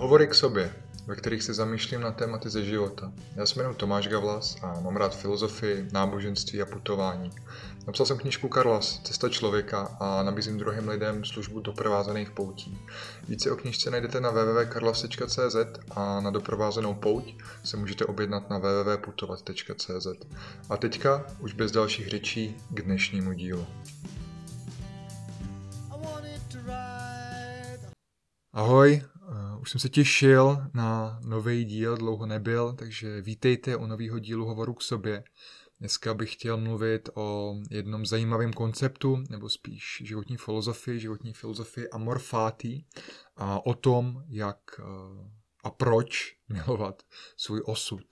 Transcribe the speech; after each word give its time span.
Hovory 0.00 0.26
k 0.26 0.34
sobě, 0.34 0.74
ve 1.06 1.16
kterých 1.16 1.42
se 1.42 1.54
zamýšlím 1.54 2.00
na 2.00 2.12
tématy 2.12 2.50
ze 2.50 2.64
života. 2.64 3.12
Já 3.36 3.46
se 3.46 3.54
jmenuji 3.54 3.74
Tomáš 3.74 4.08
Gavlas 4.08 4.56
a 4.62 4.80
mám 4.80 4.96
rád 4.96 5.16
filozofii, 5.16 5.88
náboženství 5.92 6.62
a 6.62 6.66
putování. 6.66 7.30
Napsal 7.86 8.06
jsem 8.06 8.18
knižku 8.18 8.48
Karlas, 8.48 9.00
Cesta 9.02 9.28
člověka 9.28 9.96
a 10.00 10.22
nabízím 10.22 10.58
druhým 10.58 10.88
lidem 10.88 11.24
službu 11.24 11.60
doprovázených 11.60 12.30
poutí. 12.30 12.78
Více 13.28 13.50
o 13.50 13.56
knižce 13.56 13.90
najdete 13.90 14.20
na 14.20 14.30
www.karlas.cz 14.30 15.56
a 15.90 16.20
na 16.20 16.30
doprovázenou 16.30 16.94
pouť 16.94 17.34
se 17.64 17.76
můžete 17.76 18.04
objednat 18.04 18.50
na 18.50 18.58
www.putovat.cz. 18.58 20.06
A 20.70 20.76
teďka, 20.76 21.26
už 21.40 21.52
bez 21.52 21.72
dalších 21.72 22.08
řečí, 22.08 22.56
k 22.70 22.82
dnešnímu 22.82 23.32
dílu. 23.32 23.66
Ahoj, 28.52 29.02
už 29.60 29.70
jsem 29.70 29.80
se 29.80 29.88
těšil 29.88 30.58
na 30.74 31.20
nový 31.24 31.64
díl, 31.64 31.96
dlouho 31.96 32.26
nebyl, 32.26 32.72
takže 32.72 33.20
vítejte 33.20 33.76
u 33.76 33.86
nového 33.86 34.18
dílu 34.18 34.46
Hovoru 34.46 34.74
k 34.74 34.82
sobě. 34.82 35.24
Dneska 35.80 36.14
bych 36.14 36.32
chtěl 36.32 36.56
mluvit 36.56 37.08
o 37.14 37.56
jednom 37.70 38.06
zajímavém 38.06 38.52
konceptu, 38.52 39.24
nebo 39.30 39.48
spíš 39.48 40.02
životní 40.04 40.36
filozofii, 40.36 41.00
životní 41.00 41.32
filozofii 41.32 41.88
amor 41.88 42.18
fati 42.18 42.84
a 43.36 43.66
o 43.66 43.74
tom, 43.74 44.24
jak 44.28 44.58
eh, 44.78 44.84
a 45.64 45.70
proč 45.70 46.36
milovat 46.48 47.02
svůj 47.36 47.62
osud. 47.64 48.04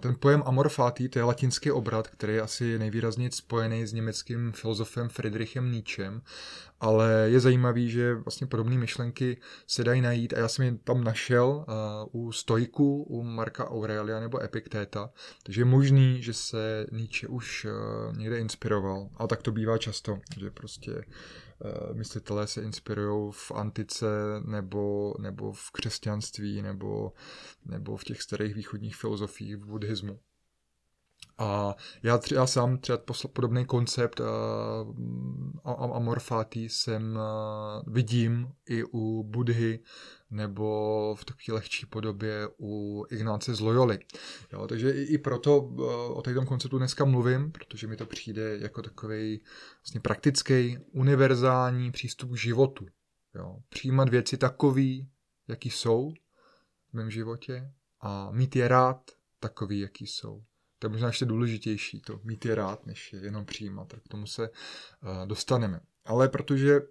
Ten 0.00 0.14
pojem 0.14 0.42
amor 0.46 0.68
fati, 0.68 1.08
to 1.08 1.18
je 1.18 1.24
latinský 1.24 1.70
obrat, 1.72 2.08
který 2.08 2.34
je 2.34 2.40
asi 2.40 2.78
nejvýrazněji 2.78 3.30
spojený 3.30 3.86
s 3.86 3.92
německým 3.92 4.52
filozofem 4.52 5.08
Friedrichem 5.08 5.72
Nietzschem, 5.72 6.22
ale 6.80 7.26
je 7.26 7.40
zajímavý, 7.40 7.90
že 7.90 8.14
vlastně 8.14 8.46
podobné 8.46 8.78
myšlenky 8.78 9.40
se 9.66 9.84
dají 9.84 10.00
najít. 10.00 10.32
A 10.32 10.38
já 10.38 10.48
jsem 10.48 10.64
je 10.64 10.78
tam 10.84 11.04
našel 11.04 11.66
u 12.12 12.32
Stojku, 12.32 13.02
u 13.02 13.22
Marka 13.22 13.70
Aurelia 13.70 14.20
nebo 14.20 14.42
Epiktéta, 14.42 15.10
takže 15.42 15.60
je 15.60 15.64
možný, 15.64 16.22
že 16.22 16.32
se 16.32 16.86
Nietzsche 16.92 17.28
už 17.28 17.64
uh, 17.64 18.16
někde 18.16 18.38
inspiroval, 18.38 19.08
a 19.16 19.26
tak 19.26 19.42
to 19.42 19.52
bývá 19.52 19.78
často, 19.78 20.18
že 20.38 20.50
prostě 20.50 21.04
Eh, 21.53 21.53
myslitelé 21.92 22.46
se 22.46 22.62
inspirují 22.62 23.32
v 23.32 23.50
antice 23.50 24.06
nebo, 24.44 25.14
nebo 25.18 25.52
v 25.52 25.70
křesťanství 25.70 26.62
nebo, 26.62 27.12
nebo 27.64 27.96
v 27.96 28.04
těch 28.04 28.22
starých 28.22 28.54
východních 28.54 28.96
filozofiích 28.96 29.56
v 29.56 29.66
buddhismu. 29.66 30.20
A 31.38 31.74
já, 32.02 32.18
tři, 32.18 32.34
já 32.34 32.46
sám 32.46 32.78
třeba 32.78 32.98
podobný 33.32 33.64
koncept 33.64 34.20
uh, 34.20 34.26
amor 35.96 36.20
fati 36.20 36.68
jsem 36.68 37.16
uh, 37.16 37.94
vidím 37.94 38.52
i 38.68 38.84
u 38.84 39.22
Budhy 39.22 39.80
nebo 40.30 41.14
v 41.14 41.24
takové 41.24 41.54
lehčí 41.54 41.86
podobě 41.86 42.48
u 42.60 43.04
Ignáce 43.10 43.54
z 43.54 43.60
Loyoli. 43.60 43.98
Jo, 44.52 44.66
takže 44.66 44.90
i, 44.90 45.02
i 45.02 45.18
proto 45.18 45.58
uh, 45.58 46.18
o 46.18 46.22
tom 46.22 46.46
konceptu 46.46 46.78
dneska 46.78 47.04
mluvím, 47.04 47.52
protože 47.52 47.86
mi 47.86 47.96
to 47.96 48.06
přijde 48.06 48.58
jako 48.58 48.82
takový 48.82 49.42
vlastně 49.82 50.00
praktický, 50.00 50.78
univerzální 50.92 51.92
přístup 51.92 52.30
k 52.30 52.36
životu. 52.36 52.86
Jo. 53.34 53.56
Přijímat 53.68 54.08
věci 54.08 54.36
takový, 54.36 55.10
jaký 55.48 55.70
jsou 55.70 56.12
v 56.90 56.92
mém 56.92 57.10
životě 57.10 57.72
a 58.00 58.30
mít 58.30 58.56
je 58.56 58.68
rád 58.68 59.10
takový, 59.40 59.80
jaký 59.80 60.06
jsou. 60.06 60.42
To 60.84 60.88
je 60.88 60.92
možná 60.92 61.06
ještě 61.06 61.24
důležitější, 61.24 62.00
to 62.00 62.20
mít 62.24 62.44
je 62.44 62.54
rád, 62.54 62.86
než 62.86 63.12
je 63.12 63.20
jenom 63.20 63.44
přijímat. 63.44 63.88
Tak 63.88 64.02
k 64.02 64.08
tomu 64.08 64.26
se 64.26 64.48
uh, 64.48 65.26
dostaneme. 65.26 65.80
Ale 66.06 66.28
protože 66.28 66.80
uh, 66.80 66.86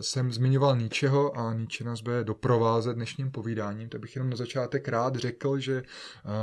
jsem 0.00 0.32
zmiňoval 0.32 0.76
ničeho 0.76 1.38
a 1.38 1.54
Nietzsche 1.54 1.84
nás 1.84 2.00
bude 2.00 2.24
doprovázet 2.24 2.94
dnešním 2.94 3.30
povídáním, 3.30 3.88
tak 3.88 4.00
bych 4.00 4.16
jenom 4.16 4.30
na 4.30 4.36
začátek 4.36 4.88
rád 4.88 5.16
řekl, 5.16 5.58
že 5.58 5.82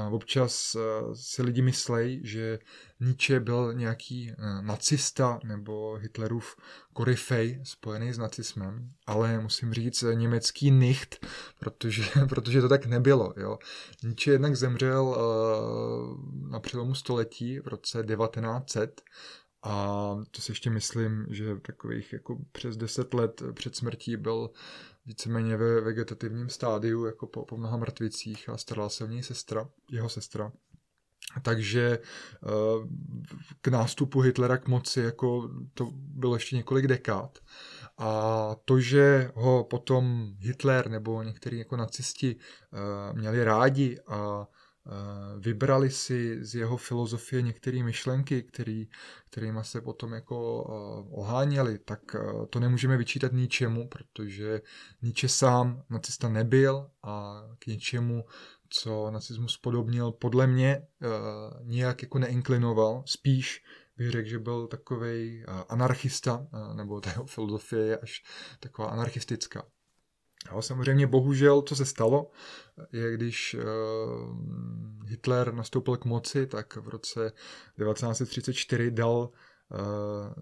uh, 0.07 0.13
občas 0.13 0.75
uh, 0.75 1.13
si 1.13 1.43
lidi 1.43 1.61
myslejí, 1.61 2.21
že 2.23 2.59
Nietzsche 2.99 3.39
byl 3.39 3.73
nějaký 3.73 4.33
nacista 4.61 5.39
nebo 5.43 5.95
Hitlerův 5.95 6.55
koryfej 6.93 7.59
spojený 7.63 8.13
s 8.13 8.17
nacismem, 8.17 8.91
ale 9.07 9.39
musím 9.39 9.73
říct 9.73 10.03
německý 10.13 10.71
nicht, 10.71 11.25
protože, 11.59 12.03
protože 12.29 12.61
to 12.61 12.69
tak 12.69 12.85
nebylo. 12.85 13.33
Jo. 13.37 13.57
Nietzsche 14.03 14.31
jednak 14.31 14.55
zemřel 14.55 15.17
na 16.49 16.59
přelomu 16.59 16.95
století 16.95 17.59
v 17.59 17.67
roce 17.67 18.03
1900 18.03 19.01
a 19.67 20.15
to 20.31 20.41
si 20.41 20.51
ještě 20.51 20.69
myslím, 20.69 21.25
že 21.29 21.55
takových 21.55 22.13
jako 22.13 22.37
přes 22.51 22.77
10 22.77 23.13
let 23.13 23.43
před 23.53 23.75
smrtí 23.75 24.17
byl 24.17 24.49
víceméně 25.05 25.57
ve 25.57 25.81
vegetativním 25.81 26.49
stádiu, 26.49 27.05
jako 27.05 27.27
po, 27.27 27.45
po 27.45 27.57
mnoha 27.57 27.77
mrtvicích 27.77 28.49
a 28.49 28.57
starala 28.57 28.89
se 28.89 29.03
o 29.03 29.07
něj 29.07 29.23
sestra, 29.23 29.69
jeho 29.91 30.09
sestra. 30.09 30.51
Takže 31.41 31.99
eh, 31.99 32.47
k 33.61 33.67
nástupu 33.67 34.21
Hitlera 34.21 34.57
k 34.57 34.67
moci 34.67 34.99
jako 34.99 35.49
to 35.73 35.89
bylo 35.93 36.35
ještě 36.35 36.55
několik 36.55 36.87
dekád. 36.87 37.39
A 37.97 38.55
to, 38.65 38.79
že 38.79 39.31
ho 39.35 39.63
potom 39.63 40.33
Hitler 40.39 40.89
nebo 40.89 41.23
některý 41.23 41.59
jako 41.59 41.77
nacisti 41.77 42.35
eh, 42.35 43.13
měli 43.13 43.43
rádi 43.43 43.99
a 44.07 44.47
vybrali 45.39 45.91
si 45.91 46.45
z 46.45 46.55
jeho 46.55 46.77
filozofie 46.77 47.41
některé 47.41 47.83
myšlenky, 47.83 48.43
který, 48.43 48.89
kterými 49.29 49.59
se 49.61 49.81
potom 49.81 50.13
jako 50.13 50.65
eh, 50.67 51.15
oháněli, 51.15 51.79
tak 51.79 52.15
eh, 52.15 52.45
to 52.49 52.59
nemůžeme 52.59 52.97
vyčítat 52.97 53.31
ničemu, 53.31 53.87
protože 53.87 54.61
Nietzsche 55.01 55.29
sám 55.29 55.83
nacista 55.89 56.29
nebyl 56.29 56.89
a 57.03 57.43
k 57.59 57.67
něčemu, 57.67 58.25
co 58.69 59.11
nacismus 59.11 59.57
podobnil, 59.57 60.11
podle 60.11 60.47
mě 60.47 60.87
nijak 61.63 62.01
jako 62.01 62.19
neinklinoval, 62.19 63.03
spíš 63.05 63.63
bych 63.97 64.11
řekl, 64.11 64.29
že 64.29 64.39
byl 64.39 64.67
takový 64.67 65.45
anarchista, 65.69 66.47
nebo 66.73 67.01
ta 67.01 67.09
jeho 67.09 67.25
filozofie 67.25 67.85
je 67.85 67.97
až 67.97 68.23
taková 68.59 68.87
anarchistická. 68.87 69.63
Jo, 70.51 70.61
samozřejmě 70.61 71.07
bohužel, 71.07 71.61
co 71.61 71.75
se 71.75 71.85
stalo, 71.85 72.31
je 72.91 73.13
když 73.13 73.55
uh, 73.55 75.07
Hitler 75.07 75.53
nastoupil 75.53 75.97
k 75.97 76.05
moci, 76.05 76.47
tak 76.47 76.75
v 76.75 76.87
roce 76.87 77.31
1934 77.83 78.91
dal 78.91 79.17
uh, 79.17 79.29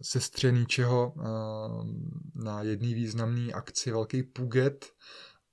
sestře 0.02 0.52
Nietzscheho 0.52 1.14
uh, 1.16 1.24
na 2.36 2.62
jedný 2.62 2.94
významný 2.94 3.54
akci 3.54 3.92
velký 3.92 4.24
puget 4.24 4.86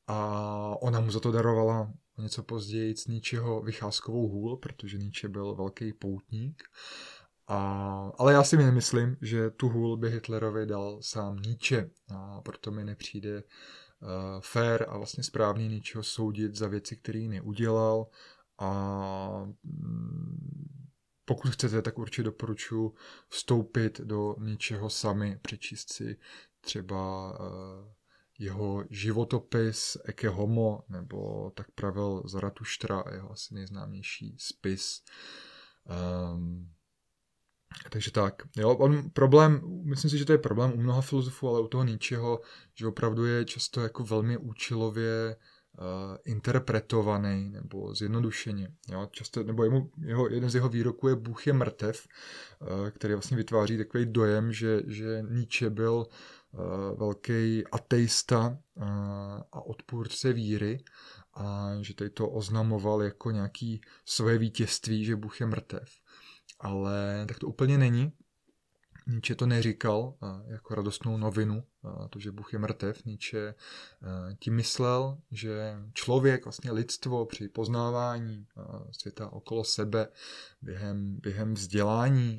a 0.06 0.76
ona 0.80 1.00
mu 1.00 1.10
za 1.10 1.20
to 1.20 1.32
darovala 1.32 1.92
něco 2.18 2.42
později 2.42 2.96
z 2.96 3.06
Nietzscheho 3.06 3.62
vycházkovou 3.62 4.28
hůl, 4.28 4.56
protože 4.56 4.98
Nietzsche 4.98 5.28
byl 5.28 5.54
velký 5.54 5.92
poutník. 5.92 6.62
A, 7.46 7.58
ale 8.18 8.32
já 8.32 8.44
si 8.44 8.56
nemyslím, 8.56 9.16
že 9.20 9.50
tu 9.50 9.68
hůl 9.68 9.96
by 9.96 10.10
Hitlerovi 10.10 10.66
dal 10.66 10.98
sám 11.02 11.36
Nietzsche. 11.36 11.90
A 12.14 12.40
proto 12.40 12.70
mi 12.70 12.84
nepřijde 12.84 13.42
uh, 13.42 14.08
fair 14.40 14.84
a 14.88 14.98
vlastně 14.98 15.22
správný 15.22 15.68
ničeho 15.68 16.04
soudit 16.04 16.54
za 16.54 16.68
věci, 16.68 16.96
které 16.96 17.18
neudělal 17.18 18.06
a 18.58 18.72
mm, 19.64 20.82
pokud 21.24 21.50
chcete, 21.50 21.82
tak 21.82 21.98
určitě 21.98 22.22
doporučuji 22.22 22.94
vstoupit 23.28 24.00
do 24.00 24.36
něčeho 24.38 24.90
sami, 24.90 25.38
přečíst 25.42 25.92
si 25.92 26.16
třeba 26.60 27.30
uh, 27.40 27.92
jeho 28.38 28.84
životopis 28.90 29.96
Eke 30.04 30.28
Homo, 30.28 30.82
nebo 30.88 31.50
tak 31.50 31.70
pravil 31.70 32.22
Zaratuštra, 32.24 33.04
jeho 33.12 33.30
asi 33.30 33.54
nejznámější 33.54 34.36
spis. 34.38 35.02
Um, 36.34 36.72
takže 37.90 38.10
tak. 38.10 38.42
Jo, 38.56 38.70
on 38.70 39.10
problém, 39.10 39.60
myslím 39.84 40.10
si, 40.10 40.18
že 40.18 40.24
to 40.24 40.32
je 40.32 40.38
problém 40.38 40.72
u 40.72 40.76
mnoha 40.76 41.00
filozofů, 41.00 41.48
ale 41.48 41.60
u 41.60 41.68
toho 41.68 41.84
ničeho, 41.84 42.40
že 42.74 42.86
opravdu 42.86 43.24
je 43.24 43.44
často 43.44 43.80
jako 43.80 44.04
velmi 44.04 44.36
účelově 44.36 45.36
uh, 45.78 46.16
interpretovaný 46.24 47.50
nebo 47.50 47.94
zjednodušeně. 47.94 48.68
Jo, 48.88 49.08
často, 49.10 49.42
nebo 49.42 49.64
jemu, 49.64 49.90
jeho, 49.98 50.28
jeden 50.28 50.50
z 50.50 50.54
jeho 50.54 50.68
výroků 50.68 51.08
je 51.08 51.16
Bůh 51.16 51.46
je 51.46 51.52
mrtev, 51.52 52.06
uh, 52.60 52.90
který 52.90 53.14
vlastně 53.14 53.36
vytváří 53.36 53.78
takový 53.78 54.06
dojem, 54.06 54.52
že, 54.52 54.82
že 54.86 55.22
Nietzsche 55.28 55.70
byl 55.70 56.06
uh, 56.52 56.98
velký 56.98 57.66
ateista 57.72 58.58
uh, 58.74 58.84
a 59.52 59.66
odpůrce 59.66 60.32
víry 60.32 60.84
a 61.34 61.70
že 61.80 61.94
tady 61.94 62.10
to 62.10 62.28
oznamoval 62.28 63.02
jako 63.02 63.30
nějaký 63.30 63.80
své 64.04 64.38
vítězství, 64.38 65.04
že 65.04 65.16
Bůh 65.16 65.40
je 65.40 65.46
mrtev 65.46 66.01
ale 66.62 67.24
tak 67.28 67.38
to 67.38 67.46
úplně 67.46 67.78
není. 67.78 68.12
Nietzsche 69.06 69.34
to 69.34 69.46
neříkal 69.46 70.14
jako 70.46 70.74
radostnou 70.74 71.16
novinu, 71.16 71.64
to, 72.10 72.18
že 72.18 72.32
Bůh 72.32 72.52
je 72.52 72.58
mrtev. 72.58 73.04
Nietzsche 73.04 73.54
tím 74.38 74.54
myslel, 74.54 75.18
že 75.30 75.76
člověk, 75.94 76.44
vlastně 76.44 76.72
lidstvo 76.72 77.26
při 77.26 77.48
poznávání 77.48 78.46
světa 78.90 79.32
okolo 79.32 79.64
sebe 79.64 80.08
během, 80.62 81.16
během 81.20 81.54
vzdělání, 81.54 82.38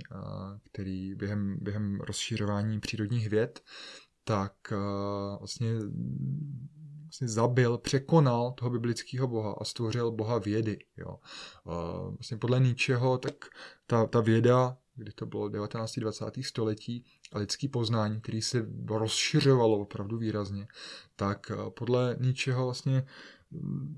který 0.72 1.16
během, 1.16 1.58
během 1.62 2.00
rozšířování 2.00 2.80
přírodních 2.80 3.30
věd, 3.30 3.62
tak 4.24 4.54
vlastně 5.40 5.70
vlastně 7.14 7.28
zabil, 7.28 7.78
překonal 7.78 8.52
toho 8.52 8.72
biblického 8.72 9.28
boha 9.28 9.56
a 9.62 9.64
stvořil 9.64 10.12
boha 10.12 10.38
vědy. 10.38 10.80
Jo. 10.98 11.20
Vlastně 12.18 12.38
podle 12.38 12.60
Nietzscheho, 12.60 13.18
tak 13.18 13.46
ta, 13.88 14.06
ta 14.06 14.22
věda, 14.22 14.78
kdy 14.96 15.12
to 15.12 15.26
bylo 15.26 15.50
19. 15.50 16.00
20. 16.00 16.26
století, 16.42 17.06
a 17.34 17.40
lidský 17.40 17.68
poznání, 17.68 18.22
který 18.22 18.42
se 18.42 18.66
rozšiřovalo 18.88 19.80
opravdu 19.80 20.18
výrazně, 20.18 20.68
tak 21.16 21.52
podle 21.70 22.18
Nietzscheho 22.20 22.66
vlastně 22.66 23.06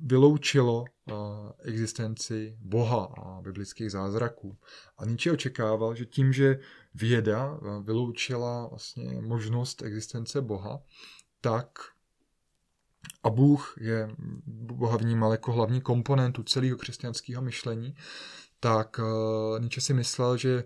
vyloučilo 0.01 0.85
existenci 1.63 2.57
Boha 2.59 3.13
a 3.17 3.41
biblických 3.41 3.91
zázraků. 3.91 4.57
A 4.97 5.05
Nietzsche 5.05 5.31
očekával, 5.31 5.95
že 5.95 6.05
tím, 6.05 6.33
že 6.33 6.59
věda 6.93 7.59
vyloučila 7.83 8.67
vlastně 8.67 9.21
možnost 9.21 9.81
existence 9.81 10.41
Boha, 10.41 10.81
tak 11.41 11.94
a 13.25 13.29
Bůh 13.29 13.75
je, 13.81 14.09
Boha 14.47 14.97
vnímal 14.97 15.31
jako 15.31 15.51
hlavní 15.51 15.81
komponentu 15.81 16.43
celého 16.43 16.77
křesťanského 16.77 17.41
myšlení, 17.41 17.95
tak 18.59 18.99
Nietzsche 19.59 19.81
si 19.81 19.93
myslel, 19.93 20.37
že 20.37 20.63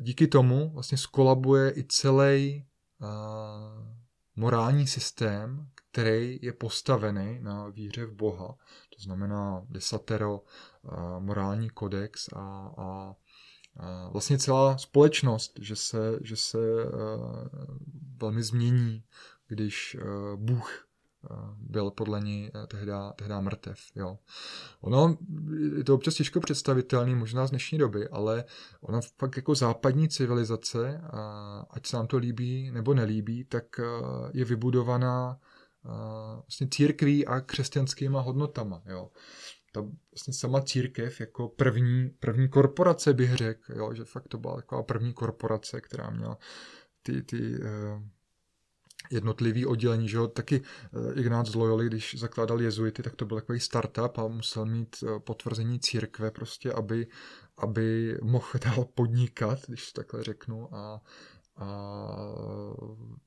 díky 0.00 0.26
tomu 0.26 0.70
vlastně 0.74 0.98
skolabuje 0.98 1.72
i 1.76 1.84
celý 1.84 2.66
morální 4.36 4.86
systém, 4.86 5.68
který 5.74 6.38
je 6.42 6.52
postavený 6.52 7.38
na 7.40 7.68
víře 7.68 8.06
v 8.06 8.12
Boha. 8.12 8.56
To 8.96 9.02
znamená 9.02 9.66
desatero, 9.68 10.40
morální 11.18 11.70
kodex 11.70 12.28
a, 12.32 12.70
a, 12.78 13.14
a 13.80 14.08
vlastně 14.08 14.38
celá 14.38 14.78
společnost, 14.78 15.58
že 15.60 15.76
se, 15.76 16.18
že 16.22 16.36
se 16.36 16.58
velmi 18.16 18.42
změní, 18.42 19.04
když 19.48 19.96
Bůh 20.36 20.86
byl 21.56 21.90
podle 21.90 22.20
ní 22.20 22.50
tehda, 22.68 23.12
tehda 23.12 23.40
mrtev. 23.40 23.78
Jo. 23.96 24.18
Ono 24.80 25.18
je 25.76 25.84
to 25.84 25.94
občas 25.94 26.14
těžko 26.14 26.40
představitelný, 26.40 27.14
možná 27.14 27.46
z 27.46 27.50
dnešní 27.50 27.78
doby, 27.78 28.08
ale 28.08 28.44
ona 28.80 29.00
fakt 29.18 29.36
jako 29.36 29.54
západní 29.54 30.08
civilizace, 30.08 31.00
ať 31.70 31.86
se 31.86 31.96
nám 31.96 32.06
to 32.06 32.16
líbí 32.16 32.70
nebo 32.70 32.94
nelíbí, 32.94 33.44
tak 33.44 33.64
je 34.32 34.44
vybudovaná 34.44 35.38
vlastně 36.42 36.68
církví 36.70 37.26
a 37.26 37.40
křesťanskýma 37.40 38.20
hodnotama. 38.20 38.82
Jo. 38.86 39.10
Ta 39.72 39.80
vlastně 39.80 40.34
sama 40.34 40.60
církev 40.60 41.20
jako 41.20 41.48
první, 41.48 42.10
první 42.20 42.48
korporace 42.48 43.14
bych 43.14 43.34
řekl, 43.34 43.72
jo, 43.74 43.94
že 43.94 44.04
fakt 44.04 44.28
to 44.28 44.38
byla 44.38 44.56
taková 44.56 44.82
první 44.82 45.12
korporace, 45.12 45.80
která 45.80 46.10
měla 46.10 46.38
ty, 47.02 47.22
ty 47.22 47.58
jednotlivý 49.10 49.66
oddělení, 49.66 50.08
že 50.08 50.16
jo, 50.16 50.26
taky 50.26 50.60
uh, 50.60 51.18
Ignác 51.18 51.48
z 51.48 51.54
Loyoli, 51.54 51.86
když 51.86 52.14
zakládal 52.18 52.60
jezuity, 52.60 53.02
tak 53.02 53.16
to 53.16 53.24
byl 53.24 53.36
takový 53.36 53.60
startup 53.60 54.18
a 54.18 54.28
musel 54.28 54.66
mít 54.66 54.96
uh, 55.02 55.18
potvrzení 55.18 55.80
církve 55.80 56.30
prostě, 56.30 56.72
aby, 56.72 57.06
aby 57.56 58.18
mohl 58.22 58.48
dál 58.64 58.86
podnikat, 58.94 59.58
když 59.66 59.92
to 59.92 60.00
takhle 60.00 60.24
řeknu. 60.24 60.74
A 60.74 61.00
a 61.56 62.16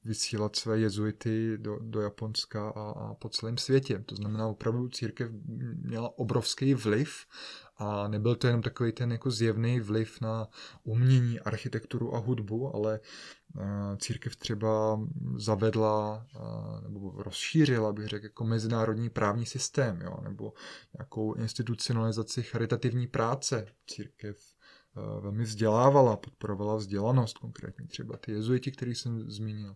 vysílat 0.04 0.56
své 0.56 0.80
jezuity 0.80 1.58
do, 1.58 1.80
do 1.82 2.02
Japonska 2.02 2.70
a, 2.70 2.82
a 2.92 3.14
po 3.14 3.30
celém 3.30 3.58
světě. 3.58 4.04
To 4.06 4.16
znamená, 4.16 4.48
opravdu 4.48 4.90
církev 4.90 5.32
měla 5.76 6.18
obrovský 6.18 6.74
vliv 6.74 7.26
a 7.78 8.08
nebyl 8.08 8.36
to 8.36 8.48
jenom 8.48 8.62
takový 8.62 8.92
ten 8.92 9.12
jako 9.12 9.32
zjevný 9.32 9.80
vliv 9.80 10.22
na 10.22 10.48
umění, 10.84 11.40
architekturu 11.40 12.16
a 12.16 12.18
hudbu, 12.18 12.76
ale 12.76 13.00
církev 13.98 14.36
třeba 14.36 15.00
zavedla 15.36 16.26
nebo 16.84 17.14
rozšířila, 17.18 17.94
bych 17.94 18.08
řekl, 18.08 18.26
jako 18.26 18.44
mezinárodní 18.46 19.10
právní 19.10 19.46
systém, 19.46 20.02
jo, 20.02 20.18
nebo 20.24 20.54
nějakou 20.98 21.34
institucionalizaci 21.34 22.44
charitativní 22.44 23.08
práce. 23.08 23.68
Církev 23.88 24.56
velmi 25.22 25.44
vzdělávala, 25.44 26.18
podporovala 26.18 26.76
vzdělanost, 26.76 27.38
konkrétně 27.38 27.88
třeba 27.88 28.18
ty 28.18 28.32
jezuiti, 28.32 28.72
který 28.72 28.96
jsem 28.96 29.32
zmínil. 29.32 29.76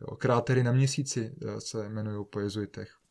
Jo, 0.00 0.16
krátery 0.16 0.62
na 0.62 0.72
měsíci 0.72 1.34
eh, 1.42 1.60
se 1.60 1.86
jmenují 1.86 2.26
po 2.30 2.40
jezuitech. 2.40 3.02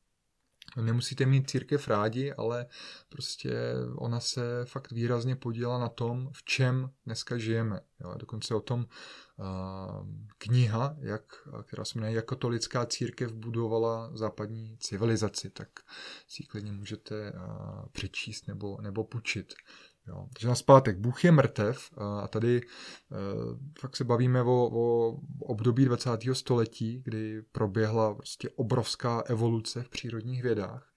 Nemusíte 0.81 1.25
mít 1.25 1.49
církev 1.49 1.87
rádi, 1.87 2.33
ale 2.33 2.65
prostě 3.09 3.53
ona 3.95 4.19
se 4.19 4.41
fakt 4.65 4.91
výrazně 4.91 5.35
podílela 5.35 5.79
na 5.79 5.89
tom, 5.89 6.29
v 6.33 6.43
čem 6.43 6.89
dneska 7.05 7.37
žijeme. 7.37 7.79
Jo, 7.99 8.13
dokonce 8.17 8.55
o 8.55 8.61
tom 8.61 8.85
uh, 9.37 9.45
kniha, 10.37 10.95
jak, 10.99 11.23
která 11.63 11.85
se 11.85 11.99
jmenuje 11.99 12.15
Jak 12.15 12.25
katolická 12.25 12.85
církev 12.85 13.31
budovala 13.31 14.11
západní 14.17 14.77
civilizaci, 14.77 15.49
tak 15.49 15.69
si 16.27 16.43
klidně 16.43 16.71
můžete 16.71 17.31
uh, 17.31 17.85
přečíst 17.91 18.47
nebo, 18.47 18.77
nebo 18.81 19.03
půjčit. 19.03 19.53
Jo. 20.07 20.27
Takže 20.33 20.47
na 20.47 20.55
zpátek, 20.55 20.97
Bůh 20.97 21.23
je 21.23 21.31
mrtev 21.31 21.89
a 21.97 22.27
tady 22.27 22.57
e, 22.57 22.63
fakt 23.79 23.95
se 23.95 24.03
bavíme 24.03 24.41
o, 24.41 24.69
o 24.73 25.17
období 25.39 25.85
20. 25.85 26.09
století, 26.33 27.01
kdy 27.05 27.41
proběhla 27.51 28.13
prostě 28.15 28.49
obrovská 28.49 29.21
evoluce 29.21 29.83
v 29.83 29.89
přírodních 29.89 30.43
vědách. 30.43 30.91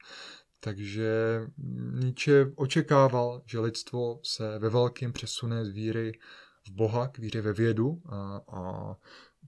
Takže 0.60 1.40
Nietzsche 1.92 2.46
očekával, 2.56 3.42
že 3.46 3.60
lidstvo 3.60 4.20
se 4.22 4.58
ve 4.58 4.68
velkém 4.68 5.12
přesune 5.12 5.64
z 5.64 5.68
víry 5.68 6.12
v 6.66 6.70
Boha 6.70 7.08
k 7.08 7.18
víře 7.18 7.40
ve 7.40 7.52
vědu 7.52 8.02
a, 8.06 8.40
a 8.48 8.94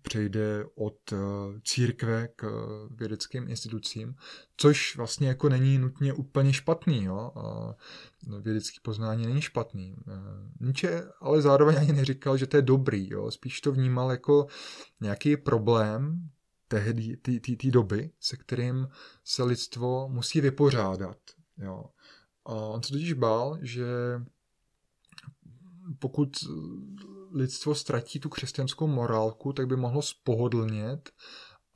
přejde 0.08 0.64
od 0.75 1.12
eh, 1.12 1.17
církve 1.64 2.29
k 2.29 2.44
eh, 2.44 2.94
vědeckým 2.94 3.49
institucím, 3.49 4.14
což 4.56 4.97
vlastně 4.97 5.29
jako 5.29 5.49
není 5.49 5.79
nutně 5.79 6.12
úplně 6.12 6.53
špatný. 6.53 7.05
Jo? 7.05 7.32
Vědecký 8.43 8.81
poznání 8.82 9.26
není 9.26 9.41
špatný. 9.43 9.97
Eh, 10.08 10.12
Nietzsche 10.61 11.11
ale 11.20 11.43
zároveň 11.43 11.76
ani 11.79 11.93
neříkal, 11.93 12.37
že 12.37 12.47
to 12.47 12.56
je 12.56 12.62
dobrý. 12.62 13.11
Jo? 13.11 13.31
Spíš 13.31 13.61
to 13.61 13.73
vnímal 13.73 14.11
jako 14.11 14.47
nějaký 15.00 15.37
problém 15.37 16.31
té 16.69 17.70
doby, 17.70 18.11
se 18.20 18.37
kterým 18.37 18.88
se 19.25 19.43
lidstvo 19.43 20.09
musí 20.09 20.41
vypořádat. 20.41 21.19
Jo? 21.59 21.85
A 22.44 22.52
on 22.52 22.82
se 22.82 22.93
totiž 22.93 23.12
bál, 23.12 23.59
že 23.62 23.87
pokud 25.99 26.29
lidstvo 27.37 27.75
ztratí 27.75 28.21
tu 28.21 28.29
křesťanskou 28.29 28.87
morálku, 28.87 29.53
tak 29.53 29.67
by 29.67 29.77
mohlo 29.77 30.03
spohodlnět 30.03 31.11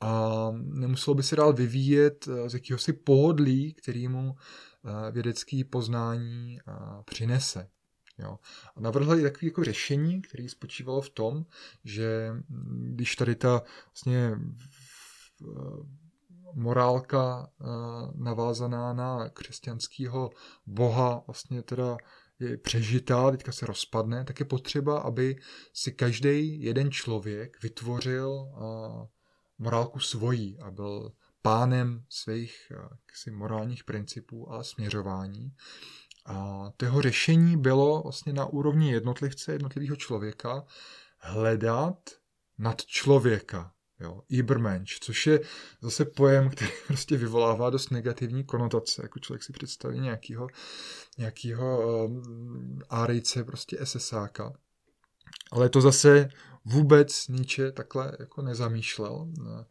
a 0.01 0.47
nemuselo 0.53 1.15
by 1.15 1.23
se 1.23 1.35
dál 1.35 1.53
vyvíjet 1.53 2.27
eh, 2.27 2.49
z 2.49 2.53
jakéhosi 2.53 2.93
pohodlí, 2.93 3.73
který 3.73 4.07
mu 4.07 4.35
eh, 4.35 5.11
vědecký 5.11 5.63
poznání 5.63 6.59
eh, 6.59 6.73
přinese. 7.05 7.69
Jo. 8.17 8.39
A 8.75 8.81
navrhl 8.81 9.19
i 9.19 9.23
takové 9.23 9.45
jako 9.47 9.63
řešení, 9.63 10.21
které 10.21 10.49
spočívalo 10.49 11.01
v 11.01 11.09
tom, 11.09 11.45
že 11.83 12.31
mm, 12.31 12.91
když 12.95 13.15
tady 13.15 13.35
ta 13.35 13.61
vlastně 13.87 14.35
morálka 16.53 17.49
navázaná 18.15 18.93
na 18.93 19.29
křesťanského 19.29 20.29
boha 20.65 21.23
vlastně 21.27 21.61
teda 21.61 21.97
přežitá, 22.63 23.31
teďka 23.31 23.51
se 23.51 23.65
rozpadne, 23.65 24.23
tak 24.25 24.39
je 24.39 24.45
potřeba, 24.45 24.99
aby 24.99 25.35
si 25.73 25.91
každý 25.91 26.63
jeden 26.63 26.91
člověk 26.91 27.63
vytvořil 27.63 28.47
morálku 29.57 29.99
svojí 29.99 30.59
a 30.59 30.71
byl 30.71 31.11
pánem 31.41 32.05
svých 32.09 32.71
jaksi, 32.71 33.31
morálních 33.31 33.83
principů 33.83 34.51
a 34.53 34.63
směřování. 34.63 35.53
A 36.25 36.69
toho 36.77 37.01
řešení 37.01 37.57
bylo 37.57 38.01
vlastně 38.01 38.33
na 38.33 38.45
úrovni 38.45 38.91
jednotlivce, 38.91 39.53
jednotlivého 39.53 39.95
člověka 39.95 40.65
hledat 41.17 42.09
nad 42.57 42.85
člověka, 42.85 43.73
Jo, 44.01 44.21
Ibermensch, 44.29 44.99
což 44.99 45.27
je 45.27 45.39
zase 45.81 46.05
pojem, 46.05 46.49
který 46.49 46.71
prostě 46.87 47.17
vyvolává 47.17 47.69
dost 47.69 47.89
negativní 47.89 48.43
konotace, 48.43 49.01
jako 49.03 49.19
člověk 49.19 49.43
si 49.43 49.53
představí 49.53 49.99
nějakýho, 49.99 50.47
nějakýho 51.17 51.95
um, 52.05 52.79
árijce, 52.89 53.43
prostě 53.43 53.77
SSáka. 53.83 54.53
Ale 55.51 55.69
to 55.69 55.81
zase 55.81 56.29
vůbec 56.65 57.27
Nietzsche 57.27 57.71
takhle 57.71 58.17
jako 58.19 58.41
nezamýšlel. 58.41 59.13
Uh, 59.13 59.63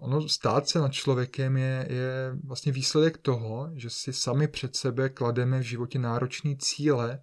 ono 0.00 0.28
stát 0.28 0.68
se 0.68 0.78
nad 0.78 0.92
člověkem 0.92 1.56
je, 1.56 1.86
je 1.90 2.36
vlastně 2.44 2.72
výsledek 2.72 3.18
toho, 3.18 3.70
že 3.74 3.90
si 3.90 4.12
sami 4.12 4.48
před 4.48 4.76
sebe 4.76 5.08
klademe 5.08 5.58
v 5.58 5.62
životě 5.62 5.98
náročné 5.98 6.56
cíle 6.58 7.22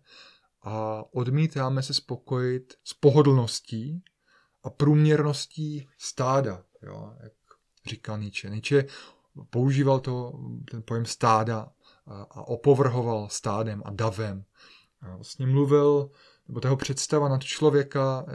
a 0.61 1.03
odmítáme 1.13 1.83
se 1.83 1.93
spokojit 1.93 2.73
s 2.83 2.93
pohodlností, 2.93 4.03
a 4.65 4.69
průměrností 4.69 5.87
stáda, 5.97 6.63
jo, 6.81 7.13
jak 7.23 7.33
říká 7.85 8.17
Nietzsche. 8.17 8.49
Nietzsche 8.49 8.85
používal 9.49 9.99
to, 9.99 10.39
ten 10.71 10.83
pojem 10.85 11.05
stáda 11.05 11.71
a, 12.07 12.21
a 12.21 12.41
opovrhoval 12.41 13.29
stádem 13.29 13.81
a 13.85 13.91
davem. 13.91 14.45
A 15.01 15.15
vlastně 15.15 15.47
mluvil, 15.47 16.09
nebo 16.47 16.61
jeho 16.63 16.77
představa 16.77 17.29
nad 17.29 17.43
člověka 17.43 18.25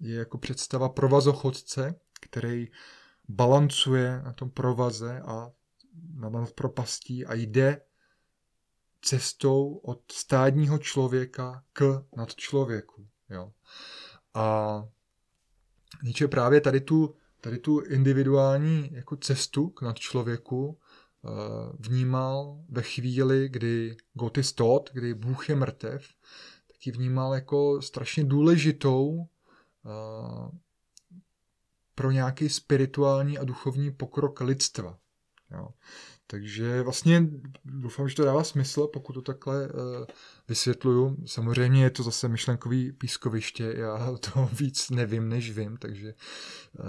je 0.00 0.18
jako 0.18 0.38
představa 0.38 0.88
provazochodce, 0.88 1.94
který 2.20 2.68
balancuje 3.28 4.22
na 4.24 4.32
tom 4.32 4.50
provaze 4.50 5.20
a 5.20 5.50
nad 6.18 6.52
propastí 6.52 7.26
a 7.26 7.34
jde 7.34 7.80
cestou 9.02 9.74
od 9.74 10.12
stádního 10.12 10.78
člověka 10.78 11.64
k 11.72 12.04
nadčlověku. 12.16 13.06
Jo. 13.30 13.52
A 14.34 14.84
Nietzsche 16.02 16.28
právě 16.28 16.60
tady 16.60 16.80
tu, 16.80 17.14
tady 17.40 17.58
tu 17.58 17.80
individuální 17.80 18.90
jako 18.92 19.16
cestu 19.16 19.68
k 19.68 19.82
nadčlověku 19.82 20.78
eh, 20.78 21.28
vnímal 21.78 22.64
ve 22.68 22.82
chvíli, 22.82 23.48
kdy 23.48 23.96
God 24.14 24.38
is 24.38 24.52
tot, 24.52 24.90
kdy 24.92 25.14
Bůh 25.14 25.48
je 25.48 25.56
mrtev, 25.56 26.08
tak 26.66 26.86
ji 26.86 26.92
vnímal 26.92 27.34
jako 27.34 27.82
strašně 27.82 28.24
důležitou 28.24 29.26
eh, 29.86 30.58
pro 31.94 32.10
nějaký 32.10 32.48
spirituální 32.48 33.38
a 33.38 33.44
duchovní 33.44 33.90
pokrok 33.90 34.40
lidstva. 34.40 34.98
Jo. 35.50 35.68
Takže 36.30 36.82
vlastně 36.82 37.28
doufám, 37.64 38.08
že 38.08 38.16
to 38.16 38.24
dává 38.24 38.44
smysl, 38.44 38.86
pokud 38.86 39.12
to 39.12 39.22
takhle 39.22 39.68
uh, 39.68 39.72
vysvětluju. 40.48 41.16
Samozřejmě 41.26 41.82
je 41.82 41.90
to 41.90 42.02
zase 42.02 42.28
myšlenkový 42.28 42.92
pískoviště, 42.92 43.74
já 43.76 44.16
to 44.32 44.50
víc 44.52 44.90
nevím, 44.90 45.28
než 45.28 45.50
vím, 45.50 45.76
takže 45.76 46.14
uh, 46.78 46.84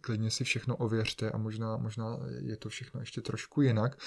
klidně 0.00 0.30
si 0.30 0.44
všechno 0.44 0.76
ověřte 0.76 1.30
a 1.30 1.38
možná, 1.38 1.76
možná 1.76 2.18
je 2.38 2.56
to 2.56 2.68
všechno 2.68 3.00
ještě 3.00 3.20
trošku 3.20 3.62
jinak. 3.62 3.98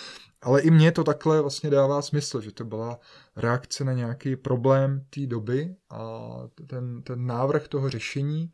Ale 0.41 0.61
i 0.61 0.71
mně 0.71 0.91
to 0.91 1.03
takhle 1.03 1.41
vlastně 1.41 1.69
dává 1.69 2.01
smysl, 2.01 2.41
že 2.41 2.51
to 2.51 2.65
byla 2.65 2.99
reakce 3.35 3.83
na 3.83 3.93
nějaký 3.93 4.35
problém 4.35 5.05
té 5.09 5.27
doby 5.27 5.75
a 5.89 6.29
ten, 6.67 7.03
ten 7.03 7.25
návrh 7.25 7.67
toho 7.67 7.89
řešení, 7.89 8.51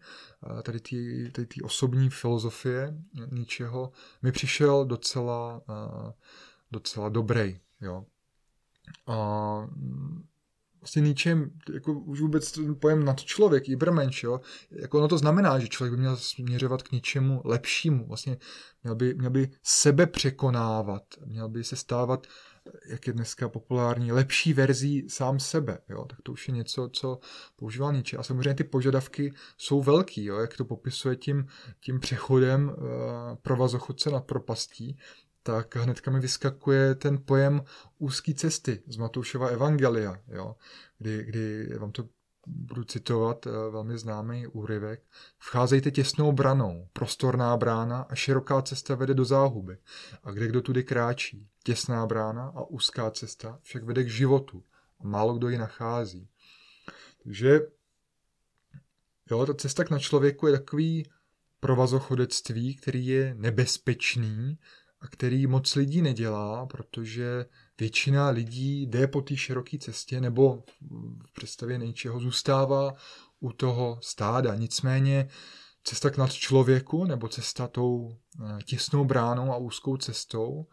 tady 0.63 0.79
té 0.79 1.63
osobní 1.63 2.09
filozofie 2.09 2.93
ničeho, 3.31 3.91
mi 4.21 4.31
přišel 4.31 4.85
docela, 4.85 5.61
docela 6.71 7.09
dobrý. 7.09 7.59
Jo. 7.81 8.05
A 9.07 9.17
vlastně 10.79 11.01
ničem, 11.01 11.51
jako 11.73 11.93
už 11.93 12.21
vůbec 12.21 12.51
ten 12.51 12.75
pojem 12.75 13.05
nad 13.05 13.21
člověk, 13.21 13.69
Ibermensch, 13.69 14.23
jo, 14.23 14.41
jako 14.71 14.97
ono 14.97 15.07
to 15.07 15.17
znamená, 15.17 15.59
že 15.59 15.67
člověk 15.67 15.93
by 15.93 15.97
měl 15.99 16.17
směřovat 16.17 16.83
k 16.83 16.91
něčemu 16.91 17.41
lepšímu, 17.45 18.07
vlastně 18.07 18.37
měl 18.83 18.95
by, 18.95 19.13
měl 19.13 19.31
by 19.31 19.51
sebe 19.63 20.07
překonávat, 20.07 21.03
měl 21.25 21.49
by 21.49 21.63
se 21.63 21.75
stávat, 21.75 22.27
jak 22.85 23.07
je 23.07 23.13
dneska 23.13 23.49
populární, 23.49 24.11
lepší 24.11 24.53
verzí 24.53 25.09
sám 25.09 25.39
sebe, 25.39 25.77
jo, 25.89 26.05
tak 26.05 26.21
to 26.21 26.31
už 26.31 26.47
je 26.47 26.53
něco, 26.53 26.89
co 26.93 27.19
používal 27.55 27.93
Nietzsche. 27.93 28.17
A 28.17 28.23
samozřejmě 28.23 28.53
ty 28.53 28.63
požadavky 28.63 29.33
jsou 29.57 29.81
velký, 29.81 30.25
jo, 30.25 30.37
jak 30.37 30.57
to 30.57 30.65
popisuje 30.65 31.15
tím, 31.15 31.47
tím 31.79 31.99
přechodem 31.99 32.69
uh, 32.69 32.75
provazochodce 33.41 34.09
nad 34.09 34.25
propastí, 34.25 34.97
tak 35.43 35.75
hnedka 35.75 36.11
mi 36.11 36.19
vyskakuje 36.19 36.95
ten 36.95 37.21
pojem 37.25 37.63
úzké 37.97 38.33
cesty 38.33 38.83
z 38.87 38.97
Matoušova 38.97 39.47
Evangelia, 39.47 40.21
jo, 40.27 40.55
kdy, 40.97 41.23
kdy 41.23 41.67
vám 41.79 41.91
to 41.91 42.03
budu 42.47 42.83
citovat 42.83 43.47
eh, 43.47 43.49
velmi 43.49 43.97
známý 43.97 44.47
úryvek. 44.47 45.03
Vcházejte 45.37 45.91
těsnou 45.91 46.31
branou, 46.31 46.87
prostorná 46.93 47.57
brána 47.57 48.01
a 48.01 48.15
široká 48.15 48.61
cesta 48.61 48.95
vede 48.95 49.13
do 49.13 49.25
záhuby. 49.25 49.77
A 50.23 50.31
kde 50.31 50.47
kdo 50.47 50.61
tudy 50.61 50.83
kráčí? 50.83 51.47
Těsná 51.63 52.05
brána 52.05 52.53
a 52.55 52.63
úzká 52.63 53.11
cesta 53.11 53.59
však 53.61 53.83
vede 53.83 54.03
k 54.03 54.09
životu. 54.09 54.63
A 54.99 55.07
málo 55.07 55.33
kdo 55.33 55.49
ji 55.49 55.57
nachází. 55.57 56.27
Takže 57.23 57.59
jo, 59.31 59.45
ta 59.45 59.53
cesta 59.53 59.83
k 59.83 59.89
na 59.89 59.99
člověku 59.99 60.47
je 60.47 60.53
takový 60.53 61.09
provazochodectví, 61.59 62.75
který 62.75 63.07
je 63.07 63.35
nebezpečný, 63.35 64.57
a 65.01 65.07
který 65.07 65.47
moc 65.47 65.75
lidí 65.75 66.01
nedělá, 66.01 66.65
protože 66.65 67.45
většina 67.79 68.29
lidí 68.29 68.81
jde 68.81 69.07
po 69.07 69.21
té 69.21 69.37
široké 69.37 69.77
cestě 69.77 70.21
nebo 70.21 70.63
v 71.25 71.33
představě 71.33 71.77
něčeho 71.77 72.19
zůstává 72.19 72.93
u 73.39 73.51
toho 73.51 73.99
stáda. 74.01 74.55
Nicméně 74.55 75.29
cesta 75.83 76.09
k 76.09 76.17
nad 76.17 76.33
člověku 76.33 77.05
nebo 77.05 77.27
cesta 77.27 77.67
tou 77.67 78.17
eh, 78.45 78.63
těsnou 78.63 79.05
bránou 79.05 79.51
a 79.51 79.57
úzkou 79.57 79.97
cestou 79.97 80.67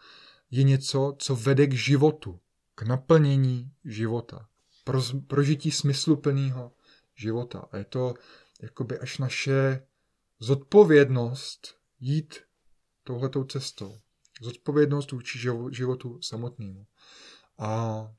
je 0.51 0.63
něco, 0.63 1.17
co 1.19 1.37
vede 1.37 1.67
k 1.67 1.73
životu, 1.73 2.41
k 2.75 2.83
naplnění 2.83 3.73
života, 3.85 4.49
pro, 4.85 5.03
prožití 5.27 5.71
smysluplného 5.71 6.73
života. 7.15 7.65
A 7.73 7.77
je 7.77 7.85
to 7.85 8.15
jakoby 8.63 8.99
až 8.99 9.19
naše 9.19 9.87
zodpovědnost 10.41 11.75
jít 12.01 12.35
touhletou 13.05 13.45
cestou 13.45 14.01
zodpovědnost 14.43 15.13
vůči 15.13 15.39
životu 15.71 16.19
samotnému. 16.23 16.87
A 17.59 18.11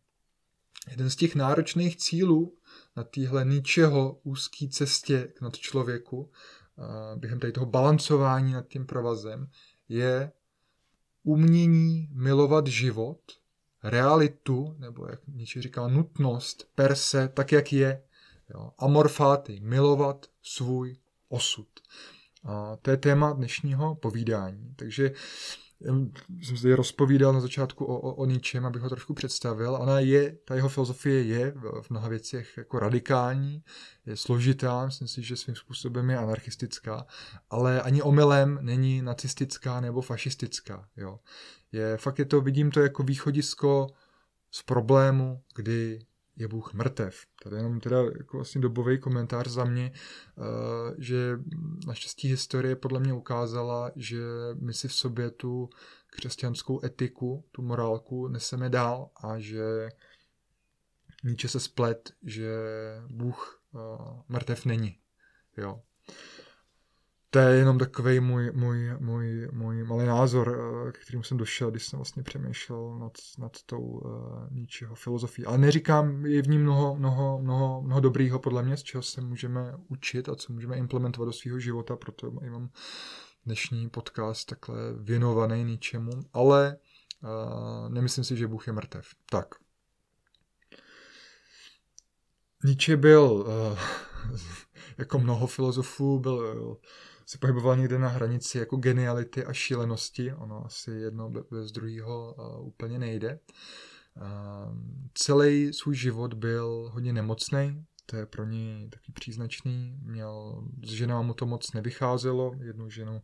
jeden 0.89 1.09
z 1.09 1.15
těch 1.15 1.35
náročných 1.35 1.97
cílů 1.97 2.57
na 2.95 3.03
téhle 3.03 3.45
ničeho 3.45 4.19
úzké 4.23 4.67
cestě 4.67 5.27
k 5.35 5.41
nad 5.41 5.57
člověku, 5.57 6.31
během 7.15 7.39
tady 7.39 7.53
toho 7.53 7.65
balancování 7.65 8.53
nad 8.53 8.67
tím 8.67 8.85
provazem, 8.85 9.49
je 9.89 10.31
umění 11.23 12.09
milovat 12.11 12.67
život, 12.67 13.19
realitu, 13.83 14.75
nebo 14.79 15.07
jak 15.07 15.19
Nietzsche 15.27 15.61
říká, 15.61 15.87
nutnost 15.87 16.69
per 16.75 16.95
se, 16.95 17.27
tak 17.27 17.51
jak 17.51 17.73
je. 17.73 18.03
Jo. 18.49 18.71
Amorfáty, 18.77 19.59
milovat 19.59 20.25
svůj 20.41 20.97
osud. 21.29 21.67
A 22.43 22.75
to 22.75 22.91
je 22.91 22.97
téma 22.97 23.33
dnešního 23.33 23.95
povídání. 23.95 24.73
Takže 24.75 25.11
jsem 26.41 26.57
zde 26.57 26.75
rozpovídal 26.75 27.33
na 27.33 27.39
začátku 27.39 27.85
o, 27.85 27.99
o, 27.99 28.13
o 28.13 28.25
ničem, 28.25 28.65
abych 28.65 28.81
ho 28.81 28.89
trošku 28.89 29.13
představil. 29.13 29.75
Ona 29.75 29.99
je, 29.99 30.37
ta 30.45 30.55
jeho 30.55 30.69
filozofie 30.69 31.23
je 31.23 31.53
v 31.81 31.89
mnoha 31.89 32.09
věcech 32.09 32.57
jako 32.57 32.79
radikální, 32.79 33.63
je 34.05 34.17
složitá, 34.17 34.85
myslím 34.85 35.07
si, 35.07 35.23
že 35.23 35.35
svým 35.35 35.55
způsobem 35.55 36.09
je 36.09 36.17
anarchistická, 36.17 37.05
ale 37.49 37.81
ani 37.81 38.01
omylem 38.01 38.59
není 38.61 39.01
nacistická 39.01 39.81
nebo 39.81 40.01
fašistická. 40.01 40.87
Jo. 40.97 41.19
Je, 41.71 41.97
fakt 41.97 42.19
je 42.19 42.25
to, 42.25 42.41
vidím 42.41 42.71
to 42.71 42.79
jako 42.79 43.03
východisko 43.03 43.87
z 44.51 44.63
problému, 44.63 45.41
kdy 45.55 45.99
je 46.35 46.47
Bůh 46.47 46.73
mrtev. 46.73 47.25
Tady 47.43 47.55
jenom 47.55 47.79
teda 47.79 47.97
jako 47.97 48.37
vlastně 48.37 48.61
dobový 48.61 48.99
komentář 48.99 49.47
za 49.47 49.63
mě, 49.63 49.91
eh, 49.93 50.41
že 50.97 51.39
naštěstí 51.87 52.27
historie 52.27 52.75
podle 52.75 52.99
mě 52.99 53.13
ukázala, 53.13 53.91
že 53.95 54.21
my 54.53 54.73
si 54.73 54.87
v 54.87 54.93
sobě 54.93 55.31
tu 55.31 55.69
křesťanskou 56.07 56.85
etiku, 56.85 57.45
tu 57.51 57.61
morálku 57.61 58.27
neseme 58.27 58.69
dál 58.69 59.09
a 59.15 59.39
že 59.39 59.89
Nietzsche 61.23 61.47
se 61.47 61.59
splet, 61.59 62.11
že 62.23 62.51
Bůh 63.09 63.61
eh, 63.75 63.79
mrtev 64.29 64.65
není. 64.65 64.99
Jo 65.57 65.81
to 67.33 67.39
je 67.39 67.55
jenom 67.55 67.77
takový 67.77 68.19
můj, 68.19 68.51
můj, 68.51 68.97
můj, 68.99 69.49
můj 69.51 69.83
malý 69.83 70.05
názor, 70.05 70.59
eh, 70.87 70.91
k 70.91 70.97
kterým 70.97 71.23
jsem 71.23 71.37
došel, 71.37 71.71
když 71.71 71.85
jsem 71.85 71.99
vlastně 71.99 72.23
přemýšlel 72.23 72.99
nad, 72.99 73.11
nad 73.37 73.51
tou 73.65 73.79
uh, 73.79 74.47
ničeho 74.51 74.95
filozofií. 74.95 75.45
Ale 75.45 75.57
neříkám, 75.57 76.25
je 76.25 76.41
v 76.41 76.47
ní 76.47 76.57
mnoho, 76.57 76.95
mnoho, 76.95 77.39
mnoho, 77.41 77.81
mnoho 77.81 77.99
dobrýho 78.01 78.39
podle 78.39 78.63
mě, 78.63 78.77
z 78.77 78.83
čeho 78.83 79.03
se 79.03 79.21
můžeme 79.21 79.73
učit 79.87 80.29
a 80.29 80.35
co 80.35 80.53
můžeme 80.53 80.77
implementovat 80.77 81.25
do 81.25 81.33
svého 81.33 81.59
života, 81.59 81.95
proto 81.95 82.31
i 82.41 82.49
mám 82.49 82.69
dnešní 83.45 83.89
podcast 83.89 84.49
takhle 84.49 84.77
věnovaný 84.97 85.63
ničemu, 85.63 86.11
ale 86.33 86.77
uh, 87.23 87.89
nemyslím 87.89 88.23
si, 88.23 88.37
že 88.37 88.47
Bůh 88.47 88.67
je 88.67 88.73
mrtev. 88.73 89.07
Tak. 89.29 89.55
Nietzsche 92.63 92.97
byl, 92.97 93.47
jako 94.97 95.19
mnoho 95.19 95.47
filozofů, 95.47 96.19
byl 96.19 96.77
se 97.25 97.37
pohyboval 97.37 97.77
někde 97.77 97.99
na 97.99 98.07
hranici 98.07 98.57
jako 98.57 98.77
geniality 98.77 99.45
a 99.45 99.53
šílenosti. 99.53 100.33
Ono 100.33 100.65
asi 100.65 100.91
jedno 100.91 101.29
bez 101.29 101.71
druhého 101.71 102.35
uh, 102.37 102.67
úplně 102.67 102.99
nejde. 102.99 103.39
Celý 105.13 105.73
svůj 105.73 105.95
život 105.95 106.33
byl 106.33 106.89
hodně 106.93 107.13
nemocný, 107.13 107.85
to 108.05 108.15
je 108.15 108.25
pro 108.25 108.45
něj 108.45 108.89
taky 108.89 109.11
příznačný. 109.11 109.99
Měl, 110.01 110.63
s 110.85 110.89
ženou 110.89 111.23
mu 111.23 111.33
to 111.33 111.45
moc 111.45 111.73
nevycházelo, 111.73 112.55
jednu 112.59 112.89
ženu 112.89 113.21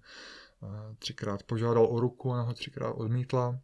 třikrát 1.00 1.44
požádal 1.44 1.86
o 1.86 2.00
ruku, 2.00 2.30
ona 2.30 2.42
ho 2.42 2.54
třikrát 2.54 2.92
odmítla. 2.92 3.60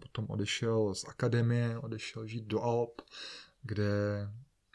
Potom 0.00 0.26
odešel 0.28 0.94
z 0.94 1.04
akademie, 1.04 1.78
odešel 1.78 2.26
žít 2.26 2.44
do 2.44 2.62
Alp, 2.62 3.02
kde 3.62 3.92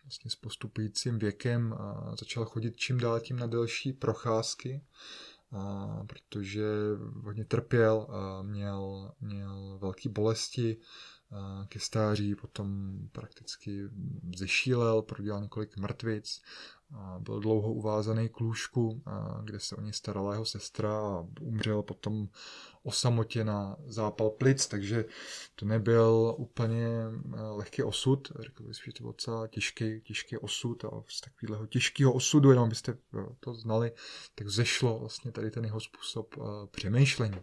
vlastně 0.10 0.32
s 0.32 0.36
postupujícím 0.36 1.20
věkem 1.20 1.76
začal 2.20 2.46
chodit 2.46 2.76
čím 2.76 2.98
dál 2.98 3.20
tím 3.20 3.40
na 3.40 3.48
delší 3.48 3.94
procházky, 3.94 4.82
protože 6.08 6.66
hodně 7.24 7.46
trpěl, 7.46 8.08
měl, 8.42 9.12
měl 9.22 9.78
velké 9.82 10.10
bolesti 10.10 10.78
ke 11.68 11.80
stáří, 11.80 12.36
potom 12.36 13.00
prakticky 13.12 13.90
zešílel, 14.36 15.02
prodělal 15.02 15.42
několik 15.42 15.78
mrtvic 15.78 16.42
byl 17.20 17.40
dlouho 17.40 17.74
uvázaný 17.74 18.30
k 18.30 18.40
lůžku, 18.40 19.02
kde 19.44 19.60
se 19.60 19.76
o 19.76 19.82
něj 19.82 19.94
starala 19.94 20.34
jeho 20.34 20.46
sestra 20.46 21.00
a 21.00 21.26
umřel 21.42 21.84
potom 21.84 22.28
o 22.84 22.92
samotě 22.92 23.44
na 23.44 23.76
zápal 23.86 24.30
plic, 24.30 24.68
takže 24.68 25.06
to 25.56 25.66
nebyl 25.66 26.36
úplně 26.38 26.88
eh, 26.88 27.42
lehký 27.42 27.84
osud, 27.84 28.32
řekl 28.40 28.64
bych, 28.64 28.76
že 28.86 28.94
to 28.94 29.04
byl 29.04 29.12
docela 29.12 29.48
těžký, 29.48 30.02
těžký 30.02 30.38
osud 30.38 30.86
a 30.86 30.90
z 31.08 31.22
takového 31.22 31.68
těžkého 31.68 32.14
osudu, 32.14 32.50
jenom 32.50 32.70
byste 32.70 32.92
eh, 32.92 33.26
to 33.40 33.54
znali, 33.54 33.92
tak 34.36 34.50
zešlo 34.50 35.00
vlastně 35.00 35.32
tady 35.32 35.52
ten 35.52 35.66
jeho 35.66 35.80
způsob 35.80 36.38
uh, 36.38 36.46
přemýšlení. 36.72 37.38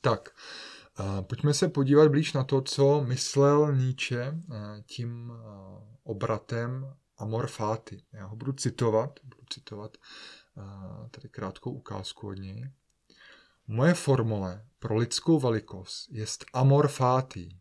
Tak, 0.00 0.34
pojďme 1.20 1.54
se 1.54 1.68
podívat 1.68 2.10
blíž 2.10 2.32
na 2.32 2.44
to, 2.44 2.60
co 2.60 3.04
myslel 3.04 3.76
Nietzsche 3.76 4.34
tím 4.86 5.32
obratem 6.02 6.94
Amor 7.22 7.46
Fati. 7.46 8.04
Já 8.12 8.26
ho 8.26 8.36
budu 8.36 8.52
citovat, 8.52 9.20
budu 9.22 9.42
citovat 9.50 9.96
tady 11.10 11.28
krátkou 11.28 11.70
ukázku 11.70 12.28
od 12.28 12.34
něj. 12.34 12.70
Moje 13.66 13.94
formule 13.94 14.66
pro 14.78 14.96
lidskou 14.96 15.40
velikost 15.40 16.08
je 16.10 16.26
amor 16.52 16.88
fati. 16.88 17.58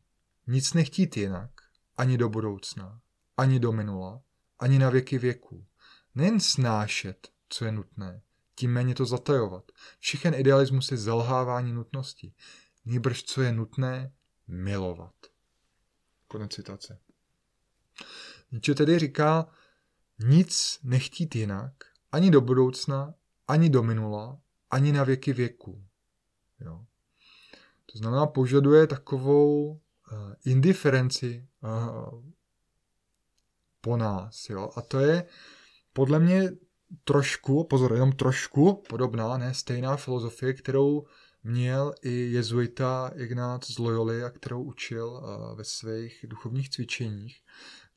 Nic 0.47 0.73
nechtít 0.73 1.17
jinak, 1.17 1.51
ani 1.97 2.17
do 2.17 2.29
budoucna, 2.29 3.01
ani 3.37 3.59
do 3.59 3.71
minula, 3.71 4.21
ani 4.59 4.79
na 4.79 4.89
věky 4.89 5.17
věků. 5.17 5.65
Nejen 6.15 6.39
snášet, 6.39 7.27
co 7.49 7.65
je 7.65 7.71
nutné, 7.71 8.21
tím 8.55 8.73
méně 8.73 8.95
to 8.95 9.05
zatajovat. 9.05 9.71
Všechen 9.99 10.33
idealismus 10.33 10.91
je 10.91 10.97
zalhávání 10.97 11.73
nutnosti. 11.73 12.33
Nýbrž, 12.85 13.23
co 13.23 13.41
je 13.41 13.51
nutné, 13.51 14.13
milovat. 14.47 15.15
Konec 16.27 16.53
citace. 16.53 16.99
Nietzsche 18.51 18.75
tedy 18.75 18.99
říká, 18.99 19.47
nic 20.19 20.79
nechtít 20.83 21.35
jinak, 21.35 21.73
ani 22.11 22.31
do 22.31 22.41
budoucna, 22.41 23.13
ani 23.47 23.69
do 23.69 23.83
minula, 23.83 24.39
ani 24.69 24.91
na 24.91 25.03
věky 25.03 25.33
věků. 25.33 25.83
Jo. 26.59 26.85
To 27.91 27.97
znamená, 27.97 28.27
požaduje 28.27 28.87
takovou 28.87 29.71
uh, 29.71 29.79
indiferenci 30.45 31.47
uh, 31.63 32.23
po 33.81 33.97
nás. 33.97 34.49
Jo. 34.49 34.69
A 34.75 34.81
to 34.81 34.99
je 34.99 35.25
podle 35.93 36.19
mě 36.19 36.51
trošku, 37.03 37.63
pozor, 37.63 37.93
jenom 37.93 38.11
trošku 38.11 38.83
podobná, 38.89 39.37
ne 39.37 39.53
stejná 39.53 39.97
filozofie, 39.97 40.53
kterou 40.53 41.05
měl 41.43 41.93
i 42.01 42.11
jezuita 42.11 43.11
Ignác 43.15 43.71
z 43.71 43.77
Loyoli 43.77 44.23
a 44.23 44.29
kterou 44.29 44.63
učil 44.63 45.07
uh, 45.07 45.57
ve 45.57 45.63
svých 45.63 46.25
duchovních 46.27 46.69
cvičeních, 46.69 47.41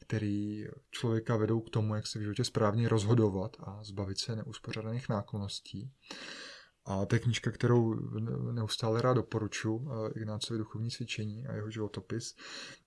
který 0.06 0.64
člověka 0.90 1.36
vedou 1.36 1.60
k 1.60 1.70
tomu, 1.70 1.94
jak 1.94 2.06
se 2.06 2.18
v 2.18 2.22
životě 2.22 2.44
správně 2.44 2.88
rozhodovat 2.88 3.56
a 3.60 3.84
zbavit 3.84 4.18
se 4.18 4.36
neuspořádaných 4.36 5.08
náklonností. 5.08 5.90
A 6.84 7.06
to 7.06 7.14
je 7.14 7.18
knížka, 7.18 7.50
kterou 7.50 7.94
neustále 8.52 9.02
rád 9.02 9.14
doporučuji, 9.14 9.88
eh, 9.88 10.18
Ignácovi 10.20 10.58
duchovní 10.58 10.90
cvičení 10.90 11.46
a 11.46 11.54
jeho 11.54 11.70
životopis. 11.70 12.34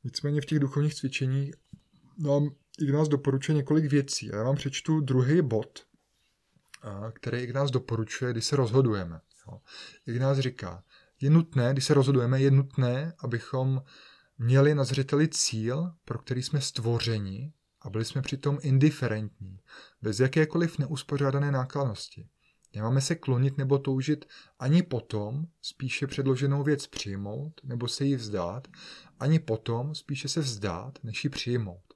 Nicméně 0.03 0.41
v 0.41 0.45
těch 0.45 0.59
duchovních 0.59 0.95
cvičeních 0.95 1.55
nám 2.17 2.49
Ignác 2.79 3.07
doporučuje 3.07 3.55
několik 3.55 3.85
věcí. 3.85 4.27
Já 4.33 4.43
vám 4.43 4.55
přečtu 4.55 4.99
druhý 4.99 5.41
bod, 5.41 5.85
eh, 6.83 7.11
který 7.11 7.37
Ignác 7.37 7.71
doporučuje, 7.71 8.31
když 8.31 8.45
se 8.45 8.55
rozhodujeme. 8.55 9.21
Ignác 10.07 10.37
říká, 10.37 10.83
je 11.21 11.29
nutné, 11.29 11.73
když 11.73 11.85
se 11.85 11.93
rozhodujeme, 11.93 12.41
je 12.41 12.51
nutné, 12.51 13.13
abychom 13.19 13.81
měli 14.37 14.75
na 14.75 14.83
zřeteli 14.83 15.27
cíl, 15.27 15.91
pro 16.05 16.19
který 16.19 16.43
jsme 16.43 16.61
stvořeni 16.61 17.53
a 17.81 17.89
byli 17.89 18.05
jsme 18.05 18.21
přitom 18.21 18.57
indiferentní, 18.61 19.59
bez 20.01 20.19
jakékoliv 20.19 20.77
neuspořádané 20.77 21.51
nákladnosti. 21.51 22.27
Nemáme 22.75 23.01
se 23.01 23.15
klonit 23.15 23.57
nebo 23.57 23.77
toužit 23.77 24.25
ani 24.59 24.83
potom 24.83 25.45
spíše 25.61 26.07
předloženou 26.07 26.63
věc 26.63 26.87
přijmout 26.87 27.61
nebo 27.63 27.87
se 27.87 28.05
jí 28.05 28.15
vzdát, 28.15 28.67
ani 29.19 29.39
potom 29.39 29.95
spíše 29.95 30.27
se 30.29 30.39
vzdát, 30.39 30.99
než 31.03 31.23
ji 31.23 31.29
přijmout. 31.29 31.93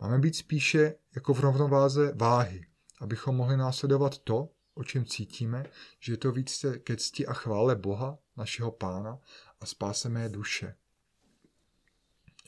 Máme 0.00 0.18
být 0.18 0.36
spíše 0.36 0.94
jako 1.14 1.34
v 1.34 1.40
rovnováze 1.40 2.12
váhy, 2.14 2.66
abychom 3.00 3.36
mohli 3.36 3.56
následovat 3.56 4.18
to, 4.18 4.48
o 4.74 4.84
čem 4.84 5.04
cítíme, 5.04 5.64
že 6.00 6.12
je 6.12 6.16
to 6.16 6.32
více 6.32 6.78
ke 6.78 6.96
cti 6.96 7.26
a 7.26 7.32
chvále 7.32 7.76
Boha, 7.76 8.18
našeho 8.36 8.70
Pána 8.70 9.18
a 9.60 9.66
spáseme 9.66 10.28
duše. 10.28 10.74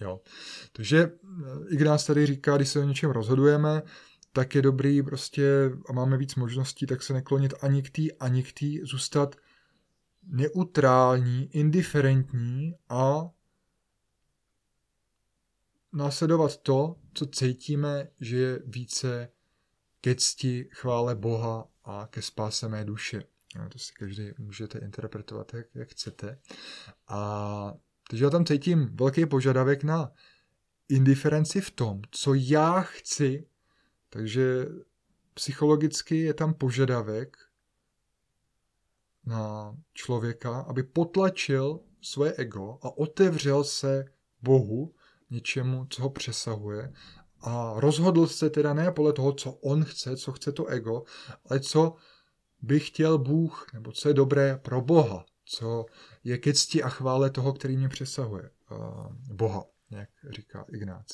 Jo. 0.00 0.20
Takže 0.72 0.98
eh, 1.02 1.68
i 1.68 1.74
když 1.76 1.86
nás 1.86 2.06
tady 2.06 2.26
říká, 2.26 2.56
když 2.56 2.68
se 2.68 2.80
o 2.80 2.82
něčem 2.82 3.10
rozhodujeme, 3.10 3.82
tak 4.32 4.54
je 4.54 4.62
dobrý 4.62 5.02
prostě 5.02 5.70
a 5.88 5.92
máme 5.92 6.16
víc 6.16 6.34
možností, 6.34 6.86
tak 6.86 7.02
se 7.02 7.12
neklonit 7.12 7.54
ani 7.60 7.82
k 7.82 7.90
tý, 7.90 8.12
ani 8.12 8.42
k 8.42 8.52
tý, 8.52 8.80
zůstat 8.82 9.36
neutrální, 10.22 11.48
indiferentní 11.52 12.74
a 12.88 13.30
následovat 15.92 16.56
to, 16.56 16.96
co 17.14 17.26
cítíme, 17.26 18.08
že 18.20 18.36
je 18.36 18.62
více 18.66 19.28
ke 20.00 20.14
cti, 20.14 20.68
chvále 20.72 21.14
Boha 21.14 21.68
a 21.84 22.06
ke 22.10 22.22
spáse 22.22 22.68
mé 22.68 22.84
duše. 22.84 23.22
No, 23.58 23.68
to 23.68 23.78
si 23.78 23.92
každý 23.92 24.30
můžete 24.38 24.78
interpretovat, 24.78 25.54
jak, 25.54 25.66
jak 25.74 25.88
chcete. 25.88 26.38
A 27.08 27.74
takže 28.10 28.24
já 28.24 28.30
tam 28.30 28.44
cítím 28.44 28.96
velký 28.96 29.26
požadavek 29.26 29.84
na 29.84 30.12
indiferenci 30.88 31.60
v 31.60 31.70
tom, 31.70 32.00
co 32.10 32.34
já 32.34 32.80
chci. 32.80 33.46
Takže 34.10 34.66
psychologicky 35.34 36.16
je 36.16 36.34
tam 36.34 36.54
požadavek 36.54 37.36
na 39.24 39.76
člověka, 39.94 40.60
aby 40.60 40.82
potlačil 40.82 41.80
své 42.02 42.32
ego 42.32 42.78
a 42.82 42.96
otevřel 42.96 43.64
se 43.64 44.04
Bohu, 44.42 44.94
něčemu, 45.30 45.86
co 45.90 46.02
ho 46.02 46.10
přesahuje. 46.10 46.92
A 47.40 47.74
rozhodl 47.76 48.26
se 48.26 48.50
teda 48.50 48.74
ne 48.74 48.92
podle 48.92 49.12
toho, 49.12 49.32
co 49.32 49.52
on 49.52 49.84
chce, 49.84 50.16
co 50.16 50.32
chce 50.32 50.52
to 50.52 50.66
ego, 50.66 51.02
ale 51.50 51.60
co 51.60 51.94
by 52.62 52.80
chtěl 52.80 53.18
Bůh, 53.18 53.66
nebo 53.74 53.92
co 53.92 54.08
je 54.08 54.14
dobré 54.14 54.56
pro 54.56 54.80
Boha, 54.80 55.24
co 55.46 55.86
je 56.24 56.38
ke 56.38 56.54
cti 56.54 56.82
a 56.82 56.88
chvále 56.88 57.30
toho, 57.30 57.52
který 57.52 57.76
mě 57.76 57.88
přesahuje, 57.88 58.50
uh, 58.70 59.12
Boha, 59.36 59.64
jak 59.90 60.08
říká 60.30 60.64
Ignác. 60.72 61.06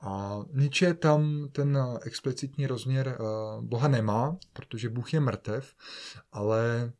A 0.00 0.42
Nietzsche 0.52 0.94
tam 0.94 1.48
ten 1.52 1.78
explicitní 2.02 2.66
rozměr 2.66 3.08
eh, 3.08 3.22
Boha 3.60 3.88
nemá, 3.88 4.36
protože 4.52 4.88
Bůh 4.88 5.14
je 5.14 5.20
mrtev, 5.20 5.74
ale 6.32 6.92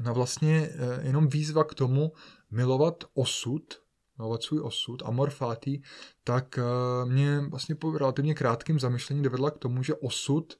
na 0.00 0.12
vlastně 0.12 0.70
eh, 0.72 1.06
jenom 1.06 1.28
výzva 1.28 1.64
k 1.64 1.74
tomu 1.74 2.12
milovat 2.50 3.04
osud, 3.14 3.82
milovat 4.18 4.42
svůj 4.42 4.60
osud, 4.60 5.02
amor 5.04 5.30
fati, 5.30 5.82
tak 6.24 6.58
eh, 6.58 6.62
mě 7.04 7.40
vlastně 7.40 7.74
po 7.74 7.98
relativně 7.98 8.34
krátkém 8.34 8.80
zamyšlení 8.80 9.22
dovedla 9.22 9.50
k 9.50 9.58
tomu, 9.58 9.82
že 9.82 9.94
osud 9.94 10.58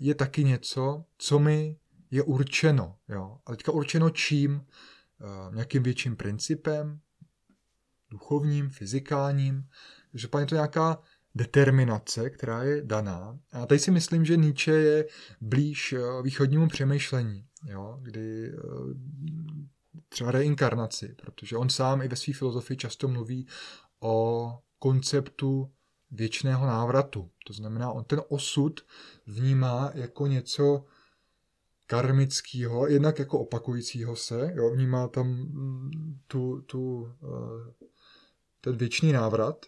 je 0.00 0.14
taky 0.14 0.44
něco, 0.44 1.04
co 1.18 1.38
mi 1.38 1.76
je 2.12 2.22
určeno. 2.22 2.96
Jo? 3.08 3.38
A 3.46 3.50
teďka 3.50 3.72
určeno 3.72 4.10
čím? 4.10 4.66
Nějakým 5.54 5.82
větším 5.82 6.16
principem, 6.16 7.00
duchovním, 8.10 8.70
fyzikálním, 8.70 9.68
že 10.14 10.28
je 10.38 10.46
to 10.46 10.54
nějaká 10.54 10.98
determinace, 11.34 12.30
která 12.30 12.62
je 12.62 12.82
daná. 12.82 13.38
A 13.52 13.66
tady 13.66 13.78
si 13.78 13.90
myslím, 13.90 14.24
že 14.24 14.36
Nietzsche 14.36 14.72
je 14.72 15.06
blíž 15.40 15.92
eh, 15.92 16.22
východnímu 16.22 16.68
přemýšlení, 16.68 17.46
jo, 17.66 17.98
kdy 18.02 18.48
eh, 18.48 18.58
třeba 20.08 20.30
reinkarnaci, 20.30 21.14
protože 21.22 21.56
on 21.56 21.68
sám 21.68 22.02
i 22.02 22.08
ve 22.08 22.16
své 22.16 22.34
filozofii 22.34 22.76
často 22.76 23.08
mluví 23.08 23.46
o 24.00 24.58
konceptu 24.78 25.72
věčného 26.10 26.66
návratu. 26.66 27.30
To 27.46 27.52
znamená, 27.52 27.92
on 27.92 28.04
ten 28.04 28.20
osud 28.28 28.80
vnímá 29.26 29.90
jako 29.94 30.26
něco 30.26 30.84
karmického, 31.92 32.86
jednak 32.88 33.18
jako 33.18 33.38
opakujícího 33.38 34.16
se, 34.16 34.52
jo, 34.54 34.70
vnímá 34.70 35.08
tam 35.08 35.26
mm, 35.26 36.18
tu, 36.26 36.60
tu, 36.60 37.12
eh, 37.22 37.86
ten 38.60 38.76
věčný 38.76 39.12
návrat, 39.12 39.66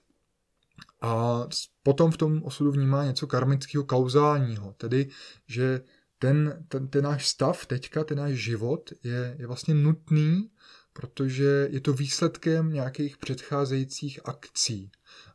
a 1.00 1.46
potom 1.82 2.10
v 2.10 2.16
tom 2.16 2.42
osudu 2.44 2.72
vnímá 2.72 3.04
něco 3.04 3.26
karmického, 3.26 3.84
kauzálního, 3.84 4.72
tedy, 4.72 5.08
že 5.46 5.80
ten, 6.18 6.64
ten, 6.68 6.88
ten 6.88 7.04
náš 7.04 7.28
stav 7.28 7.66
teďka, 7.66 8.04
ten 8.04 8.18
náš 8.18 8.32
život 8.32 8.90
je, 9.02 9.36
je 9.38 9.46
vlastně 9.46 9.74
nutný, 9.74 10.50
protože 10.92 11.68
je 11.70 11.80
to 11.80 11.92
výsledkem 11.92 12.72
nějakých 12.72 13.16
předcházejících 13.16 14.20
akcí. 14.24 14.90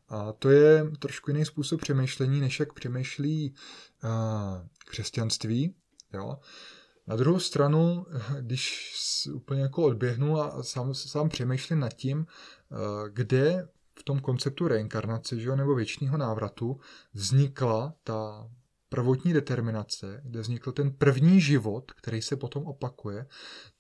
A 0.08 0.32
to 0.32 0.50
je 0.50 0.92
trošku 1.00 1.32
jiný 1.32 1.46
způsob 1.46 1.82
přemýšlení, 1.82 2.42
než 2.42 2.60
jak 2.60 2.74
přemýšlí 2.74 3.56
uh, 4.04 4.10
křesťanství. 4.86 5.76
Jo. 6.14 6.38
Na 7.10 7.16
druhou 7.16 7.40
stranu, 7.40 8.06
když 8.42 8.94
úplně 9.34 9.62
jako 9.62 9.84
odběhnu 9.84 10.42
a 10.42 10.64
sám, 10.64 10.94
sám 10.94 11.30
přemýšlím 11.30 11.80
nad 11.80 11.94
tím, 11.94 12.26
kde 13.10 13.68
v 14.00 14.04
tom 14.04 14.20
konceptu 14.20 14.68
reinkarnace 14.68 15.40
že 15.40 15.48
jo, 15.48 15.56
nebo 15.56 15.76
věčního 15.76 16.18
návratu 16.18 16.80
vznikla 17.14 17.94
ta 18.04 18.50
prvotní 18.90 19.34
determinace, 19.34 20.22
kde 20.26 20.42
vznikl 20.42 20.72
ten 20.72 20.92
první 20.92 21.42
život, 21.42 21.92
který 21.92 22.22
se 22.22 22.36
potom 22.36 22.66
opakuje, 22.66 23.26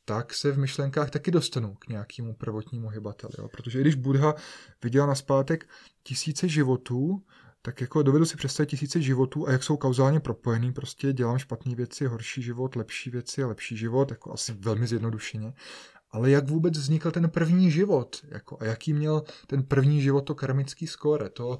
tak 0.05 0.33
se 0.33 0.51
v 0.51 0.57
myšlenkách 0.57 1.09
taky 1.09 1.31
dostanu 1.31 1.75
k 1.75 1.87
nějakému 1.87 2.33
prvotnímu 2.33 2.89
hybateli. 2.89 3.33
Jo? 3.37 3.47
Protože 3.47 3.81
když 3.81 3.95
Buddha 3.95 4.35
viděl 4.83 5.07
na 5.07 5.15
zpátek 5.15 5.69
tisíce 6.03 6.47
životů, 6.47 7.23
tak 7.61 7.81
jako 7.81 8.03
dovedu 8.03 8.25
si 8.25 8.37
představit 8.37 8.67
tisíce 8.67 9.01
životů 9.01 9.47
a 9.47 9.51
jak 9.51 9.63
jsou 9.63 9.77
kauzálně 9.77 10.19
propojený, 10.19 10.73
prostě 10.73 11.13
dělám 11.13 11.37
špatné 11.37 11.75
věci, 11.75 12.05
horší 12.05 12.41
život, 12.41 12.75
lepší 12.75 13.09
věci 13.09 13.43
a 13.43 13.47
lepší 13.47 13.77
život, 13.77 14.11
jako 14.11 14.33
asi 14.33 14.53
velmi 14.53 14.87
zjednodušeně. 14.87 15.53
Ale 16.11 16.29
jak 16.29 16.49
vůbec 16.49 16.77
vznikl 16.77 17.11
ten 17.11 17.29
první 17.29 17.71
život? 17.71 18.25
Jako, 18.27 18.57
a 18.59 18.65
jaký 18.65 18.93
měl 18.93 19.23
ten 19.47 19.63
první 19.63 20.01
život 20.01 20.21
to 20.21 20.35
karmický 20.35 20.87
skóre? 20.87 21.29
To, 21.29 21.47
uh, 21.49 21.57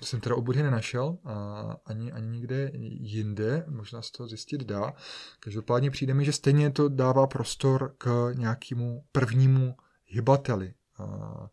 to 0.00 0.06
jsem 0.06 0.20
teda 0.20 0.34
u 0.34 0.42
Budhy 0.42 0.62
nenašel, 0.62 1.18
a 1.24 1.76
ani, 1.86 2.12
ani 2.12 2.28
nikde 2.28 2.70
jinde, 3.00 3.64
možná 3.68 4.02
se 4.02 4.12
to 4.16 4.28
zjistit 4.28 4.64
dá. 4.64 4.92
Každopádně 5.40 5.90
přijde 5.90 6.14
mi, 6.14 6.24
že 6.24 6.32
stejně 6.32 6.70
to 6.70 6.88
dává 6.88 7.26
prostor 7.26 7.94
k 7.98 8.32
nějakému 8.34 9.04
prvnímu 9.12 9.76
hybateli. 10.06 10.74
Uh, 11.00 11.46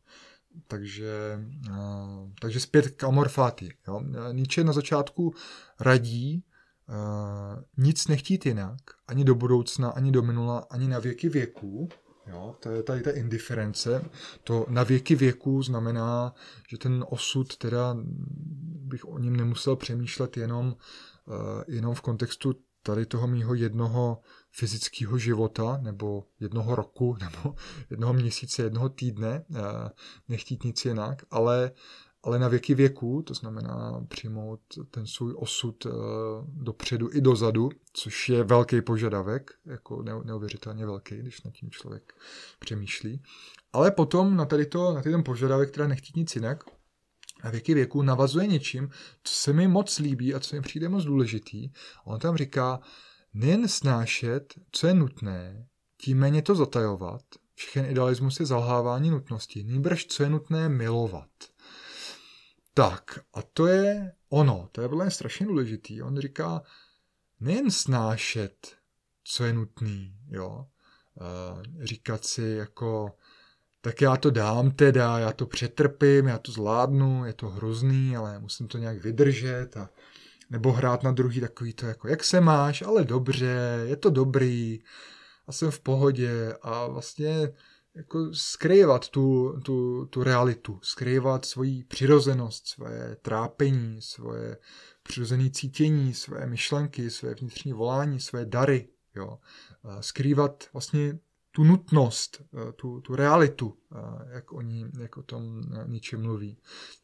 takže, 0.68 1.39
uh, 1.70 2.30
takže 2.42 2.60
zpět 2.60 2.88
k 2.88 3.04
amorfáty. 3.04 3.76
Jo. 3.88 4.02
Nietzsche 4.32 4.63
na 4.63 4.74
začátku 4.74 5.34
radí 5.80 6.44
uh, 6.89 7.63
nic 7.78 8.08
nechtít 8.08 8.46
jinak, 8.46 8.80
ani 9.08 9.24
do 9.24 9.36
budoucna, 9.36 9.89
ani 9.89 10.12
do 10.12 10.22
minula, 10.22 10.68
ani 10.70 10.88
na 10.88 11.00
věky 11.00 11.30
věků. 11.30 11.89
Jo, 12.28 12.56
to 12.60 12.70
je 12.70 12.84
tady 12.84 13.02
ta 13.02 13.12
indiference. 13.12 14.06
To 14.44 14.66
na 14.70 14.84
věky 14.84 15.16
věků 15.16 15.63
znamená, 15.63 16.34
že 16.70 16.78
ten 16.78 17.06
osud, 17.10 17.58
teda 17.58 17.98
bych 18.80 19.06
o 19.06 19.20
něm 19.20 19.36
nemusel 19.36 19.76
přemýšlet 19.76 20.38
jenom, 20.38 20.68
uh, 20.68 21.63
jenom 21.68 21.96
v 21.96 22.02
kontextu 22.02 22.54
tady 22.84 23.06
toho 23.06 23.28
mýho 23.28 23.54
jednoho 23.54 24.22
fyzického 24.52 25.17
života, 25.17 25.80
nebo 25.82 26.24
jednoho 26.39 26.76
roku, 26.76 27.17
nebo 27.19 27.56
jednoho 27.89 28.13
měsíce, 28.13 28.63
jednoho 28.63 28.89
týdne, 28.89 29.46
uh, 29.50 29.58
nechtít 30.30 30.63
nic 30.63 30.86
jinak, 30.86 31.24
ale 31.32 31.72
ale 32.24 32.39
na 32.39 32.48
věky 32.48 32.76
věku, 32.76 33.22
to 33.22 33.34
znamená 33.34 34.06
přijmout 34.08 34.60
ten 34.91 35.08
svůj 35.08 35.34
osud 35.38 35.86
eh, 35.86 35.89
dopředu 36.48 37.10
i 37.13 37.22
dozadu, 37.22 37.69
což 37.93 38.30
je 38.30 38.43
velký 38.43 38.82
požadavek, 38.82 39.52
jako 39.65 40.04
neuvěřitelně 40.24 40.86
velký, 40.86 41.15
když 41.15 41.43
nad 41.43 41.54
tím 41.54 41.72
člověk 41.72 42.13
přemýšlí. 42.60 43.22
Ale 43.74 43.91
potom 43.91 44.36
na 44.36 44.46
tady 44.46 44.65
to, 44.65 44.93
na 44.93 45.02
ten 45.02 45.24
požadavek, 45.24 45.72
která 45.72 45.88
nechtít 45.88 46.15
nic 46.15 46.36
jinak, 46.36 46.63
na 47.43 47.49
věky 47.49 47.73
věku 47.73 48.01
navazuje 48.01 48.47
něčím, 48.47 48.89
co 49.23 49.34
se 49.34 49.53
mi 49.53 49.67
moc 49.67 49.99
líbí 49.99 50.36
a 50.36 50.39
co 50.39 50.56
mi 50.56 50.62
přijde 50.62 50.89
moc 50.89 51.03
důležitý. 51.03 51.69
On 52.06 52.19
tam 52.19 52.38
říká, 52.38 52.79
nejen 53.34 53.67
snášet, 53.67 54.53
co 54.71 54.88
je 54.88 54.93
nutné, 54.93 55.67
tím 55.97 56.19
méně 56.19 56.41
to 56.41 56.56
zatajovat, 56.56 57.21
všechen 57.56 57.86
idealismus 57.86 58.39
je 58.39 58.45
zalhávání 58.45 59.10
nutnosti, 59.10 59.63
nýbrž 59.63 60.06
co 60.06 60.23
je 60.23 60.29
nutné 60.29 60.69
milovat. 60.69 61.29
Tak, 62.73 63.19
a 63.34 63.41
to 63.41 63.67
je 63.67 64.12
ono, 64.29 64.69
to 64.71 64.82
je 64.82 64.88
velmi 64.88 65.12
strašně 65.12 65.45
důležitý. 65.45 66.01
On 66.01 66.17
říká, 66.17 66.62
nejen 67.39 67.71
snášet, 67.71 68.75
co 69.23 69.43
je 69.43 69.53
nutný, 69.53 70.15
jo, 70.27 70.67
říkat 71.84 72.25
si 72.25 72.41
jako, 72.41 73.15
tak 73.84 74.02
já 74.02 74.17
to 74.17 74.30
dám 74.30 74.72
teda, 74.72 75.19
já 75.19 75.32
to 75.32 75.46
přetrpím, 75.46 76.28
já 76.28 76.38
to 76.38 76.52
zvládnu, 76.52 77.26
je 77.26 77.34
to 77.34 77.50
hrozný, 77.50 78.17
ale 78.17 78.39
musím 78.39 78.67
to 78.67 78.78
nějak 78.78 79.04
vydržet 79.04 79.78
a 79.78 79.89
nebo 80.50 80.72
hrát 80.72 81.04
na 81.04 81.12
druhý 81.12 81.39
takový 81.39 81.74
to 81.74 81.86
jako, 81.86 82.08
jak 82.08 82.24
se 82.24 82.41
máš, 82.41 82.82
ale 82.82 83.04
dobře, 83.04 83.84
je 83.84 83.96
to 83.96 84.10
dobrý 84.10 84.84
a 85.48 85.52
jsem 85.52 85.72
v 85.72 85.80
pohodě 85.80 86.54
a 86.62 86.88
vlastně 86.88 87.52
jako 87.96 88.34
skrývat 88.34 89.10
tu, 89.10 89.60
tu, 89.65 90.06
tu 90.06 90.24
realitu, 90.24 90.80
skrývat 90.82 91.46
svoji 91.46 91.84
přirozenost, 91.84 92.67
svoje 92.67 93.17
trápení, 93.22 94.02
svoje 94.02 94.58
přirozené 95.04 95.50
cítění, 95.50 96.13
své 96.13 96.48
myšlenky, 96.48 97.10
své 97.10 97.34
vnitřní 97.34 97.74
volání, 97.74 98.19
své 98.19 98.46
dary, 98.46 98.88
jo. 99.15 99.39
Skrývat 100.00 100.63
vlastně 100.74 101.19
tu 101.56 101.63
nutnost, 101.63 102.42
tu, 102.76 103.02
tu 103.02 103.16
realitu, 103.16 103.78
jak 104.28 104.52
oni 104.52 104.86
jak 105.00 105.18
o 105.18 105.24
tom 105.24 105.62
ničem 105.86 106.22
mluví. 106.22 106.58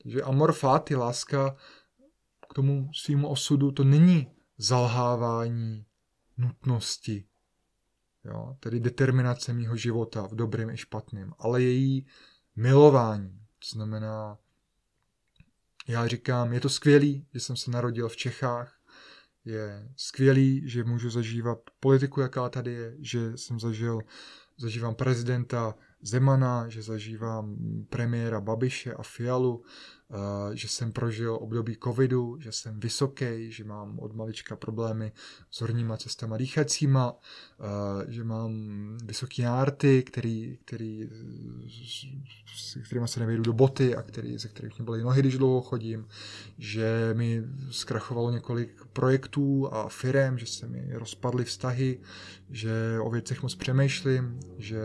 Takže 0.04 0.22
amor 0.22 0.54
fati, 0.54 0.96
láska 0.96 1.56
k 2.50 2.54
tomu 2.54 2.90
svýmu 2.94 3.28
osudu, 3.28 3.72
to 3.72 3.84
není 3.84 4.32
zalhávání 4.58 5.86
nutnosti, 6.38 7.26
jo, 8.26 8.58
tedy 8.60 8.80
determinace 8.80 9.54
mýho 9.54 9.76
života 9.76 10.28
v 10.28 10.36
dobrém 10.36 10.70
i 10.70 10.78
špatném, 10.78 11.34
ale 11.40 11.62
její 11.62 12.08
milování. 12.56 13.40
To 13.60 13.76
znamená, 13.76 14.38
já 15.88 16.08
říkám, 16.08 16.54
je 16.54 16.60
to 16.60 16.70
skvělý, 16.70 17.28
že 17.34 17.40
jsem 17.40 17.56
se 17.56 17.72
narodil 17.72 18.10
v 18.10 18.18
Čechách, 18.18 18.79
je 19.50 19.90
skvělý, 19.96 20.70
že 20.70 20.84
můžu 20.84 21.10
zažívat 21.10 21.60
politiku, 21.80 22.22
jaká 22.22 22.50
tady 22.50 22.74
je, 22.74 22.96
že 23.00 23.38
jsem 23.38 23.60
zažil, 23.60 24.00
zažívám 24.58 24.96
prezidenta 24.96 25.76
Zemana, 26.02 26.70
že 26.70 26.82
zažívám 26.82 27.56
premiéra 27.90 28.42
Babiše 28.42 28.94
a 28.94 29.04
Fialu, 29.04 29.64
Eh, 30.12 30.56
že 30.56 30.68
jsem 30.68 30.92
prožil 30.92 31.38
období 31.42 31.78
covidu, 31.84 32.38
že 32.40 32.52
jsem 32.52 32.80
vysoký, 32.80 33.52
že 33.52 33.64
mám 33.64 34.00
od 34.00 34.16
malička 34.16 34.56
problémy 34.56 35.12
s 35.52 35.62
horníma 35.62 35.98
cestama 35.98 36.38
dýchacíma, 36.38 37.16
eh, 37.16 38.12
že 38.12 38.24
mám 38.24 38.52
vysoký 39.06 39.42
nárty, 39.42 40.04
který, 40.04 40.58
který, 40.66 41.10
s 42.56 42.78
kterými 42.86 43.08
se 43.08 43.20
nevejdu 43.20 43.44
do 43.44 43.54
boty 43.54 43.96
a 43.96 44.02
který, 44.02 44.38
ze 44.38 44.48
kterých 44.48 44.78
mě 44.78 44.86
byly 44.86 45.02
nohy, 45.02 45.22
když 45.22 45.38
dlouho 45.38 45.62
chodím, 45.62 46.08
že 46.58 47.14
mi 47.14 47.44
zkrachovalo 47.72 48.32
několik 48.32 48.86
projektů 48.94 49.74
a 49.74 49.90
firem, 49.90 50.38
že 50.38 50.46
se 50.46 50.68
mi 50.68 50.90
rozpadly 50.92 51.46
vztahy, 51.46 52.00
že 52.50 53.00
o 53.02 53.10
věcech 53.10 53.44
moc 53.44 53.56
přemýšlím, 53.56 54.40
že 54.58 54.82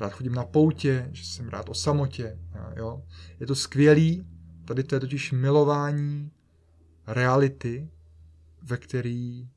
rád 0.00 0.12
chodím 0.12 0.34
na 0.34 0.44
poutě, 0.44 1.08
že 1.12 1.24
jsem 1.24 1.48
rád 1.48 1.68
o 1.68 1.74
samotě. 1.74 2.38
Jo. 2.76 3.02
Je 3.40 3.46
to 3.46 3.54
skvělý, 3.54 4.26
Tady 4.70 4.84
to 4.84 4.94
je 4.94 5.00
totiž 5.00 5.32
milování 5.32 6.30
reality, 7.06 7.90
ve 8.62 8.76
který, 8.76 9.48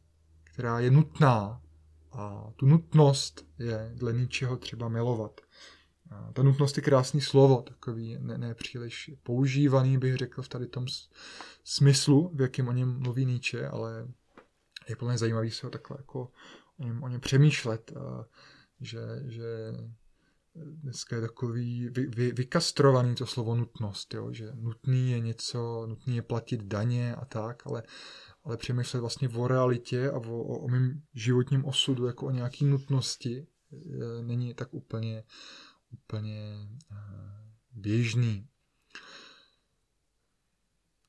která 0.44 0.80
je 0.80 0.92
nutná. 0.92 1.62
A 2.12 2.52
tu 2.56 2.66
nutnost 2.66 3.46
je 3.60 3.92
dle 3.96 4.14
ničeho 4.14 4.58
třeba 4.58 4.90
milovat. 4.90 5.42
A 6.12 6.32
ta 6.34 6.44
nutnost 6.44 6.78
je 6.78 6.84
krásný 6.84 7.22
slovo, 7.22 7.62
takový 7.62 8.18
ne, 8.20 8.38
ne 8.38 8.56
používaný, 9.24 9.98
bych 9.98 10.16
řekl 10.16 10.42
v 10.42 10.50
tady 10.50 10.68
tom 10.68 10.86
smyslu, 11.64 12.32
v 12.34 12.42
jakém 12.42 12.68
o 12.68 12.72
něm 12.72 13.00
mluví 13.00 13.26
Nietzsche, 13.26 13.68
ale 13.68 14.08
je 14.90 14.96
plně 14.96 15.18
zajímavý 15.18 15.52
se 15.52 15.68
ho 15.68 15.70
takhle 15.70 15.98
jako 16.00 16.32
o 16.78 16.84
něm, 16.84 17.04
o 17.04 17.08
něm 17.08 17.22
přemýšlet, 17.22 17.92
a 17.98 18.26
že, 18.82 19.00
že 19.26 19.74
dneska 20.56 21.16
je 21.16 21.22
takový 21.22 21.90
vy, 21.90 22.08
vy, 22.08 22.32
vykastrovaný 22.32 23.16
to 23.16 23.26
slovo 23.26 23.56
nutnost, 23.56 24.14
jo? 24.14 24.34
že 24.34 24.52
nutný 24.56 25.12
je 25.12 25.20
něco, 25.20 25.86
nutný 25.88 26.16
je 26.16 26.22
platit 26.22 26.64
daně 26.64 27.16
a 27.16 27.26
tak, 27.26 27.68
ale, 27.68 27.84
ale 28.44 28.58
přemýšlet 28.58 29.00
vlastně 29.00 29.30
o 29.30 29.48
realitě 29.48 30.12
a 30.12 30.18
o, 30.18 30.38
o, 30.38 30.60
o 30.60 30.68
mém 30.68 31.02
životním 31.14 31.66
osudu 31.66 32.06
jako 32.06 32.26
o 32.26 32.32
nějaký 32.32 32.66
nutnosti 32.66 33.48
není 34.22 34.54
tak 34.54 34.74
úplně, 34.74 35.24
úplně 35.92 36.68
eh, 36.92 36.96
běžný. 37.72 38.48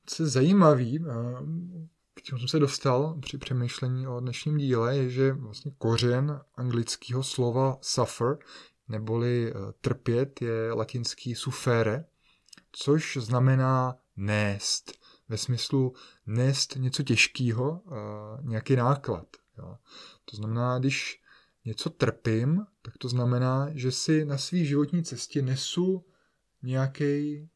Co 0.05 0.23
je 0.23 0.29
zajímavý, 0.29 0.99
eh, 0.99 1.13
k 2.13 2.21
čemu 2.21 2.39
jsem 2.39 2.47
se 2.47 2.59
dostal 2.59 3.19
při 3.19 3.37
přemýšlení 3.37 4.07
o 4.07 4.19
dnešním 4.19 4.57
díle, 4.57 4.97
je, 4.97 5.09
že 5.09 5.33
vlastně 5.33 5.71
kořen 5.77 6.41
anglického 6.55 7.23
slova 7.23 7.77
suffer 7.81 8.37
neboli 8.87 9.51
eh, 9.51 9.53
trpět 9.81 10.41
je 10.41 10.73
latinský 10.73 11.35
sufere, 11.35 12.05
což 12.71 13.17
znamená 13.21 13.97
nést. 14.15 14.91
Ve 15.29 15.37
smyslu 15.37 15.93
nést 16.25 16.75
něco 16.75 17.03
těžkého, 17.03 17.81
eh, 17.87 17.91
nějaký 18.41 18.75
náklad. 18.75 19.27
Jo. 19.57 19.77
To 20.25 20.35
znamená, 20.35 20.79
když 20.79 21.21
něco 21.65 21.89
trpím, 21.89 22.65
tak 22.81 22.97
to 22.97 23.09
znamená, 23.09 23.69
že 23.73 23.91
si 23.91 24.25
na 24.25 24.37
své 24.37 24.57
životní 24.57 25.03
cestě 25.03 25.41
nesu 25.41 26.05
nějaký 26.63 27.49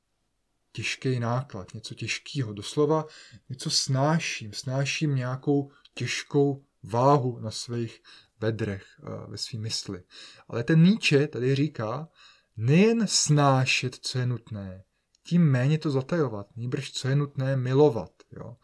těžký 0.71 1.19
náklad, 1.19 1.73
něco 1.73 1.95
těžkého. 1.95 2.53
Doslova 2.53 3.05
něco 3.49 3.69
snáším, 3.69 4.53
snáším 4.53 5.15
nějakou 5.15 5.71
těžkou 5.93 6.65
váhu 6.83 7.39
na 7.39 7.51
svých 7.51 8.01
bedrech, 8.39 8.85
ve 9.27 9.37
své 9.37 9.59
mysli. 9.59 10.03
Ale 10.47 10.63
ten 10.63 10.83
Nietzsche 10.83 11.27
tady 11.27 11.55
říká, 11.55 12.09
nejen 12.57 13.07
snášet, 13.07 13.95
co 13.95 14.19
je 14.19 14.25
nutné, 14.25 14.83
tím 15.23 15.51
méně 15.51 15.77
to 15.77 15.89
zatajovat, 15.89 16.47
nýbrž 16.55 16.91
co 16.91 17.07
je 17.07 17.15
nutné 17.15 17.55
milovat. 17.55 18.11
Jo. 18.31 18.57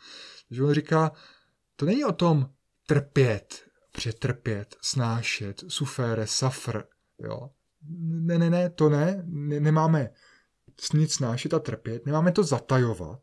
Takže 0.47 0.63
on 0.63 0.73
říká, 0.73 1.11
to 1.75 1.85
není 1.85 2.05
o 2.05 2.11
tom 2.11 2.49
trpět, 2.87 3.65
přetrpět, 3.91 4.75
snášet, 4.81 5.63
sufére, 5.67 6.27
suffer, 6.27 6.87
jo. 7.19 7.49
Ne, 7.99 8.37
ne, 8.37 8.49
ne, 8.49 8.69
to 8.69 8.89
ne, 8.89 9.23
ne 9.25 9.59
nemáme 9.59 10.09
nic 10.93 11.13
snášet 11.13 11.53
a 11.53 11.59
trpět, 11.59 12.05
nemáme 12.05 12.31
to 12.31 12.43
zatajovat, 12.43 13.21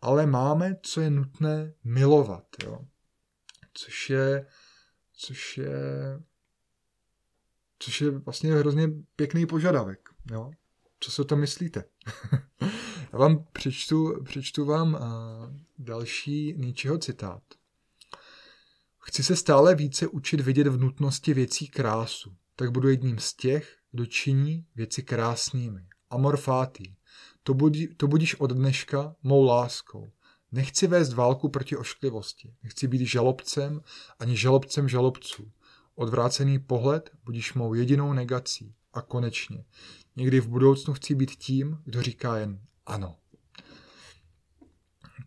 ale 0.00 0.26
máme, 0.26 0.76
co 0.82 1.00
je 1.00 1.10
nutné 1.10 1.72
milovat, 1.84 2.44
jo. 2.64 2.78
Což 3.74 4.10
je, 4.10 4.46
což 5.12 5.58
je, 5.58 5.70
což 7.78 8.00
je 8.00 8.10
vlastně 8.10 8.54
hrozně 8.54 8.88
pěkný 9.16 9.46
požadavek, 9.46 10.08
jo. 10.30 10.50
Co 11.00 11.10
si 11.10 11.22
o 11.22 11.24
tom 11.24 11.40
myslíte? 11.40 11.84
Já 13.12 13.18
vám 13.18 13.46
přečtu, 13.52 14.22
přečtu 14.24 14.64
vám 14.64 14.94
uh, 14.94 15.00
další 15.78 16.54
Nietzscheho 16.56 16.98
citát. 16.98 17.42
Chci 18.98 19.22
se 19.22 19.36
stále 19.36 19.74
více 19.74 20.08
učit 20.08 20.40
vidět 20.40 20.66
v 20.66 20.80
nutnosti 20.80 21.34
věcí 21.34 21.68
krásu, 21.68 22.36
tak 22.56 22.70
budu 22.70 22.88
jedním 22.88 23.18
z 23.18 23.34
těch, 23.34 23.76
kdo 23.90 24.06
činí 24.06 24.66
věci 24.74 25.02
krásnými. 25.02 25.86
Amor 26.10 26.36
fati. 26.36 26.96
To, 27.42 27.54
budí, 27.54 27.94
to 27.94 28.06
budíš 28.06 28.34
od 28.34 28.52
dneška 28.52 29.16
mou 29.22 29.44
láskou. 29.44 30.12
Nechci 30.52 30.86
vést 30.86 31.12
válku 31.12 31.48
proti 31.48 31.76
ošklivosti. 31.76 32.54
Nechci 32.62 32.88
být 32.88 33.06
žalobcem 33.06 33.82
ani 34.18 34.36
žalobcem 34.36 34.88
žalobců. 34.88 35.52
Odvrácený 35.94 36.58
pohled 36.58 37.10
budíš 37.24 37.54
mou 37.54 37.74
jedinou 37.74 38.12
negací. 38.12 38.74
A 38.92 39.02
konečně, 39.02 39.64
někdy 40.16 40.40
v 40.40 40.48
budoucnu 40.48 40.94
chci 40.94 41.14
být 41.14 41.30
tím, 41.30 41.78
kdo 41.84 42.02
říká 42.02 42.36
jen 42.36 42.60
ano. 42.86 43.16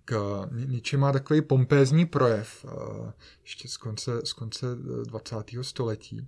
K, 0.05 0.41
Nietzsche 0.51 0.97
má 0.97 1.11
takový 1.11 1.41
pompézní 1.41 2.05
projev 2.05 2.65
eh, 2.65 3.13
ještě 3.43 3.67
z 3.67 3.77
konce, 3.77 4.21
z 4.25 4.33
konce 4.33 4.65
20. 5.05 5.53
Eh, 5.59 5.63
století 5.63 6.27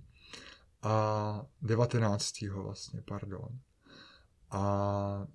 a 0.82 1.46
19. 1.62 2.40
vlastně, 2.40 3.02
pardon. 3.02 3.48
A 4.50 5.26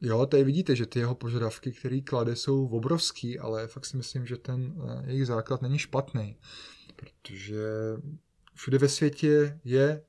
jo, 0.00 0.26
tady 0.26 0.44
vidíte, 0.44 0.76
že 0.76 0.86
ty 0.86 0.98
jeho 0.98 1.14
požadavky, 1.14 1.72
které 1.72 2.00
klade, 2.00 2.36
jsou 2.36 2.68
obrovský, 2.68 3.38
ale 3.38 3.68
fakt 3.68 3.86
si 3.86 3.96
myslím, 3.96 4.26
že 4.26 4.36
ten 4.36 4.74
eh, 4.78 5.10
jejich 5.10 5.26
základ 5.26 5.62
není 5.62 5.78
špatný, 5.78 6.36
protože 6.96 7.64
všude 8.54 8.78
ve 8.78 8.88
světě 8.88 9.60
je 9.64 10.02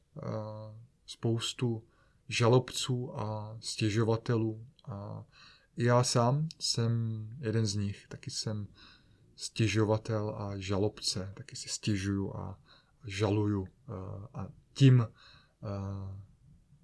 spoustu 1.05 1.83
žalobců 2.29 3.19
a 3.19 3.57
stěžovatelů. 3.59 4.67
A 4.85 5.25
já 5.77 6.03
sám 6.03 6.47
jsem 6.59 7.27
jeden 7.39 7.65
z 7.65 7.75
nich, 7.75 8.07
taky 8.07 8.31
jsem 8.31 8.67
stěžovatel 9.35 10.35
a 10.37 10.57
žalobce, 10.57 11.33
taky 11.35 11.55
si 11.55 11.69
stěžuju 11.69 12.35
a 12.35 12.59
žaluju 13.05 13.67
a 14.33 14.47
tím 14.73 15.07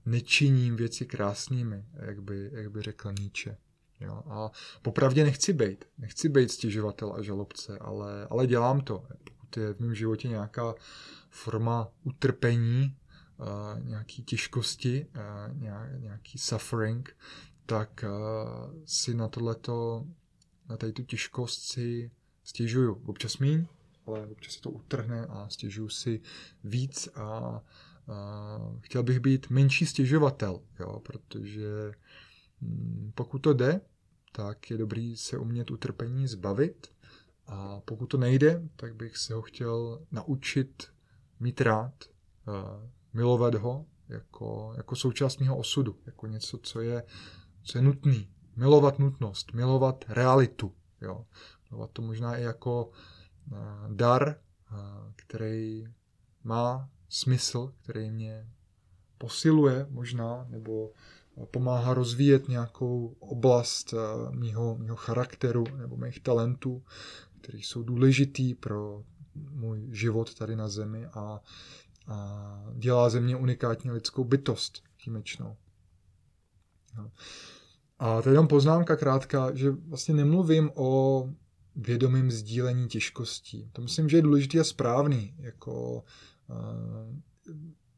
nečiním 0.06 0.76
věci 0.76 1.06
krásnými, 1.06 1.86
jak 1.94 2.22
by, 2.24 2.50
jak 2.54 2.72
by 2.72 2.82
řekl 2.82 3.12
Nietzsche. 3.20 3.58
Jo, 4.00 4.24
a 4.26 4.52
popravdě 4.82 5.24
nechci 5.24 5.54
být, 5.54 5.86
nechci 5.98 6.30
být 6.30 6.52
stěžovatel 6.52 7.13
a 7.13 7.22
žalobce, 7.22 7.78
ale, 7.78 8.28
ale 8.30 8.48
dělám 8.48 8.82
to. 8.82 9.04
Pokud 9.24 9.58
je 9.58 9.74
v 9.74 9.80
mém 9.80 9.96
životě 9.96 10.28
nějaká 10.28 10.76
forma 11.30 11.92
utrpení, 12.04 12.98
nějaký 13.84 14.24
těžkosti, 14.24 15.08
nějaký 16.00 16.38
suffering, 16.38 17.18
tak 17.66 18.06
si 18.86 19.13
na 19.13 19.28
tohleto, 19.28 20.06
na 20.70 20.78
tady 20.78 20.92
tu 20.92 21.04
těžkost 21.04 21.62
si 21.62 22.12
stěžuju. 22.44 23.02
Občas 23.06 23.38
míň, 23.38 23.66
ale 24.06 24.28
občas 24.28 24.54
se 24.54 24.62
to 24.62 24.70
utrhne 24.70 25.26
a 25.26 25.50
stěžuju 25.50 25.89
si 25.89 26.22
víc 26.63 27.10
a 27.16 27.62
chtěl 28.82 29.04
bych 29.04 29.20
být 29.20 29.50
menší 29.50 29.86
stěžovatel, 29.86 30.62
jo, 30.80 31.00
protože 31.00 31.92
hm, 32.62 33.12
pokud 33.16 33.39
to 33.39 33.54
jde, 33.54 33.82
tak 34.32 34.72
je 34.72 34.78
dobrý 34.78 35.18
se 35.18 35.38
umět 35.38 35.72
utrpení 35.72 36.28
zbavit 36.28 36.88
a 37.48 37.80
pokud 37.86 38.06
to 38.06 38.18
nejde, 38.18 38.62
tak 38.76 38.96
bych 38.96 39.18
se 39.18 39.34
ho 39.34 39.42
chtěl 39.42 40.06
naučit 40.12 40.84
mít 41.39 41.62
rád, 41.62 41.94
milovat 43.13 43.56
ho 43.56 43.86
jako, 44.10 44.74
jako 44.78 44.96
součást 44.96 45.38
mého 45.38 45.58
osudu, 45.58 46.00
jako 46.06 46.28
něco, 46.28 46.58
co 46.58 46.82
je, 46.82 47.04
co 47.63 47.78
je 47.78 47.82
nutný. 47.82 48.30
Milovat 48.56 49.00
nutnost, 49.00 49.54
milovat 49.54 50.06
realitu. 50.08 50.76
Jo. 51.02 51.26
Milovat 51.72 51.92
to 51.92 52.02
možná 52.02 52.38
i 52.38 52.44
jako 52.44 52.92
dar, 53.88 54.36
který 55.16 55.88
má 56.44 56.89
smysl, 57.13 57.73
který 57.82 58.12
mě 58.12 58.47
posiluje 59.17 59.88
možná, 59.89 60.45
nebo 60.49 60.91
pomáhá 61.52 61.93
rozvíjet 61.93 62.47
nějakou 62.47 63.15
oblast 63.19 63.93
mýho, 64.30 64.78
mýho 64.78 64.95
charakteru 64.95 65.63
nebo 65.78 65.97
mých 65.97 66.19
talentů, 66.19 66.84
které 67.41 67.58
jsou 67.58 67.84
důležitý 67.84 68.54
pro 68.54 69.04
můj 69.36 69.88
život 69.91 70.34
tady 70.34 70.56
na 70.56 70.67
zemi 70.67 71.06
a 71.06 71.41
a 72.08 72.63
dělá 72.73 73.10
ze 73.10 73.19
mě 73.19 73.36
unikátní 73.36 73.91
lidskou 73.91 74.23
bytost 74.23 74.84
výjimečnou. 75.06 75.56
No. 76.97 77.12
A 77.99 78.21
to 78.21 78.30
je 78.30 78.34
jenom 78.34 78.47
poznámka 78.47 78.95
krátká, 78.95 79.56
že 79.56 79.71
vlastně 79.71 80.13
nemluvím 80.13 80.71
o 80.76 81.30
vědomém 81.76 82.32
sdílení 82.32 82.88
těžkostí. 82.88 83.69
To 83.73 83.82
myslím, 83.82 84.10
že 84.10 84.17
je 84.17 84.21
důležitý 84.21 84.60
a 84.60 84.63
správný, 84.63 85.36
jako 85.38 86.04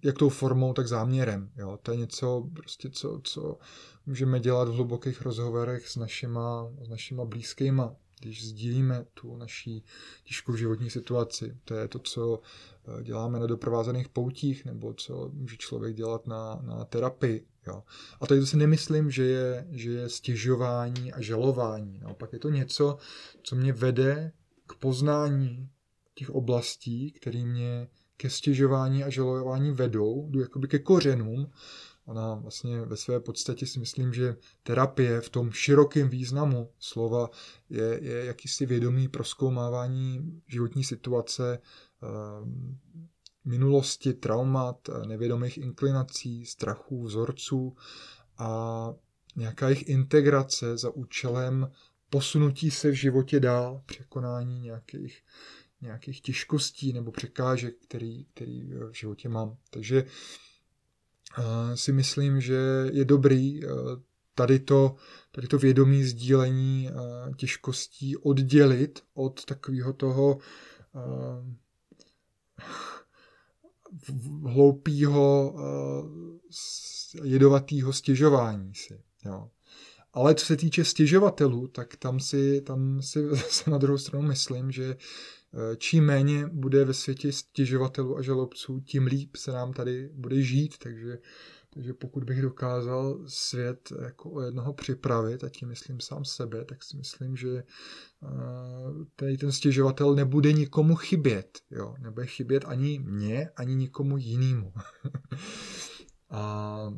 jak 0.04 0.18
tou 0.18 0.30
formou, 0.30 0.74
tak 0.74 0.88
záměrem. 0.88 1.52
Jo? 1.58 1.80
To 1.82 1.92
je 1.92 1.98
něco, 1.98 2.50
prostě, 2.54 2.90
co, 2.90 3.22
co 3.24 3.58
můžeme 4.06 4.40
dělat 4.40 4.70
v 4.70 4.74
hlubokých 4.74 5.22
rozhovorech 5.22 5.88
s 5.88 5.96
našima, 5.96 6.72
s 6.82 6.90
našima 6.90 7.26
blízkýma 7.26 7.96
když 8.20 8.48
sdílíme 8.48 9.06
tu 9.14 9.38
naší 9.38 9.84
těžkou 10.24 10.56
životní 10.56 10.90
situaci. 10.90 11.58
To 11.66 11.74
je 11.74 11.88
to, 11.88 12.00
co 12.00 12.42
eh, 13.00 13.04
děláme 13.04 13.40
na 13.40 13.48
doprovázených 13.48 14.10
poutích, 14.10 14.66
nebo 14.66 14.94
co 14.94 15.30
může 15.34 15.58
člověk 15.58 15.96
dělat 15.96 16.28
na, 16.28 16.60
na 16.62 16.86
terapii. 16.86 17.48
Jo. 17.68 17.84
A 18.22 18.28
tady 18.28 18.46
si 18.46 18.58
nemyslím, 18.58 19.12
že 19.12 19.24
je, 19.24 19.68
že 19.72 19.92
je 19.92 20.10
stěžování 20.10 21.14
a 21.14 21.22
žalování. 21.22 22.00
Naopak 22.00 22.34
je 22.34 22.40
to 22.40 22.50
něco, 22.50 22.98
co 23.44 23.56
mě 23.56 23.74
vede 23.74 24.32
k 24.68 24.76
poznání 24.76 25.70
těch 26.16 26.30
oblastí, 26.30 27.12
které 27.12 27.46
mě 27.46 27.88
ke 28.18 28.30
stěžování 28.30 29.04
a 29.04 29.10
žalování 29.10 29.72
vedou, 29.72 30.28
jdu 30.30 30.40
jakoby 30.40 30.68
ke 30.68 30.80
kořenům. 30.80 31.52
Ona 32.06 32.36
vlastně 32.36 32.82
ve 32.82 32.98
své 32.98 33.20
podstatě 33.20 33.66
si 33.66 33.80
myslím, 33.80 34.14
že 34.14 34.36
terapie 34.64 35.22
v 35.22 35.30
tom 35.30 35.52
širokém 35.52 36.10
významu 36.10 36.70
slova 36.80 37.30
je, 37.70 38.00
je 38.02 38.26
jakýsi 38.26 38.66
vědomý 38.66 39.08
proskoumávání 39.08 40.42
životní 40.48 40.84
situace, 40.84 41.60
eh, 42.04 42.08
minulosti, 43.46 44.14
traumat, 44.14 44.90
nevědomých 45.08 45.58
inklinací, 45.58 46.46
strachů, 46.46 47.04
vzorců 47.04 47.76
a 48.38 48.94
nějaká 49.36 49.70
jejich 49.70 49.90
integrace 49.90 50.78
za 50.78 50.90
účelem 50.90 51.72
posunutí 52.10 52.72
se 52.72 52.92
v 52.92 52.94
životě 52.94 53.40
dál, 53.40 53.82
překonání 53.86 54.60
nějakých, 54.60 55.24
nějakých 55.82 56.22
těžkostí 56.22 56.94
nebo 56.94 57.12
překážek, 57.12 57.76
který, 57.88 58.26
který 58.26 58.74
v 58.74 58.94
životě 58.94 59.30
mám. 59.30 59.58
Takže 59.70 60.04
uh, 61.38 61.76
si 61.76 61.92
myslím, 61.92 62.42
že 62.42 62.90
je 62.92 63.06
dobrý 63.06 63.66
eh, 63.66 63.70
tady 64.36 64.60
to, 64.60 64.96
tady 65.32 65.48
to 65.48 65.58
vědomí 65.58 66.04
sdílení 66.04 66.90
eh, 66.90 66.94
těžkostí 67.38 68.18
oddělit 68.18 69.04
od 69.14 69.46
takového 69.46 69.94
toho 69.94 70.38
eh, 70.96 71.56
hloupého 74.44 75.56
jedovatého 77.24 77.94
stěžování 77.94 78.76
si. 78.76 79.02
Jo. 79.26 79.50
Ale 80.14 80.36
co 80.36 80.46
se 80.46 80.58
týče 80.58 80.86
stěžovatelů, 80.86 81.68
tak 81.68 81.96
tam 81.96 82.20
si, 82.20 82.62
tam 82.62 83.02
si 83.02 83.30
se 83.50 83.70
na 83.70 83.78
druhou 83.78 83.98
stranu 83.98 84.28
myslím, 84.28 84.72
že 84.72 84.96
Eh, 84.96 84.98
čím 85.78 86.06
méně 86.06 86.48
bude 86.48 86.86
ve 86.86 86.94
světě 86.94 87.32
stěžovatelů 87.32 88.18
a 88.18 88.22
žalobců, 88.22 88.80
tím 88.80 89.06
líp 89.06 89.36
se 89.36 89.52
nám 89.52 89.74
tady 89.74 90.10
bude 90.14 90.42
žít, 90.42 90.78
takže, 90.78 91.18
takže 91.70 91.94
pokud 91.94 92.24
bych 92.24 92.42
dokázal 92.42 93.20
svět 93.28 93.94
jako 94.02 94.32
o 94.32 94.42
jednoho 94.42 94.74
připravit, 94.74 95.44
a 95.44 95.50
tím 95.50 95.68
myslím 95.68 96.00
sám 96.00 96.26
sebe, 96.26 96.66
tak 96.66 96.84
si 96.84 96.98
myslím, 96.98 97.36
že 97.36 97.58
eh, 97.58 98.28
tady 99.16 99.38
ten 99.38 99.52
stěžovatel 99.52 100.16
nebude 100.16 100.54
nikomu 100.54 100.96
chybět, 100.96 101.60
jo? 101.72 101.96
nebude 102.00 102.26
chybět 102.26 102.66
ani 102.66 103.00
mně, 103.00 103.50
ani 103.56 103.76
nikomu 103.76 104.18
jinému. 104.18 104.74
a, 106.30 106.94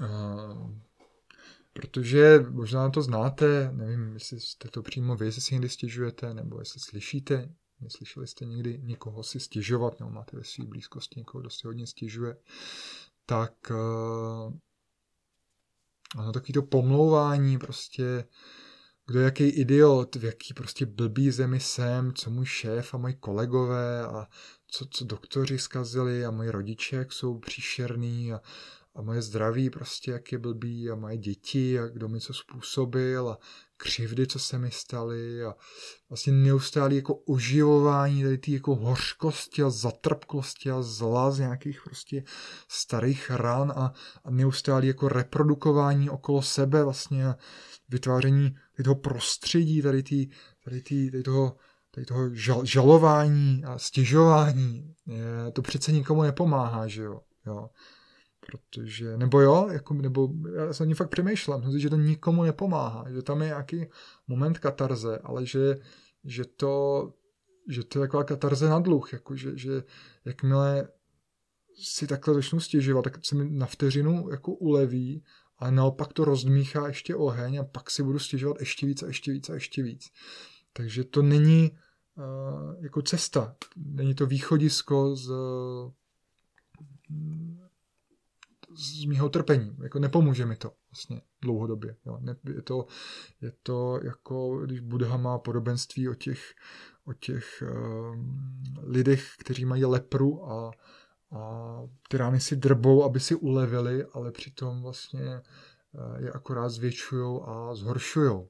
a 0.00 0.85
Protože 1.76 2.40
možná 2.50 2.90
to 2.90 3.02
znáte, 3.02 3.70
nevím, 3.72 4.14
jestli 4.14 4.40
jste 4.40 4.68
to 4.68 4.82
přímo 4.82 5.16
vy, 5.16 5.26
jestli 5.26 5.42
si 5.42 5.54
někdy 5.54 5.68
stěžujete, 5.68 6.34
nebo 6.34 6.58
jestli 6.58 6.80
slyšíte, 6.80 7.54
neslyšeli 7.80 8.26
jste 8.26 8.44
někdy 8.44 8.80
někoho 8.82 9.22
si 9.22 9.40
stěžovat, 9.40 10.00
nebo 10.00 10.12
máte 10.12 10.36
ve 10.36 10.44
své 10.44 10.64
blízkosti 10.64 11.20
někoho, 11.20 11.40
kdo 11.40 11.50
si 11.50 11.66
hodně 11.66 11.86
stěžuje, 11.86 12.36
tak 13.26 13.52
uh, 13.70 14.54
ano, 16.16 16.32
takový 16.32 16.52
to 16.52 16.62
pomlouvání, 16.62 17.58
prostě 17.58 18.24
kdo 19.06 19.20
jaký 19.20 19.44
idiot, 19.44 20.16
v 20.16 20.24
jaký 20.24 20.54
prostě 20.54 20.86
blbý 20.86 21.30
zemi 21.30 21.60
jsem, 21.60 22.12
co 22.14 22.30
můj 22.30 22.46
šéf 22.46 22.94
a 22.94 22.98
moji 22.98 23.14
kolegové 23.14 24.06
a 24.06 24.26
co, 24.66 24.86
co 24.86 25.04
doktoři 25.04 25.58
zkazili 25.58 26.24
a 26.24 26.30
moji 26.30 26.50
rodiče, 26.50 26.96
jak 26.96 27.12
jsou 27.12 27.38
příšerný 27.38 28.32
a, 28.32 28.40
a 28.96 29.02
moje 29.02 29.22
zdraví 29.22 29.70
prostě, 29.70 30.10
jak 30.10 30.32
je 30.32 30.38
blbý 30.38 30.90
a 30.90 30.94
moje 30.94 31.16
děti 31.16 31.80
a 31.80 31.86
kdo 31.86 32.08
mi 32.08 32.20
co 32.20 32.34
způsobil 32.34 33.28
a 33.28 33.38
křivdy, 33.76 34.26
co 34.26 34.38
se 34.38 34.58
mi 34.58 34.70
staly 34.70 35.44
a 35.44 35.54
vlastně 36.08 36.32
neustále 36.32 36.94
jako 36.94 37.14
oživování 37.14 38.22
tady 38.22 38.38
ty 38.38 38.52
jako 38.52 38.74
hořkosti 38.74 39.62
a 39.62 39.70
zatrpklosti 39.70 40.70
a 40.70 40.82
zla 40.82 41.30
z 41.30 41.38
nějakých 41.38 41.82
prostě 41.84 42.24
starých 42.68 43.30
ran 43.30 43.72
a, 43.76 43.92
a 44.24 44.30
neustále 44.30 44.86
jako 44.86 45.08
reprodukování 45.08 46.10
okolo 46.10 46.42
sebe 46.42 46.84
vlastně 46.84 47.26
a 47.26 47.36
vytváření 47.88 48.50
tady 48.76 48.84
toho 48.84 48.94
prostředí, 48.96 49.82
tady, 49.82 50.02
tý, 50.02 50.28
tady, 50.64 50.82
tý, 50.82 51.10
tady 51.10 51.22
toho 51.22 51.56
tady 51.90 52.06
toho 52.06 52.34
žal, 52.34 52.64
žalování 52.64 53.64
a 53.64 53.78
stěžování, 53.78 54.94
je, 55.06 55.52
to 55.52 55.62
přece 55.62 55.92
nikomu 55.92 56.22
nepomáhá, 56.22 56.86
že 56.86 57.02
jo. 57.02 57.20
jo. 57.46 57.70
Protože, 58.46 59.16
nebo 59.16 59.40
jo, 59.40 59.68
jako, 59.72 59.94
nebo 59.94 60.28
já 60.56 60.72
se 60.72 60.86
ní 60.86 60.94
fakt 60.94 61.10
přemýšlím, 61.10 61.78
že 61.78 61.90
to 61.90 61.96
nikomu 61.96 62.42
nepomáhá, 62.42 63.10
že 63.10 63.22
tam 63.22 63.42
je 63.42 63.46
nějaký 63.46 63.86
moment 64.28 64.58
katarze, 64.58 65.18
ale 65.18 65.46
že, 65.46 65.76
že 66.24 66.44
to, 66.44 67.12
že 67.68 67.84
to 67.84 67.98
je 67.98 68.06
taková 68.06 68.24
katarze 68.24 68.68
na 68.68 68.78
dluh, 68.78 69.12
jako 69.12 69.36
že, 69.36 69.58
že 69.58 69.82
jakmile 70.24 70.88
si 71.74 72.06
takhle 72.06 72.34
začnu 72.34 72.60
stěžovat, 72.60 73.02
tak 73.02 73.18
se 73.24 73.34
mi 73.34 73.50
na 73.50 73.66
vteřinu 73.66 74.30
jako 74.30 74.52
uleví, 74.52 75.24
ale 75.58 75.72
naopak 75.72 76.12
to 76.12 76.24
rozdmíchá 76.24 76.88
ještě 76.88 77.14
oheň 77.14 77.58
a 77.58 77.64
pak 77.64 77.90
si 77.90 78.02
budu 78.02 78.18
stěžovat 78.18 78.60
ještě 78.60 78.86
víc 78.86 79.02
a 79.02 79.06
ještě 79.06 79.32
víc 79.32 79.50
a 79.50 79.54
ještě 79.54 79.82
víc. 79.82 80.08
Takže 80.72 81.04
to 81.04 81.22
není 81.22 81.70
uh, 82.16 82.84
jako 82.84 83.02
cesta, 83.02 83.56
není 83.76 84.14
to 84.14 84.26
východisko 84.26 85.16
z 85.16 85.30
z 88.76 89.04
mýho 89.04 89.28
trpení. 89.28 89.76
Jako 89.82 89.98
nepomůže 89.98 90.46
mi 90.46 90.56
to 90.56 90.72
vlastně 90.90 91.22
dlouhodobě. 91.42 91.96
Jo. 92.06 92.18
Je, 92.54 92.62
to, 92.62 92.86
je 93.40 93.52
to 93.62 94.00
jako, 94.02 94.58
když 94.58 94.80
Buddha 94.80 95.16
má 95.16 95.38
podobenství 95.38 96.08
o 96.08 96.14
těch, 96.14 96.54
o 97.04 97.12
těch 97.12 97.62
uh, 97.62 98.16
lidech, 98.82 99.32
kteří 99.38 99.64
mají 99.64 99.84
lepru 99.84 100.50
a, 100.50 100.70
a 101.32 101.82
ty 102.08 102.16
rány 102.16 102.40
si 102.40 102.56
drbou, 102.56 103.04
aby 103.04 103.20
si 103.20 103.34
ulevili, 103.34 104.04
ale 104.04 104.32
přitom 104.32 104.82
vlastně 104.82 105.42
uh, 105.92 106.16
je 106.24 106.32
akorát 106.32 106.68
zvětšují 106.68 107.40
a 107.44 107.74
zhoršují. 107.74 108.48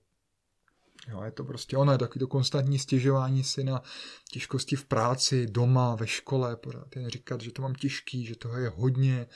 Jo, 1.09 1.23
je 1.23 1.31
to 1.31 1.45
prostě 1.45 1.77
ono, 1.77 1.93
je 1.93 1.99
takový 1.99 2.19
to 2.19 2.27
konstantní 2.27 2.79
stěžování 2.79 3.45
si 3.45 3.65
na 3.65 3.83
těžkosti 4.31 4.77
v 4.77 4.85
práci, 4.85 5.47
doma, 5.47 5.95
ve 5.95 6.07
škole, 6.07 6.57
pořád 6.57 6.97
jen 6.97 7.11
říkat, 7.11 7.41
že 7.41 7.53
to 7.53 7.63
mám 7.63 7.75
těžký, 7.75 8.25
že 8.25 8.37
toho 8.37 8.59
je 8.59 8.69
hodně, 8.77 9.27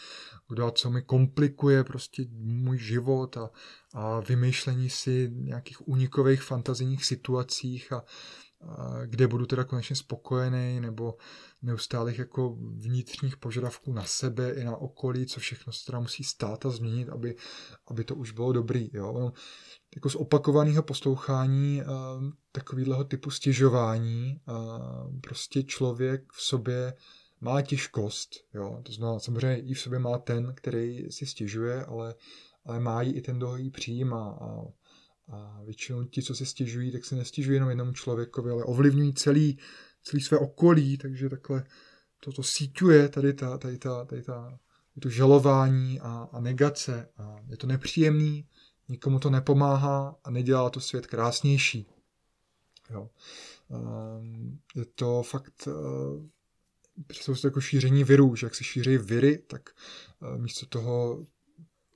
kdo 0.48 0.66
a 0.66 0.70
co 0.70 0.90
mi 0.90 1.02
komplikuje 1.02 1.85
prostě 1.85 2.24
můj 2.38 2.78
život 2.78 3.37
a, 3.37 3.50
a 3.94 4.20
vymýšlení 4.20 4.90
si 4.90 5.30
nějakých 5.33 5.88
únikových 5.88 6.42
fantazijních 6.42 7.04
situacích 7.04 7.92
a, 7.92 7.96
a 7.96 8.04
kde 9.06 9.26
budu 9.26 9.46
teda 9.46 9.64
konečně 9.64 9.96
spokojený, 9.96 10.80
nebo 10.80 11.14
neustálých 11.62 12.18
jako 12.18 12.56
vnitřních 12.59 13.37
požadavků 13.37 13.92
na 13.92 14.04
sebe 14.04 14.52
i 14.52 14.64
na 14.64 14.76
okolí, 14.76 15.26
co 15.26 15.40
všechno 15.40 15.72
se 15.72 15.87
teda 15.87 16.00
musí 16.00 16.24
stát 16.24 16.66
a 16.66 16.70
změnit, 16.70 17.09
aby, 17.09 17.37
aby 17.87 18.04
to 18.04 18.14
už 18.14 18.33
bylo 18.33 18.52
dobrý. 18.52 18.90
Jo? 18.92 19.33
Jako 19.94 20.11
z 20.11 20.14
opakovaného 20.14 20.83
poslouchání 20.83 21.83
uh, 21.83 22.24
takového 22.53 23.05
typu 23.05 23.31
stěžování 23.31 24.40
uh, 24.48 25.20
prostě 25.20 25.62
člověk 25.62 26.33
v 26.33 26.42
sobě 26.42 26.94
má 27.40 27.62
těžkost, 27.62 28.31
jo, 28.55 28.81
to 28.83 28.92
znamená, 28.92 29.18
samozřejmě 29.18 29.59
i 29.61 29.74
v 29.74 29.81
sobě 29.81 29.98
má 29.98 30.18
ten, 30.18 30.53
který 30.57 31.11
si 31.11 31.26
stěžuje, 31.26 31.85
ale, 31.85 32.14
ale 32.64 32.81
má 32.81 33.03
ji 33.03 33.12
i 33.12 33.20
ten, 33.20 33.37
kdo 33.37 33.57
ji 33.57 33.70
přijímá. 33.70 34.38
A, 34.40 34.62
a 35.29 35.62
většinou 35.64 36.05
ti, 36.05 36.22
co 36.22 36.35
si 36.35 36.46
stěžují, 36.46 36.92
tak 36.92 37.05
se 37.05 37.16
nestěžují 37.16 37.57
jenom 37.57 37.68
jednomu 37.68 37.92
člověkovi, 37.92 38.50
ale 38.50 38.64
ovlivňují 38.64 39.14
celý, 39.14 39.59
celý 40.03 40.22
své 40.22 40.38
okolí, 40.38 40.98
takže 40.98 41.29
takhle 41.29 41.64
toto 42.24 42.42
síťuje 42.42 43.09
tady 43.09 43.33
ta, 43.33 43.59
tady 43.59 43.79
ta, 43.79 44.05
tady 44.05 44.22
ta, 44.22 44.59
to 45.00 45.09
žalování 45.09 46.00
a, 46.00 46.29
a 46.33 46.40
negace. 46.40 47.09
A 47.16 47.37
je 47.48 47.57
to 47.57 47.66
nepříjemný, 47.66 48.46
nikomu 48.90 49.18
to 49.18 49.31
nepomáhá 49.31 50.16
a 50.24 50.31
nedělá 50.31 50.70
to 50.70 50.81
svět 50.81 51.07
krásnější. 51.07 51.87
Jo. 52.90 53.11
Ehm, 53.70 54.59
je 54.74 54.85
to 54.85 55.22
fakt 55.22 55.68
eh, 55.68 55.72
představuji 57.07 57.37
si 57.37 57.46
jako 57.46 57.61
šíření 57.61 58.05
virů, 58.05 58.37
že 58.37 58.46
jak 58.46 58.55
se 58.55 58.64
šíří 58.64 58.98
viry, 58.98 59.38
tak 59.38 59.70
eh, 60.22 60.38
místo 60.38 60.66
toho 60.66 61.26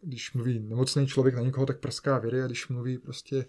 když 0.07 0.33
mluví 0.33 0.61
nemocný 0.61 1.07
člověk 1.07 1.35
na 1.35 1.41
někoho, 1.41 1.67
tak 1.67 1.81
prská 1.81 2.19
viry 2.19 2.43
a 2.43 2.47
když 2.47 2.69
mluví 2.69 2.99
prostě 2.99 3.47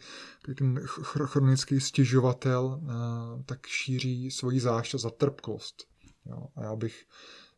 ten 0.58 0.80
chronický 1.04 1.82
stěžovatel, 1.82 2.82
eh, 2.84 3.44
tak 3.44 3.68
šíří 3.68 4.32
svoji 4.32 4.60
zášť 4.60 4.96
a 4.96 4.98
zatrpklost. 4.98 5.88
Jo. 6.26 6.48
A 6.56 6.64
já 6.64 6.76
bych, 6.76 7.06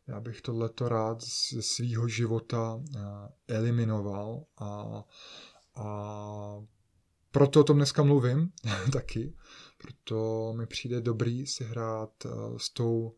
já 0.06 0.20
bych 0.20 0.40
tohleto 0.40 0.88
rád 0.88 1.22
ze 1.52 1.62
svého 1.62 2.08
života 2.08 2.80
eliminoval 3.48 4.44
a 4.58 5.02
a 5.78 6.64
proto 7.30 7.60
o 7.60 7.64
tom 7.64 7.76
dneska 7.76 8.02
mluvím 8.02 8.52
taky, 8.92 9.34
proto 9.78 10.52
mi 10.56 10.66
přijde 10.66 11.00
dobrý 11.00 11.46
si 11.46 11.64
hrát 11.64 12.26
eh, 12.26 12.30
s 12.56 12.70
tou 12.70 13.16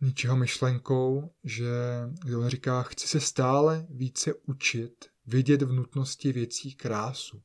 ničeho 0.00 0.36
myšlenkou, 0.36 1.34
že 1.44 1.70
kdy 2.24 2.36
on 2.36 2.48
říká, 2.48 2.82
chci 2.82 3.08
se 3.08 3.20
stále 3.20 3.86
více 3.90 4.34
učit 4.34 5.06
vidět 5.26 5.62
v 5.62 5.72
nutnosti 5.72 6.32
věcí 6.32 6.74
krásu, 6.74 7.42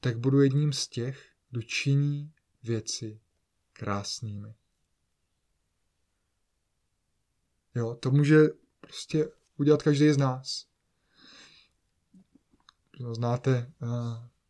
tak 0.00 0.18
budu 0.18 0.40
jedním 0.40 0.72
z 0.72 0.88
těch, 0.88 1.26
kdo 1.50 1.62
činí 1.62 2.32
věci 2.62 3.20
krásnými. 3.72 4.54
Jo, 7.74 7.94
to 8.00 8.10
může 8.10 8.48
prostě 8.80 9.28
udělat 9.56 9.82
každý 9.82 10.12
z 10.12 10.18
nás. 10.18 10.66
Znáte 13.12 13.72
uh, 13.82 13.88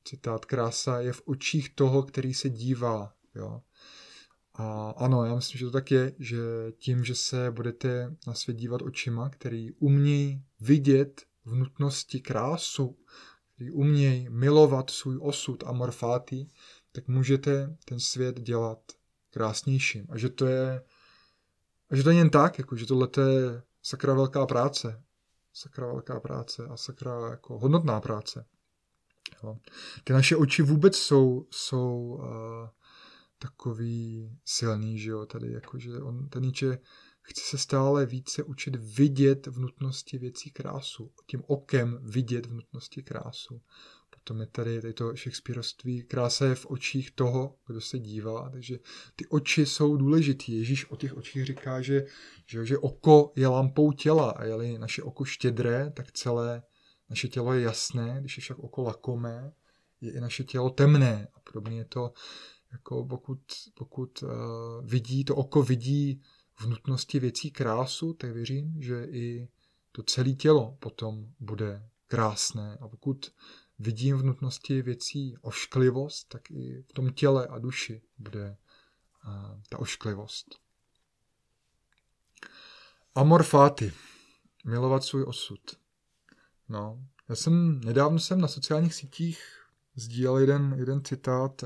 citát, 0.04 0.44
krása 0.44 1.00
je 1.00 1.12
v 1.12 1.22
očích 1.24 1.74
toho, 1.74 2.02
který 2.02 2.34
se 2.34 2.50
dívá. 2.50 3.12
Jo? 3.34 3.62
A 4.54 4.90
ano, 4.96 5.24
já 5.24 5.34
myslím, 5.34 5.58
že 5.58 5.64
to 5.64 5.70
tak 5.70 5.90
je, 5.90 6.12
že 6.18 6.38
tím, 6.78 7.04
že 7.04 7.14
se 7.14 7.50
budete 7.50 8.16
na 8.26 8.34
svět 8.34 8.56
dívat 8.56 8.82
očima, 8.82 9.30
který 9.30 9.72
umějí 9.72 10.44
vidět 10.60 11.22
v 11.44 11.54
nutnosti 11.54 12.20
krásu, 12.20 12.98
který 13.54 13.70
umějí 13.70 14.28
milovat 14.30 14.90
svůj 14.90 15.18
osud 15.20 15.64
a 15.66 15.72
morfáty, 15.72 16.48
tak 16.92 17.08
můžete 17.08 17.76
ten 17.84 18.00
svět 18.00 18.40
dělat 18.40 18.78
krásnějším. 19.30 20.06
A 20.08 20.18
že 20.18 20.28
to 20.28 20.46
je, 20.46 20.82
a 21.90 21.96
že 21.96 22.02
to 22.02 22.10
je 22.10 22.16
jen 22.16 22.30
tak, 22.30 22.58
jako, 22.58 22.76
že 22.76 22.86
tohle 22.86 23.08
je 23.18 23.62
sakra 23.82 24.14
velká 24.14 24.46
práce 24.46 25.02
sakra 25.58 25.86
velká 25.86 26.20
práce 26.20 26.66
a 26.66 26.76
sakra 26.76 27.30
jako 27.30 27.58
hodnotná 27.58 28.00
práce. 28.00 28.46
Jo. 29.42 29.58
Ty 30.04 30.12
naše 30.12 30.36
oči 30.36 30.62
vůbec 30.62 30.96
jsou, 30.96 31.46
jsou 31.50 31.98
uh, 31.98 32.68
takový 33.38 34.30
silný, 34.44 34.98
že 34.98 35.10
jo, 35.10 35.26
tady 35.26 35.52
jakože 35.52 35.98
on, 35.98 36.28
ten 36.28 36.42
Nietzsche 36.42 36.78
chce 37.22 37.42
se 37.44 37.58
stále 37.58 38.06
více 38.06 38.42
učit 38.42 38.76
vidět 38.76 39.46
v 39.46 39.60
nutnosti 39.60 40.18
věcí 40.18 40.50
krásu, 40.50 41.12
tím 41.26 41.42
okem 41.46 41.98
vidět 42.02 42.46
v 42.46 42.52
nutnosti 42.52 43.02
krásu. 43.02 43.62
Potom 44.28 44.40
je 44.40 44.46
tady, 44.46 44.80
tady 44.80 44.94
to 44.94 45.16
Shakespeareovství, 45.16 46.02
krása 46.02 46.46
je 46.46 46.54
v 46.54 46.66
očích 46.66 47.10
toho, 47.10 47.56
kdo 47.66 47.80
se 47.80 47.98
dívá, 47.98 48.50
takže 48.50 48.78
ty 49.16 49.26
oči 49.26 49.66
jsou 49.66 49.96
důležitý. 49.96 50.58
Ježíš 50.58 50.90
o 50.90 50.96
těch 50.96 51.16
očích 51.16 51.44
říká, 51.44 51.82
že, 51.82 52.06
že, 52.46 52.66
že 52.66 52.78
oko 52.78 53.32
je 53.36 53.48
lampou 53.48 53.92
těla 53.92 54.30
a 54.30 54.44
je 54.44 54.78
naše 54.78 55.02
oko 55.02 55.24
štědré, 55.24 55.92
tak 55.96 56.12
celé 56.12 56.62
naše 57.10 57.28
tělo 57.28 57.52
je 57.52 57.60
jasné, 57.62 58.16
když 58.20 58.36
je 58.36 58.40
však 58.40 58.58
oko 58.58 58.82
lakomé, 58.82 59.52
je 60.00 60.12
i 60.12 60.20
naše 60.20 60.44
tělo 60.44 60.70
temné. 60.70 61.28
A 61.34 61.40
podobně 61.40 61.78
je 61.78 61.84
to, 61.84 62.12
jako 62.72 63.06
pokud, 63.06 63.40
pokud 63.74 64.22
uh, 64.22 64.30
vidí, 64.84 65.24
to 65.24 65.36
oko 65.36 65.62
vidí 65.62 66.22
v 66.60 66.66
nutnosti 66.66 67.18
věcí 67.18 67.50
krásu, 67.50 68.12
tak 68.12 68.32
věřím, 68.32 68.82
že 68.82 69.04
i 69.10 69.48
to 69.92 70.02
celé 70.02 70.32
tělo 70.32 70.76
potom 70.80 71.26
bude 71.40 71.88
krásné. 72.06 72.78
A 72.80 72.88
pokud 72.88 73.32
vidím 73.78 74.16
v 74.16 74.24
nutnosti 74.24 74.82
věcí 74.82 75.36
ošklivost, 75.40 76.28
tak 76.28 76.50
i 76.50 76.84
v 76.88 76.92
tom 76.92 77.12
těle 77.12 77.46
a 77.46 77.58
duši 77.58 78.02
bude 78.18 78.56
ta 79.68 79.78
ošklivost. 79.78 80.54
Amor 83.14 83.42
fati. 83.42 83.92
Milovat 84.64 85.04
svůj 85.04 85.24
osud. 85.24 85.60
No, 86.68 87.04
já 87.28 87.34
jsem, 87.34 87.80
nedávno 87.80 88.18
jsem 88.18 88.40
na 88.40 88.48
sociálních 88.48 88.94
sítích 88.94 89.40
sdílel 89.96 90.38
jeden, 90.38 90.74
jeden 90.78 91.04
citát 91.04 91.64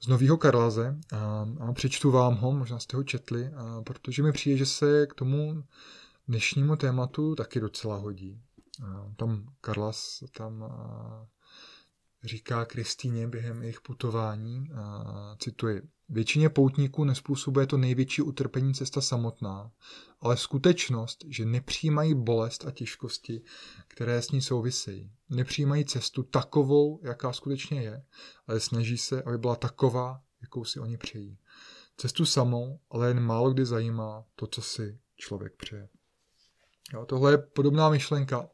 z 0.00 0.06
Nového 0.06 0.36
Karlaze 0.36 1.00
a, 1.12 1.48
a 1.60 1.72
přečtu 1.72 2.10
vám 2.10 2.36
ho, 2.36 2.52
možná 2.52 2.78
jste 2.78 2.96
ho 2.96 3.04
četli, 3.04 3.48
a, 3.56 3.82
protože 3.82 4.22
mi 4.22 4.32
přijde, 4.32 4.56
že 4.56 4.66
se 4.66 5.06
k 5.06 5.14
tomu 5.14 5.64
dnešnímu 6.28 6.76
tématu 6.76 7.34
taky 7.34 7.60
docela 7.60 7.96
hodí. 7.96 8.42
A, 8.82 9.12
tam 9.16 9.46
Karlas 9.60 10.24
tam 10.36 10.62
a, 10.62 11.26
říká 12.24 12.64
Kristýně 12.64 13.28
během 13.28 13.62
jejich 13.62 13.80
putování, 13.80 14.70
a, 14.74 15.36
cituji, 15.38 15.82
Většině 16.12 16.48
poutníků 16.48 17.04
nespůsobuje 17.04 17.66
to 17.66 17.76
největší 17.76 18.22
utrpení 18.22 18.74
cesta 18.74 19.00
samotná, 19.00 19.70
ale 20.20 20.36
skutečnost, 20.36 21.24
že 21.28 21.44
nepřijímají 21.44 22.14
bolest 22.14 22.66
a 22.66 22.70
těžkosti, 22.70 23.42
které 23.88 24.22
s 24.22 24.30
ní 24.30 24.42
souvisejí. 24.42 25.12
Nepřijímají 25.28 25.84
cestu 25.84 26.22
takovou, 26.22 27.00
jaká 27.02 27.32
skutečně 27.32 27.82
je, 27.82 28.04
ale 28.46 28.60
snaží 28.60 28.98
se, 28.98 29.22
aby 29.22 29.38
byla 29.38 29.56
taková, 29.56 30.20
jakou 30.42 30.64
si 30.64 30.80
oni 30.80 30.98
přejí. 30.98 31.38
Cestu 31.96 32.26
samou, 32.26 32.80
ale 32.90 33.08
jen 33.08 33.20
málo 33.20 33.50
kdy 33.50 33.66
zajímá 33.66 34.24
to, 34.34 34.46
co 34.46 34.62
si 34.62 34.98
člověk 35.16 35.56
přeje. 35.56 35.88
Jo, 36.92 37.06
tohle 37.06 37.32
je 37.32 37.38
podobná 37.38 37.90
myšlenka, 37.90 38.48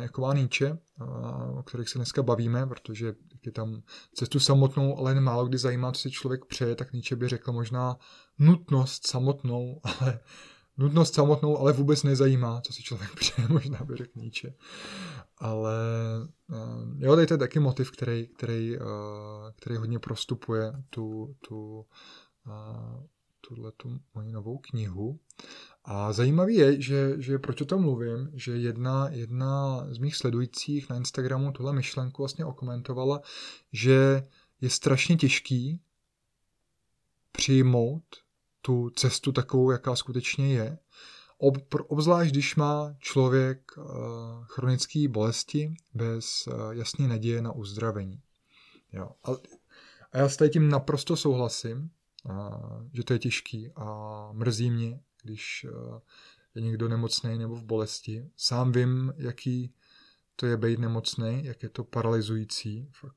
jako 0.00 0.20
má 0.20 0.34
Nietzsche, 0.34 0.78
o 1.54 1.62
kterých 1.62 1.88
se 1.88 1.98
dneska 1.98 2.22
bavíme, 2.22 2.66
protože 2.66 3.14
je 3.46 3.52
tam 3.52 3.82
cestu 4.14 4.40
samotnou, 4.40 4.98
ale 4.98 5.20
málo 5.20 5.46
kdy 5.46 5.58
zajímá, 5.58 5.92
co 5.92 6.00
si 6.00 6.10
člověk 6.10 6.44
přeje, 6.44 6.74
tak 6.74 6.92
Nietzsche 6.92 7.16
by 7.16 7.28
řekl 7.28 7.52
možná 7.52 7.96
nutnost 8.38 9.06
samotnou, 9.06 9.80
ale 10.00 10.20
nutnost 10.76 11.14
samotnou, 11.14 11.58
ale 11.58 11.72
vůbec 11.72 12.02
nezajímá, 12.02 12.60
co 12.60 12.72
si 12.72 12.82
člověk 12.82 13.14
přeje, 13.14 13.48
možná 13.52 13.78
by 13.84 13.96
řekl 13.96 14.12
Nietzsche. 14.14 14.54
Ale 15.38 15.74
jo, 16.98 17.14
tady 17.14 17.26
to 17.26 17.34
je 17.34 17.38
taky 17.38 17.58
motiv, 17.58 17.90
který, 17.90 18.26
který, 18.26 18.76
který 19.56 19.76
hodně 19.76 19.98
prostupuje 19.98 20.72
tu, 20.90 21.34
tu, 21.48 21.86
tuhle 23.54 23.72
tu 23.72 24.00
moji 24.14 24.32
novou 24.32 24.58
knihu. 24.58 25.18
A 25.84 26.12
zajímavý 26.12 26.54
je, 26.54 26.82
že, 26.82 27.14
že 27.18 27.38
proč 27.38 27.60
o 27.60 27.64
tom 27.64 27.82
mluvím, 27.82 28.30
že 28.34 28.52
jedna, 28.52 29.08
jedna 29.08 29.86
z 29.90 29.98
mých 29.98 30.16
sledujících 30.16 30.90
na 30.90 30.96
Instagramu 30.96 31.52
tuhle 31.52 31.72
myšlenku 31.72 32.22
vlastně 32.22 32.44
okomentovala, 32.44 33.20
že 33.72 34.28
je 34.60 34.70
strašně 34.70 35.16
těžký 35.16 35.80
přijmout 37.32 38.04
tu 38.62 38.90
cestu 38.90 39.32
takovou, 39.32 39.70
jaká 39.70 39.96
skutečně 39.96 40.54
je. 40.54 40.78
Ob, 41.38 41.56
obzvlášť, 41.86 42.30
když 42.30 42.56
má 42.56 42.94
člověk 42.98 43.72
uh, 43.76 43.84
chronické 44.44 45.08
bolesti 45.08 45.74
bez 45.94 46.46
uh, 46.46 46.70
jasné 46.70 47.08
naděje 47.08 47.42
na 47.42 47.52
uzdravení. 47.52 48.22
Jo. 48.92 49.10
A, 49.24 49.30
a 50.12 50.18
já 50.18 50.28
s 50.28 50.48
tím 50.48 50.68
naprosto 50.68 51.16
souhlasím, 51.16 51.78
uh, 51.78 51.99
že 52.92 53.04
to 53.04 53.12
je 53.12 53.18
těžký 53.18 53.70
a 53.76 54.28
mrzí 54.32 54.70
mě, 54.70 55.00
když 55.22 55.66
eh, 55.68 56.00
je 56.54 56.62
někdo 56.62 56.88
nemocný 56.88 57.38
nebo 57.38 57.54
v 57.54 57.64
bolesti. 57.64 58.30
Sám 58.36 58.72
vím, 58.72 59.12
jaký 59.16 59.74
to 60.36 60.46
je 60.46 60.56
být 60.56 60.78
nemocný, 60.78 61.44
jak 61.44 61.62
je 61.62 61.68
to 61.68 61.84
paralyzující, 61.84 62.88
fakt 62.92 63.16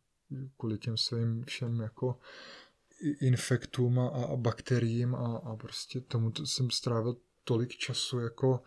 kvůli 0.58 0.78
těm 0.78 0.98
svým 0.98 1.44
všem 1.46 1.80
jako 1.80 2.20
infektům 3.22 4.00
a, 4.00 4.08
a 4.08 4.36
bakteriím 4.36 5.16
a, 5.16 5.38
a 5.38 5.56
prostě 5.56 6.02
tomu 6.02 6.32
to 6.32 6.46
jsem 6.46 6.72
strávil 6.72 7.18
tolik 7.44 7.72
času 7.72 8.20
jako 8.20 8.62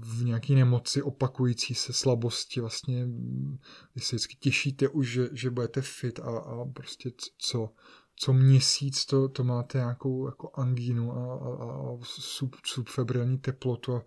v 0.00 0.24
nějaké 0.24 0.54
nemoci 0.54 1.02
opakující 1.02 1.74
se 1.74 1.92
slabosti, 1.92 2.60
vlastně 2.60 3.06
vy 3.94 4.00
se 4.00 4.16
vždycky 4.16 4.36
těšíte 4.36 4.88
už, 4.88 5.12
že, 5.12 5.28
že 5.32 5.50
budete 5.50 5.82
fit 5.82 6.18
a, 6.18 6.38
a 6.38 6.64
prostě 6.64 7.10
co, 7.38 7.70
co 8.16 8.32
měsíc 8.32 9.06
to, 9.06 9.28
to 9.28 9.44
máte 9.44 9.78
nějakou 9.78 10.26
jako 10.26 10.50
angínu 10.54 11.12
a, 11.12 11.34
a, 11.34 11.92
a 11.92 11.98
sub, 12.02 12.56
subfebrilní 12.66 13.38
teplotu 13.38 13.94
a 13.94 14.04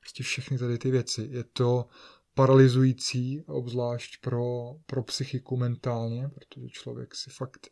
prostě 0.00 0.22
všechny 0.22 0.58
tady 0.58 0.78
ty 0.78 0.90
věci. 0.90 1.28
Je 1.30 1.44
to 1.44 1.86
paralyzující, 2.34 3.42
obzvlášť 3.46 4.20
pro, 4.20 4.74
pro 4.86 5.02
psychiku 5.02 5.56
mentálně, 5.56 6.28
protože 6.28 6.68
člověk 6.68 7.14
si 7.14 7.30
fakt 7.30 7.68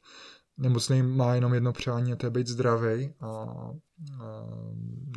nemocný 0.59 1.03
má 1.03 1.35
jenom 1.35 1.55
jedno 1.55 1.73
přání 1.73 2.13
a 2.13 2.17
to 2.17 2.27
je 2.27 2.31
být 2.31 2.47
zdravý 2.47 3.15
a, 3.21 3.27
a 3.27 4.47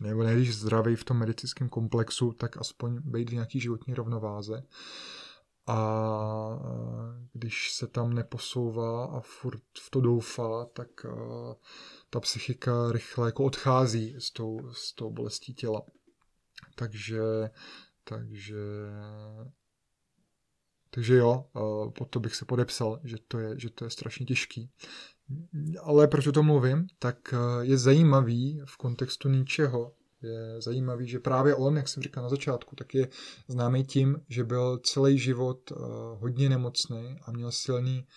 nebo 0.02 0.24
ne 0.24 0.36
když 0.36 0.56
zdravý 0.56 0.96
v 0.96 1.04
tom 1.04 1.18
medicínském 1.18 1.70
komplexu, 1.70 2.32
tak 2.32 2.58
aspoň 2.58 3.00
být 3.02 3.30
v 3.30 3.34
nějaký 3.34 3.60
životní 3.60 3.94
rovnováze 3.94 4.64
a 5.68 6.60
když 7.34 7.74
se 7.74 7.88
tam 7.88 8.14
neposouvá 8.14 9.06
a 9.06 9.20
furt 9.20 9.62
v 9.80 9.90
to 9.90 10.02
doufá, 10.02 10.66
tak 10.66 11.06
ta 12.10 12.20
psychika 12.20 12.92
rychle 12.92 13.28
jako 13.28 13.44
odchází 13.44 14.16
s 14.20 14.32
tou, 14.32 14.60
s 14.72 14.94
tou 14.94 15.12
bolestí 15.12 15.54
těla. 15.54 15.82
Takže, 16.76 17.22
takže, 18.04 18.58
takže 20.90 21.16
jo, 21.16 21.46
pod 21.98 22.10
to 22.10 22.20
bych 22.20 22.36
se 22.36 22.46
podepsal, 22.46 23.00
že 23.04 23.18
to 23.28 23.40
je, 23.40 23.60
že 23.60 23.70
to 23.70 23.86
je 23.86 23.90
strašně 23.90 24.26
těžký. 24.26 24.72
Ale 25.82 26.08
proč 26.08 26.28
o 26.28 26.32
tom 26.32 26.46
mluvím, 26.46 26.88
tak 27.00 27.34
je 27.62 27.78
zajímavý 27.78 28.62
v 28.66 28.78
kontextu 28.78 29.30
ničeho, 29.30 29.96
je 30.24 30.62
zajímavý, 30.62 31.08
že 31.08 31.20
právě 31.20 31.56
on, 31.56 31.78
jak 31.78 31.88
jsem 31.88 32.04
říkal 32.04 32.24
na 32.24 32.30
začátku, 32.30 32.76
tak 32.76 32.94
je 32.96 33.08
známý 33.48 33.84
tím, 33.84 34.22
že 34.30 34.44
byl 34.44 34.78
celý 34.78 35.18
život 35.18 35.72
uh, 35.72 35.78
hodně 36.20 36.50
nemocný 36.50 37.20
a 37.26 37.32
měl 37.32 37.52
silný 37.52 38.08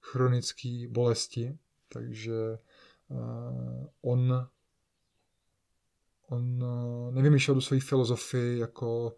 chronický 0.00 0.86
bolesti, 0.86 1.58
takže 1.88 2.58
uh, 3.08 3.86
on 4.02 4.46
on 6.28 6.62
uh, 6.62 7.14
nevymýšlel 7.14 7.54
do 7.54 7.60
své 7.60 7.80
filozofii 7.80 8.58
jako 8.58 9.16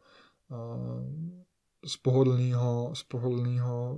z 1.86 1.96
pohodlného, 1.96 2.90
z 2.94 3.02
pohodlného 3.02 3.96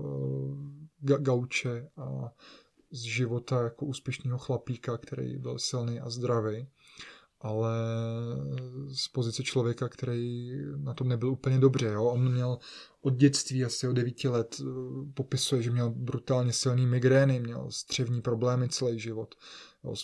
ga- 1.03 1.23
gauče 1.23 1.89
a 1.97 2.33
z 2.91 3.03
života 3.03 3.63
jako 3.63 3.87
úspěšného 3.87 4.39
chlapíka, 4.39 4.99
který 4.99 5.39
byl 5.39 5.59
silný 5.59 6.01
a 6.01 6.11
zdravý 6.11 6.69
ale 7.45 7.71
z 8.95 9.09
pozice 9.09 9.43
člověka, 9.43 9.89
který 9.89 10.53
na 10.77 10.95
tom 10.95 11.09
nebyl 11.09 11.31
úplně 11.31 11.59
dobře. 11.59 11.87
Jo? 11.87 12.05
On 12.05 12.33
měl 12.33 12.59
od 13.03 13.15
dětství, 13.15 13.65
asi 13.65 13.89
od 13.89 13.93
9 13.93 14.29
let, 14.29 14.57
eh, 14.61 14.65
popisuje, 15.15 15.63
že 15.63 15.71
měl 15.71 15.91
brutálně 15.91 16.53
silný 16.53 16.87
migrény, 16.87 17.41
měl 17.41 17.67
střevní 17.71 18.23
problémy 18.23 18.69
celý 18.69 18.99
život. 18.99 19.35
Jo? 19.85 19.95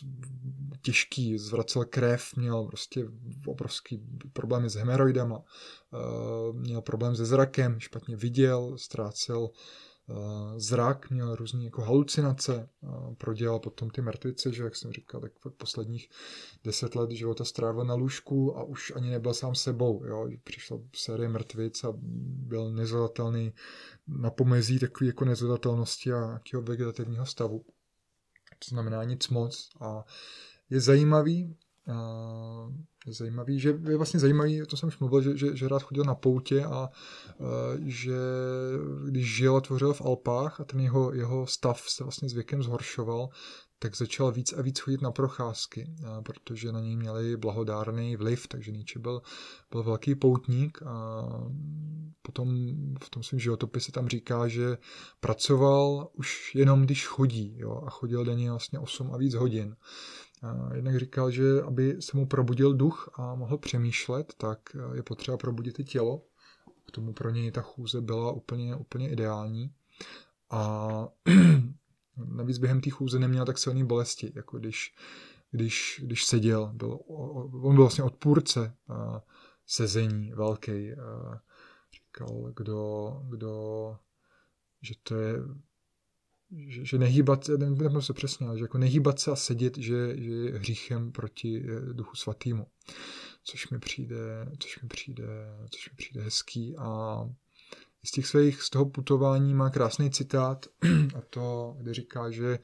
Těžký, 0.83 1.39
zvracel 1.39 1.85
krev, 1.85 2.37
měl 2.37 2.65
prostě 2.65 3.05
obrovský 3.47 4.03
problémy 4.33 4.71
s 4.71 4.75
hemeroidama, 4.75 5.43
eh, 5.43 6.53
měl 6.53 6.81
problém 6.83 7.17
se 7.17 7.25
zrakem, 7.25 7.81
špatně 7.81 8.17
viděl, 8.17 8.79
ztrácel 8.79 9.51
zrak, 10.57 11.11
měl 11.11 11.37
různé 11.37 11.65
jako 11.65 11.83
halucinace, 11.83 12.69
prodělal 13.19 13.59
potom 13.59 13.91
ty 13.91 14.03
mrtvice, 14.03 14.53
že 14.53 14.63
jak 14.63 14.77
jsem 14.77 14.93
říkal, 14.93 15.21
tak 15.21 15.33
posledních 15.57 16.11
deset 16.65 16.95
let 16.95 17.11
života 17.11 17.45
strávil 17.45 17.85
na 17.85 17.95
lůžku 17.95 18.59
a 18.59 18.63
už 18.63 18.93
ani 18.97 19.11
nebyl 19.11 19.35
sám 19.35 19.55
sebou, 19.55 20.05
jo, 20.05 20.29
přišla 20.45 20.79
série 20.97 21.29
mrtvic 21.29 21.85
a 21.85 21.93
byl 22.23 22.73
nezvladatelný 22.73 23.53
na 24.09 24.31
pomezí 24.31 24.79
takové 24.79 25.07
jako 25.07 25.25
nezvladatelnosti 25.25 26.13
a 26.13 26.27
nějakého 26.27 26.63
vegetativního 26.63 27.27
stavu. 27.27 27.65
To 28.59 28.69
znamená 28.69 29.05
nic 29.05 29.29
moc 29.29 29.71
a 29.81 30.05
je 30.71 30.81
zajímavý, 30.81 31.57
zajímavý, 33.07 33.61
že 33.61 33.79
je 33.89 33.97
vlastně 33.97 34.21
zajímavý, 34.21 34.63
to 34.67 34.77
jsem 34.77 34.87
už 34.87 34.99
mluvil, 34.99 35.23
že, 35.23 35.37
že, 35.37 35.57
že 35.57 35.69
rád 35.69 35.83
chodil 35.83 36.05
na 36.05 36.15
poutě 36.15 36.65
a 36.65 36.89
uh, 37.39 37.47
že 37.87 38.17
když 39.09 39.37
žil 39.37 39.57
a 39.57 39.61
tvořil 39.61 39.93
v 39.93 40.01
Alpách 40.01 40.61
a 40.61 40.65
ten 40.65 40.81
jeho, 40.81 41.15
jeho 41.15 41.47
stav 41.47 41.81
se 41.89 42.05
vlastně 42.05 42.29
s 42.29 42.33
věkem 42.33 42.63
zhoršoval, 42.63 43.29
tak 43.83 43.97
začal 43.97 44.33
víc 44.33 44.53
a 44.53 44.63
víc 44.63 44.79
chodit 44.79 45.03
na 45.03 45.11
procházky, 45.11 45.95
protože 46.23 46.73
na 46.73 46.81
něj 46.81 46.97
měli 46.97 47.37
blahodárný 47.37 48.17
vliv, 48.17 48.49
takže 48.49 48.73
Nietzsche 48.73 48.99
byl, 48.99 49.23
byl 49.71 49.83
velký 49.83 50.15
poutník 50.15 50.83
a 50.83 51.25
potom 52.23 52.49
v 53.03 53.11
tom 53.11 53.23
svém 53.23 53.41
životopise 53.41 53.93
tam 53.93 54.09
říká, 54.09 54.49
že 54.49 54.79
pracoval 55.21 56.09
už 56.13 56.55
jenom 56.55 56.83
když 56.83 57.07
chodí 57.07 57.55
jo, 57.59 57.83
a 57.87 57.91
chodil 57.91 58.25
denně 58.25 58.51
vlastně 58.51 58.79
8 58.79 59.11
a 59.15 59.17
víc 59.17 59.35
hodin. 59.35 59.77
Jednak 60.75 60.97
říkal, 60.99 61.31
že 61.31 61.63
aby 61.63 61.97
se 62.03 62.17
mu 62.17 62.27
probudil 62.27 62.75
duch 62.75 63.11
a 63.15 63.35
mohl 63.35 63.59
přemýšlet, 63.59 64.35
tak 64.37 64.77
je 64.95 65.03
potřeba 65.03 65.37
probudit 65.37 65.79
i 65.79 65.85
tělo. 65.85 66.23
k 66.87 66.91
tomu 66.91 67.13
pro 67.13 67.31
něj 67.31 67.51
ta 67.51 67.63
chůze 67.63 68.01
byla 68.01 68.33
úplně, 68.33 68.77
úplně 68.77 69.11
ideální. 69.11 69.75
A 70.51 71.09
navíc 72.17 72.59
během 72.59 72.81
té 72.81 72.91
chůze 72.91 73.19
neměl 73.19 73.45
tak 73.45 73.59
silný 73.59 73.85
bolesti, 73.85 74.33
jako 74.35 74.59
když, 74.59 74.95
když, 75.51 76.01
když 76.05 76.25
seděl. 76.25 76.71
Byl, 76.75 76.99
on 77.09 77.75
byl 77.75 77.83
vlastně 77.85 78.05
odpůrce 78.05 78.77
sezení 79.67 80.33
velký. 80.33 80.91
Říkal, 81.93 82.53
kdo, 82.57 83.13
kdo, 83.29 83.97
že 84.83 84.95
to 85.03 85.15
je 85.15 85.35
že, 86.57 86.85
že 86.85 86.99
nehýbat, 86.99 87.49
nevím 87.49 88.03
se 88.03 88.13
přesně, 88.13 88.47
ale 88.47 88.59
že 88.59 88.65
jako 88.65 88.79
nehýbat 88.79 89.21
se 89.21 89.31
a 89.31 89.37
sedět, 89.37 89.79
že, 89.79 90.17
že 90.17 90.33
je 90.33 90.59
hříchem 90.59 91.13
proti 91.13 91.65
eh, 91.65 91.93
duchu 91.93 92.17
svatýmu. 92.17 92.67
Což 93.45 93.71
mi 93.71 93.79
přijde, 93.79 94.17
což 94.59 94.83
mi 94.83 94.89
přijde, 94.89 95.25
což 95.71 95.91
mi 95.91 95.97
přijde 95.97 96.23
hezký 96.23 96.77
a 96.79 97.19
z 98.05 98.11
těch 98.11 98.27
svých, 98.27 98.63
z 98.63 98.71
toho 98.71 98.87
putování 98.87 99.55
má 99.55 99.71
krásný 99.71 100.11
citát 100.11 100.67
a 101.19 101.21
to, 101.31 101.77
kde 101.79 101.95
říká, 101.95 102.31
že 102.31 102.59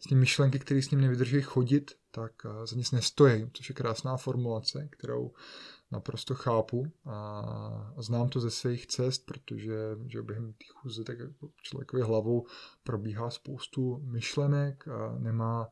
z 0.00 0.08
těch 0.08 0.18
myšlenky, 0.18 0.58
které 0.58 0.82
s 0.82 0.90
ním 0.90 1.00
nevydrží 1.00 1.42
chodit, 1.42 1.90
tak 2.10 2.32
eh, 2.44 2.66
za 2.66 2.76
nic 2.76 2.90
nestojí, 2.90 3.50
což 3.52 3.68
je 3.68 3.74
krásná 3.74 4.16
formulace, 4.16 4.88
kterou 4.90 5.32
naprosto 5.90 6.34
chápu 6.34 6.86
a 7.04 7.94
znám 7.98 8.28
to 8.28 8.40
ze 8.40 8.50
svých 8.50 8.86
cest, 8.86 9.26
protože 9.26 9.74
že 10.06 10.22
během 10.22 10.52
té 10.52 10.64
chůze 10.68 11.04
tak 11.04 11.18
jako 11.18 11.48
člověkově 11.62 12.04
hlavou 12.04 12.46
probíhá 12.82 13.30
spoustu 13.30 14.00
myšlenek 14.04 14.88
a 14.88 15.18
nemá, 15.18 15.68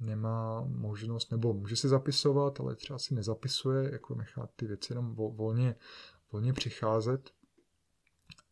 nemá 0.00 0.64
možnost, 0.68 1.30
nebo 1.30 1.54
může 1.54 1.76
si 1.76 1.88
zapisovat, 1.88 2.60
ale 2.60 2.76
třeba 2.76 2.98
si 2.98 3.14
nezapisuje, 3.14 3.92
jako 3.92 4.14
nechá 4.14 4.48
ty 4.56 4.66
věci 4.66 4.92
jenom 4.92 5.14
volně, 5.14 5.74
volně 6.32 6.52
přicházet. 6.52 7.30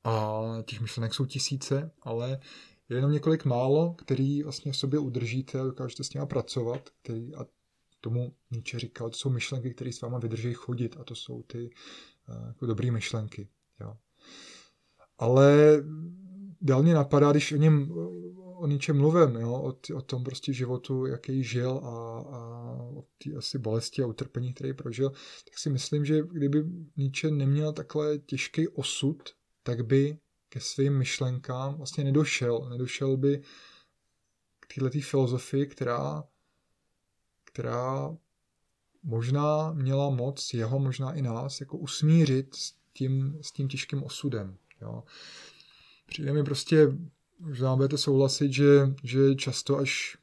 A 0.05 0.43
těch 0.65 0.81
myšlenek 0.81 1.15
jsou 1.15 1.25
tisíce, 1.25 1.91
ale 2.03 2.41
je 2.89 2.97
jenom 2.97 3.13
několik 3.13 3.45
málo, 3.45 3.95
který 3.95 4.43
vlastně 4.43 4.73
v 4.73 4.77
sobě 4.77 4.99
udržíte, 4.99 5.63
dokážete 5.63 6.05
s 6.05 6.15
nimi 6.15 6.27
pracovat, 6.27 6.91
který, 7.03 7.35
a 7.35 7.47
tomu 8.01 8.35
Nietzsche 8.51 8.79
říkal, 8.79 9.11
to 9.11 9.17
jsou 9.17 9.31
myšlenky, 9.31 9.75
které 9.75 9.93
s 9.93 10.01
váma 10.01 10.19
vydrží 10.19 10.55
chodit 10.55 10.97
a 11.01 11.05
to 11.05 11.15
jsou 11.15 11.43
ty 11.43 11.71
uh, 12.29 12.47
jako 12.47 12.67
dobré 12.67 12.91
myšlenky. 12.91 13.49
Jo. 13.81 13.97
Ale 15.19 15.83
dál 16.61 16.83
mě 16.83 16.95
napadá, 16.95 17.31
když 17.31 17.53
o 17.53 17.57
něm 17.57 17.93
o 18.61 18.67
něčem 18.67 18.97
mluvím, 18.97 19.37
jo, 19.37 19.53
o, 19.53 19.73
t, 19.73 19.95
o 19.95 20.01
tom 20.03 20.25
prostě 20.25 20.53
životu, 20.53 21.07
jaký 21.07 21.45
žil 21.45 21.71
a, 21.71 21.89
a 22.37 22.73
o 22.97 23.05
té 23.19 23.35
asi 23.37 23.59
bolesti 23.59 24.03
a 24.03 24.07
utrpení, 24.07 24.55
který 24.55 24.73
prožil, 24.73 25.11
tak 25.45 25.59
si 25.59 25.71
myslím, 25.71 26.05
že 26.05 26.23
kdyby 26.33 26.65
Nietzsche 26.97 27.31
neměl 27.31 27.73
takhle 27.73 28.19
těžký 28.19 28.69
osud, 28.69 29.23
tak 29.63 29.87
by 29.87 30.19
ke 30.49 30.61
svým 30.61 30.99
myšlenkám 30.99 31.75
vlastně 31.75 32.05
nedošel. 32.05 32.69
Nedošel 32.71 33.17
by 33.17 33.43
k 34.61 34.75
této 34.75 35.01
filozofii, 35.01 35.67
která 35.67 36.25
která 37.53 38.17
možná 39.03 39.73
měla 39.73 40.11
moc 40.11 40.55
jeho, 40.55 40.79
možná 40.79 41.13
i 41.13 41.23
nás, 41.23 41.61
jako 41.61 41.79
usmířit 41.79 42.55
s 42.55 42.75
tím, 42.93 43.39
s 43.41 43.53
tím 43.53 43.69
těžkým 43.69 44.03
osudem. 44.03 44.57
Jo. 44.81 45.03
Přijde 46.07 46.33
mi 46.33 46.45
prostě, 46.45 46.89
možná 47.39 47.77
budete 47.77 47.99
souhlasit, 47.99 48.53
že, 48.53 48.95
že 49.03 49.35
často 49.35 49.79
až 49.79 50.19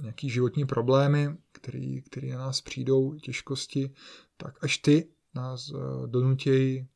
nějaký 0.00 0.30
životní 0.30 0.66
problémy, 0.66 1.36
který, 1.52 2.02
který 2.02 2.30
na 2.30 2.38
nás 2.38 2.60
přijdou, 2.60 3.14
těžkosti, 3.14 3.90
tak 4.36 4.64
až 4.64 4.78
ty 4.78 5.08
nás 5.34 5.70
eh, 5.70 6.06
donutějí 6.06 6.88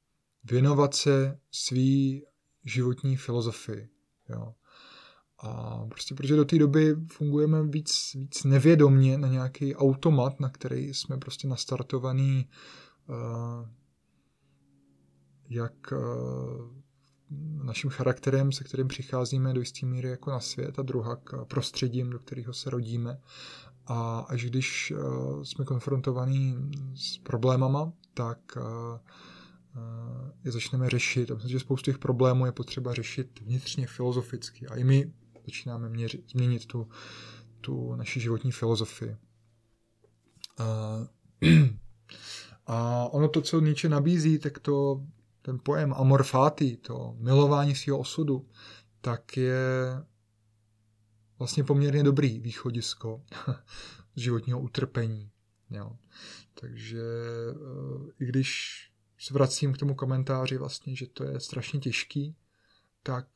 věnovat 0.45 0.95
se 0.95 1.39
svý 1.51 2.25
životní 2.65 3.17
filozofii. 3.17 3.89
Jo. 4.29 4.55
A 5.43 5.85
prostě 5.89 6.15
protože 6.15 6.37
do 6.37 6.45
té 6.45 6.59
doby 6.59 6.97
fungujeme 7.13 7.63
víc, 7.63 8.15
víc 8.15 8.45
nevědomně 8.45 9.19
na 9.19 9.29
nějaký 9.29 9.77
automat, 9.77 10.41
na 10.41 10.49
který 10.49 10.95
jsme 10.95 11.19
prostě 11.19 11.49
nastartovaný 11.49 12.49
uh, 13.09 13.69
jak 15.49 15.93
uh, 15.93 16.83
naším 17.65 17.91
charakterem, 17.91 18.53
se 18.53 18.65
kterým 18.65 18.89
přicházíme 18.89 19.55
do 19.55 19.61
jisté 19.61 19.87
míry 19.87 20.09
jako 20.09 20.31
na 20.31 20.41
svět 20.41 20.79
a 20.79 20.83
druhá 20.83 21.17
k 21.17 21.45
prostředím, 21.45 22.11
do 22.11 22.19
kterého 22.19 22.53
se 22.53 22.71
rodíme. 22.71 23.21
A 23.87 24.19
až 24.19 24.45
když 24.45 24.93
uh, 24.97 25.43
jsme 25.43 25.65
konfrontovaní 25.65 26.57
s 26.95 27.19
problémama, 27.19 27.93
tak 28.15 28.39
uh, 28.57 28.63
je 30.45 30.53
začneme 30.53 30.91
řešit. 30.91 31.31
A 31.31 31.35
myslím, 31.35 31.51
že 31.51 31.61
spoustu 31.61 31.85
těch 31.85 31.99
problémů 31.99 32.47
je 32.47 32.53
potřeba 32.53 32.95
řešit 32.95 33.41
vnitřně 33.41 33.87
filozoficky. 33.87 34.67
A 34.67 34.77
i 34.77 34.85
my 34.85 35.13
začínáme 35.45 35.89
měřit, 35.89 36.31
změnit 36.31 36.67
tu, 36.67 36.89
tu 37.61 37.97
naši 37.97 38.21
životní 38.21 38.53
filozofii. 38.53 39.17
A, 40.59 40.99
a 42.67 43.09
ono 43.09 43.29
to, 43.29 43.41
co 43.43 43.61
Nietzsche 43.61 43.89
nabízí, 43.89 44.39
tak 44.39 44.59
to 44.59 45.03
ten 45.43 45.59
pojem 45.63 45.93
amor 45.93 46.23
fati, 46.23 46.77
to 46.77 47.15
milování 47.19 47.75
svého 47.75 47.99
osudu, 47.99 48.49
tak 49.01 49.37
je 49.37 49.63
vlastně 51.39 51.65
poměrně 51.65 52.03
dobrý 52.03 52.41
východisko 52.41 53.23
z 54.15 54.21
životního 54.21 54.61
utrpení. 54.61 55.31
Jo. 55.71 55.97
Takže 56.61 57.03
eh, 57.51 58.13
i 58.21 58.27
když 58.27 58.81
se 59.19 59.35
vracím 59.35 59.73
k 59.73 59.79
tomu 59.79 59.95
komentáři 59.95 60.57
vlastně, 60.57 60.97
že 60.97 61.07
to 61.07 61.25
je 61.25 61.41
strašně 61.41 61.81
těžký, 61.81 62.37
tak 63.03 63.27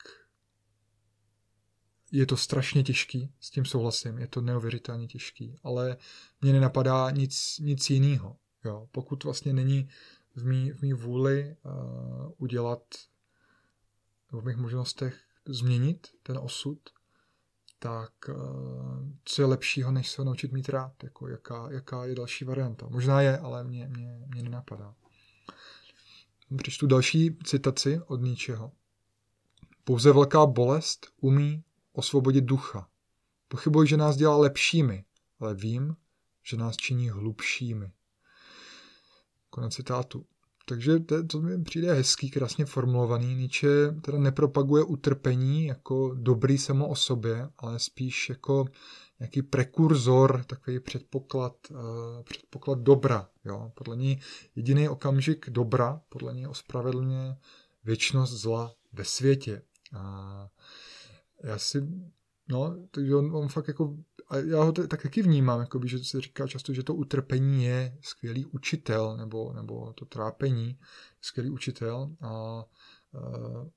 je 2.12 2.26
to 2.26 2.36
strašně 2.36 2.82
těžký, 2.82 3.32
s 3.40 3.50
tím 3.50 3.64
souhlasím, 3.64 4.18
je 4.18 4.26
to 4.26 4.40
neuvěřitelně 4.40 5.06
těžký, 5.06 5.56
ale 5.62 5.96
mě 6.40 6.52
nenapadá 6.52 7.10
nic, 7.10 7.58
nic 7.60 7.90
jiného. 7.90 8.36
Pokud 8.92 9.24
vlastně 9.24 9.52
není 9.52 9.88
v 10.34 10.44
mý, 10.44 10.72
v 10.72 10.82
mý 10.82 10.92
vůli 10.92 11.56
uh, 11.64 12.32
udělat, 12.36 12.82
v 14.32 14.44
mých 14.44 14.56
možnostech 14.56 15.20
změnit 15.46 16.08
ten 16.22 16.38
osud, 16.38 16.78
tak 17.78 18.12
uh, 18.28 18.36
co 19.24 19.42
je 19.42 19.46
lepšího, 19.46 19.92
než 19.92 20.10
se 20.10 20.22
ho 20.22 20.26
naučit 20.26 20.52
mít 20.52 20.68
rád, 20.68 21.04
jako 21.04 21.28
jaká, 21.28 21.70
jaká 21.70 22.04
je 22.04 22.14
další 22.14 22.44
varianta. 22.44 22.88
Možná 22.88 23.20
je, 23.20 23.38
ale 23.38 23.64
mě, 23.64 23.88
mě, 23.88 24.20
mě 24.26 24.42
nenapadá. 24.42 24.94
Přečtu 26.56 26.86
další 26.86 27.38
citaci 27.44 28.00
od 28.06 28.20
Nietzscheho. 28.20 28.72
Pouze 29.84 30.12
velká 30.12 30.46
bolest 30.46 31.06
umí 31.20 31.64
osvobodit 31.96 32.44
ducha. 32.44 32.88
Pochybuji, 33.48 33.88
že 33.88 33.96
nás 33.96 34.16
dělá 34.16 34.36
lepšími, 34.36 35.04
ale 35.40 35.54
vím, 35.54 35.96
že 36.42 36.56
nás 36.56 36.76
činí 36.76 37.08
hlubšími. 37.08 37.92
Konec 39.50 39.74
citátu. 39.74 40.24
Takže 40.68 40.98
to, 40.98 41.26
to 41.26 41.40
mi 41.40 41.62
přijde 41.62 41.94
hezký, 41.94 42.30
krásně 42.30 42.64
formulovaný. 42.64 43.34
Nietzsche 43.34 43.94
teda 44.02 44.18
nepropaguje 44.18 44.84
utrpení 44.84 45.66
jako 45.66 46.14
dobrý 46.14 46.58
samo 46.58 46.88
o 46.88 46.96
sobě, 46.96 47.48
ale 47.58 47.78
spíš 47.78 48.28
jako 48.28 48.64
nějaký 49.18 49.42
prekurzor, 49.42 50.44
takový 50.44 50.80
předpoklad, 50.80 51.56
uh, 51.70 51.78
předpoklad 52.22 52.78
dobra. 52.78 53.28
Jo? 53.44 53.72
Podle 53.74 53.96
ní 53.96 54.20
jediný 54.56 54.88
okamžik 54.88 55.50
dobra, 55.50 56.00
podle 56.08 56.34
ní 56.34 56.46
ospravedlně 56.46 57.36
věčnost 57.84 58.32
zla 58.32 58.74
ve 58.92 59.04
světě. 59.04 59.62
A 59.96 60.48
já 61.42 61.58
si, 61.58 61.88
no, 62.48 62.88
takže 62.90 63.14
on, 63.14 63.36
on 63.36 63.48
fakt 63.48 63.68
jako, 63.68 63.96
a 64.28 64.36
já 64.36 64.62
ho 64.62 64.72
tak 64.72 65.02
taky 65.02 65.22
vnímám, 65.22 65.60
jako 65.60 65.78
by, 65.78 65.88
že 65.88 66.04
se 66.04 66.20
říká 66.20 66.46
často, 66.46 66.72
že 66.72 66.82
to 66.82 66.94
utrpení 66.94 67.64
je 67.64 67.98
skvělý 68.00 68.46
učitel, 68.46 69.16
nebo, 69.16 69.52
nebo 69.52 69.92
to 69.92 70.04
trápení 70.04 70.78
skvělý 71.20 71.50
učitel 71.50 72.16
a 72.20 72.64
uh, 73.12 73.68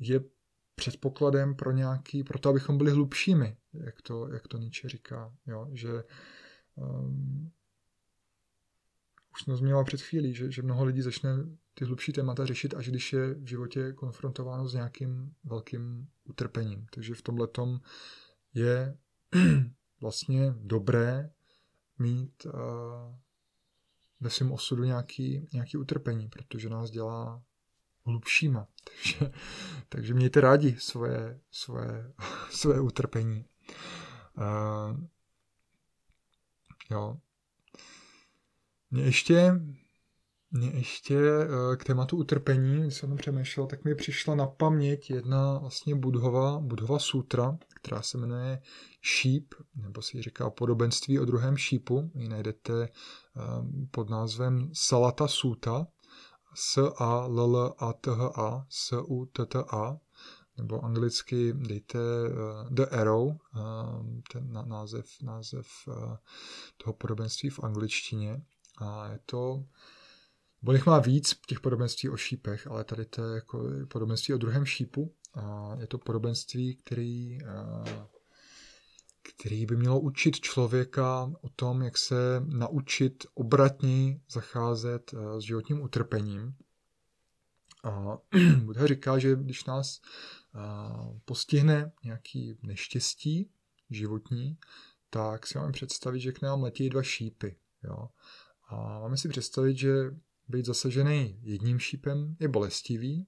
je 0.00 0.20
předpokladem 0.74 1.54
pro 1.54 1.72
nějaký, 1.72 2.24
pro 2.24 2.38
to, 2.38 2.48
abychom 2.48 2.78
byli 2.78 2.90
hlubšími, 2.90 3.56
jak 3.72 4.02
to, 4.02 4.28
jak 4.28 4.48
to 4.48 4.58
Nietzsche 4.58 4.88
říká, 4.88 5.34
jo, 5.46 5.68
že 5.72 6.04
um, 6.74 7.50
už 9.34 9.42
jsme 9.42 9.56
zmínila 9.56 9.84
před 9.84 10.00
chvílí, 10.00 10.34
že, 10.34 10.50
že 10.50 10.62
mnoho 10.62 10.84
lidí 10.84 11.02
začne 11.02 11.30
ty 11.74 11.84
hlubší 11.84 12.12
témata 12.12 12.46
řešit, 12.46 12.74
až 12.74 12.88
když 12.88 13.12
je 13.12 13.34
v 13.34 13.46
životě 13.46 13.92
konfrontováno 13.92 14.68
s 14.68 14.74
nějakým 14.74 15.34
velkým 15.44 16.08
utrpením. 16.28 16.86
Takže 16.90 17.14
v 17.14 17.22
tomhle 17.22 17.48
je 18.54 18.98
vlastně 20.00 20.54
dobré 20.56 21.30
mít 21.98 22.46
uh, 22.46 22.52
ve 24.20 24.30
svém 24.30 24.52
osudu 24.52 24.84
nějaký, 24.84 25.48
nějaký 25.52 25.76
utrpení, 25.76 26.28
protože 26.28 26.68
nás 26.68 26.90
dělá 26.90 27.42
hlubšíma. 28.06 28.68
Takže, 28.84 29.32
takže 29.88 30.14
mějte 30.14 30.40
rádi 30.40 30.76
svoje, 30.78 31.40
svoje, 31.50 32.12
svoje 32.50 32.80
utrpení. 32.80 33.44
Uh, 34.36 35.00
jo. 36.90 37.16
Mě 38.90 39.02
ještě 39.02 39.60
mě 40.50 40.70
ještě 40.70 41.18
eh, 41.18 41.76
k 41.76 41.84
tématu 41.84 42.16
utrpení, 42.16 42.80
když 42.80 42.94
jsem 42.94 43.16
přemýšlel, 43.16 43.66
tak 43.66 43.84
mi 43.84 43.94
přišla 43.94 44.34
na 44.34 44.46
paměť 44.46 45.10
jedna 45.10 45.58
vlastně 45.58 45.94
budhova, 45.94 46.60
budhova 46.60 46.98
sutra, 46.98 47.58
která 47.74 48.02
se 48.02 48.18
jmenuje 48.18 48.62
šíp, 49.00 49.54
nebo 49.74 50.02
si 50.02 50.22
říká 50.22 50.50
podobenství 50.50 51.18
o 51.18 51.24
druhém 51.24 51.56
šípu. 51.56 52.10
Ji 52.14 52.28
najdete 52.28 52.82
eh, 52.82 52.90
pod 53.90 54.10
názvem 54.10 54.70
Salata 54.72 55.28
Suta, 55.28 55.86
S 56.54 56.92
A 56.98 57.24
L 57.24 57.40
L 57.40 57.74
A 57.78 57.92
T 57.92 58.10
H 58.10 58.26
A, 58.36 58.66
S 58.68 58.92
U 58.92 59.26
T 59.26 59.46
T 59.46 59.64
A, 59.72 59.98
nebo 60.58 60.84
anglicky 60.84 61.52
dejte 61.52 61.98
uh, 61.98 62.70
The 62.70 62.86
Arrow, 62.90 63.26
uh, 63.26 63.36
ten 64.32 64.68
název, 64.68 65.06
název 65.22 65.66
uh, 65.86 66.16
toho 66.84 66.94
podobenství 66.94 67.50
v 67.50 67.60
angličtině. 67.62 68.42
A 68.78 69.08
je 69.08 69.18
to 69.26 69.64
Bo 70.62 70.72
jich 70.72 70.86
má 70.86 70.98
víc 70.98 71.40
těch 71.46 71.60
podobenství 71.60 72.08
o 72.08 72.16
šípech, 72.16 72.66
ale 72.66 72.84
tady 72.84 73.04
to 73.04 73.24
je 73.24 73.34
jako 73.34 73.64
podobenství 73.88 74.34
o 74.34 74.38
druhém 74.38 74.64
šípu. 74.64 75.14
A 75.34 75.76
je 75.80 75.86
to 75.86 75.98
podobenství, 75.98 76.76
který, 76.76 77.38
který 79.22 79.66
by 79.66 79.76
mělo 79.76 80.00
učit 80.00 80.40
člověka 80.40 81.32
o 81.40 81.48
tom, 81.48 81.82
jak 81.82 81.98
se 81.98 82.16
naučit 82.46 83.26
obratně 83.34 84.20
zacházet 84.30 85.14
s 85.38 85.42
životním 85.42 85.82
utrpením. 85.82 86.54
A 87.84 88.18
Buddha 88.62 88.86
říká, 88.86 89.18
že 89.18 89.36
když 89.36 89.64
nás 89.64 90.00
postihne 91.24 91.92
nějaký 92.04 92.58
neštěstí 92.62 93.50
životní, 93.90 94.58
tak 95.10 95.46
si 95.46 95.58
máme 95.58 95.72
představit, 95.72 96.20
že 96.20 96.32
k 96.32 96.42
nám 96.42 96.62
letí 96.62 96.88
dva 96.88 97.02
šípy. 97.02 97.56
Jo? 97.84 98.08
A 98.68 99.00
máme 99.00 99.16
si 99.16 99.28
představit, 99.28 99.76
že 99.76 100.10
být 100.48 100.64
zasažený 100.64 101.38
jedním 101.42 101.78
šípem 101.78 102.36
je 102.40 102.48
bolestivý, 102.48 103.26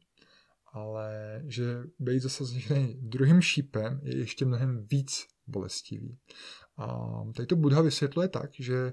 ale 0.73 1.43
že 1.47 1.83
být 1.99 2.23
zasažený 2.23 2.97
druhým 3.03 3.43
šípem 3.43 4.01
je 4.03 4.17
ještě 4.17 4.45
mnohem 4.45 4.87
víc 4.91 5.27
bolestivý. 5.47 6.19
A 6.77 6.99
tady 7.37 7.47
to 7.47 7.57
Buddha 7.57 7.83
vysvětluje 7.83 8.29
tak, 8.29 8.51
že 8.59 8.93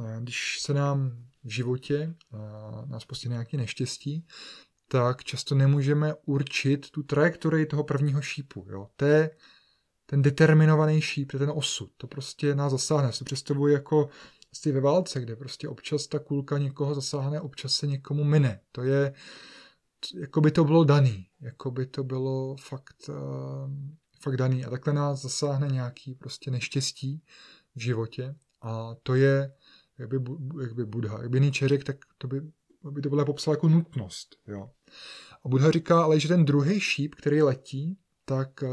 eh, 0.00 0.20
když 0.20 0.58
se 0.60 0.74
nám 0.74 1.24
v 1.44 1.48
životě 1.48 2.14
eh, 2.34 2.38
nás 2.86 3.04
postihne 3.04 3.34
nějaké 3.34 3.56
neštěstí, 3.56 4.26
tak 4.88 5.24
často 5.24 5.54
nemůžeme 5.54 6.14
určit 6.26 6.90
tu 6.90 7.02
trajektorii 7.02 7.66
toho 7.66 7.84
prvního 7.84 8.22
šípu. 8.22 8.66
Jo. 8.70 8.88
To 8.96 9.04
je 9.04 9.30
ten 10.06 10.22
determinovaný 10.22 11.00
šíp, 11.00 11.30
to 11.30 11.36
je 11.36 11.38
ten 11.38 11.52
osud. 11.54 11.90
To 11.96 12.06
prostě 12.06 12.54
nás 12.54 12.72
zasáhne. 12.72 13.12
Si 13.12 13.24
představuji 13.24 13.72
jako 13.72 14.08
prostě 14.54 14.72
ve 14.72 14.80
válce, 14.80 15.20
kde 15.20 15.36
prostě 15.36 15.68
občas 15.68 16.06
ta 16.06 16.18
kulka 16.18 16.58
někoho 16.58 16.94
zasáhne, 16.94 17.40
občas 17.40 17.72
se 17.72 17.86
někomu 17.86 18.24
mine. 18.24 18.60
To 18.72 18.82
je, 18.82 19.14
jako 20.20 20.40
by 20.40 20.50
to 20.50 20.64
bylo 20.64 20.84
daný, 20.84 21.26
jako 21.40 21.70
by 21.70 21.86
to 21.86 22.04
bylo 22.04 22.56
fakt, 22.60 23.08
uh, 23.08 23.14
fakt 24.20 24.36
daný. 24.36 24.64
A 24.64 24.70
takhle 24.70 24.92
nás 24.92 25.22
zasáhne 25.22 25.68
nějaký 25.68 26.14
prostě 26.14 26.50
neštěstí 26.50 27.22
v 27.76 27.80
životě 27.80 28.34
a 28.62 28.94
to 29.02 29.14
je, 29.14 29.52
jak 29.98 30.08
by, 30.08 30.16
jak 30.60 30.74
by 30.74 30.86
Buddha, 30.86 31.22
jak 31.22 31.30
by 31.30 31.40
Nietzsche 31.40 31.78
tak 31.78 31.96
to 32.18 32.28
by, 32.28 32.40
by 32.90 33.02
to 33.02 33.08
bylo 33.08 33.24
popsal 33.24 33.54
jako 33.54 33.68
nutnost. 33.68 34.36
Jo. 34.46 34.70
A 35.44 35.48
Buddha 35.48 35.70
říká 35.70 36.02
ale, 36.02 36.20
že 36.20 36.28
ten 36.28 36.44
druhý 36.44 36.80
šíp, 36.80 37.14
který 37.14 37.42
letí, 37.42 37.98
tak 38.24 38.62
uh, 38.62 38.68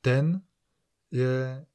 ten 0.00 0.42
je 1.10 1.66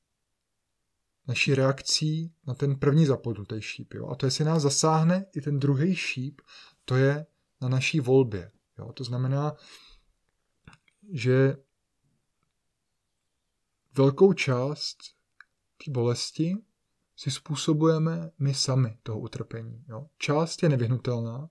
naší 1.29 1.55
reakcí 1.55 2.33
na 2.47 2.53
ten 2.53 2.75
první 2.75 3.05
zapodnutý 3.05 3.61
šíp. 3.61 3.93
Jo? 3.93 4.07
A 4.07 4.15
to, 4.15 4.25
jestli 4.25 4.45
nás 4.45 4.63
zasáhne 4.63 5.25
i 5.35 5.41
ten 5.41 5.59
druhý 5.59 5.95
šíp, 5.95 6.41
to 6.85 6.95
je 6.95 7.25
na 7.61 7.69
naší 7.69 7.99
volbě. 7.99 8.51
Jo? 8.79 8.93
To 8.93 9.03
znamená, 9.03 9.55
že 11.11 11.57
velkou 13.93 14.33
část 14.33 14.97
té 15.85 15.91
bolesti 15.91 16.57
si 17.15 17.31
způsobujeme 17.31 18.31
my 18.39 18.53
sami 18.53 18.97
toho 19.03 19.19
utrpení. 19.19 19.85
Jo? 19.89 20.07
Část 20.17 20.63
je 20.63 20.69
nevyhnutelná, 20.69 21.49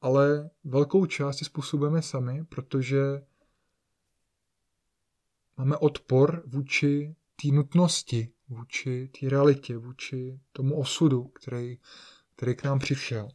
ale 0.00 0.50
velkou 0.64 1.06
část 1.06 1.36
si 1.36 1.44
způsobujeme 1.44 2.02
sami, 2.02 2.44
protože 2.44 3.00
máme 5.56 5.76
odpor 5.76 6.42
vůči 6.46 7.16
té 7.42 7.48
nutnosti 7.48 8.32
vůči 8.50 9.10
té 9.20 9.28
realitě, 9.28 9.76
vůči 9.76 10.40
tomu 10.52 10.74
osudu, 10.74 11.24
který, 11.24 11.78
který 12.36 12.54
k 12.54 12.64
nám 12.64 12.78
přišel. 12.78 13.28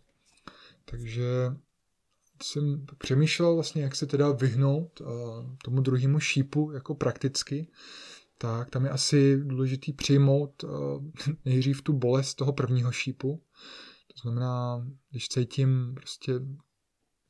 Takže 0.86 1.26
jsem 2.44 2.86
přemýšlel 2.98 3.56
vlastně, 3.56 3.84
jak 3.84 3.96
se 3.96 4.06
teda 4.06 4.32
vyhnout 4.32 5.02
uh, 5.02 5.08
tomu 5.64 5.82
druhému 5.82 6.20
šípu 6.20 6.72
jako 6.72 6.96
prakticky, 6.96 7.68
tak 8.38 8.70
tam 8.70 8.86
je 8.86 8.90
asi 8.90 9.38
důležitý 9.38 9.94
přijmout 9.94 10.64
uh, 10.64 10.70
nejdřív 11.46 11.82
tu 11.82 11.94
bolest 11.94 12.36
toho 12.36 12.54
prvního 12.54 12.92
šípu. 12.92 13.42
To 14.08 14.22
znamená, 14.22 14.88
když 15.12 15.30
cítím 15.30 15.94
prostě 15.96 16.32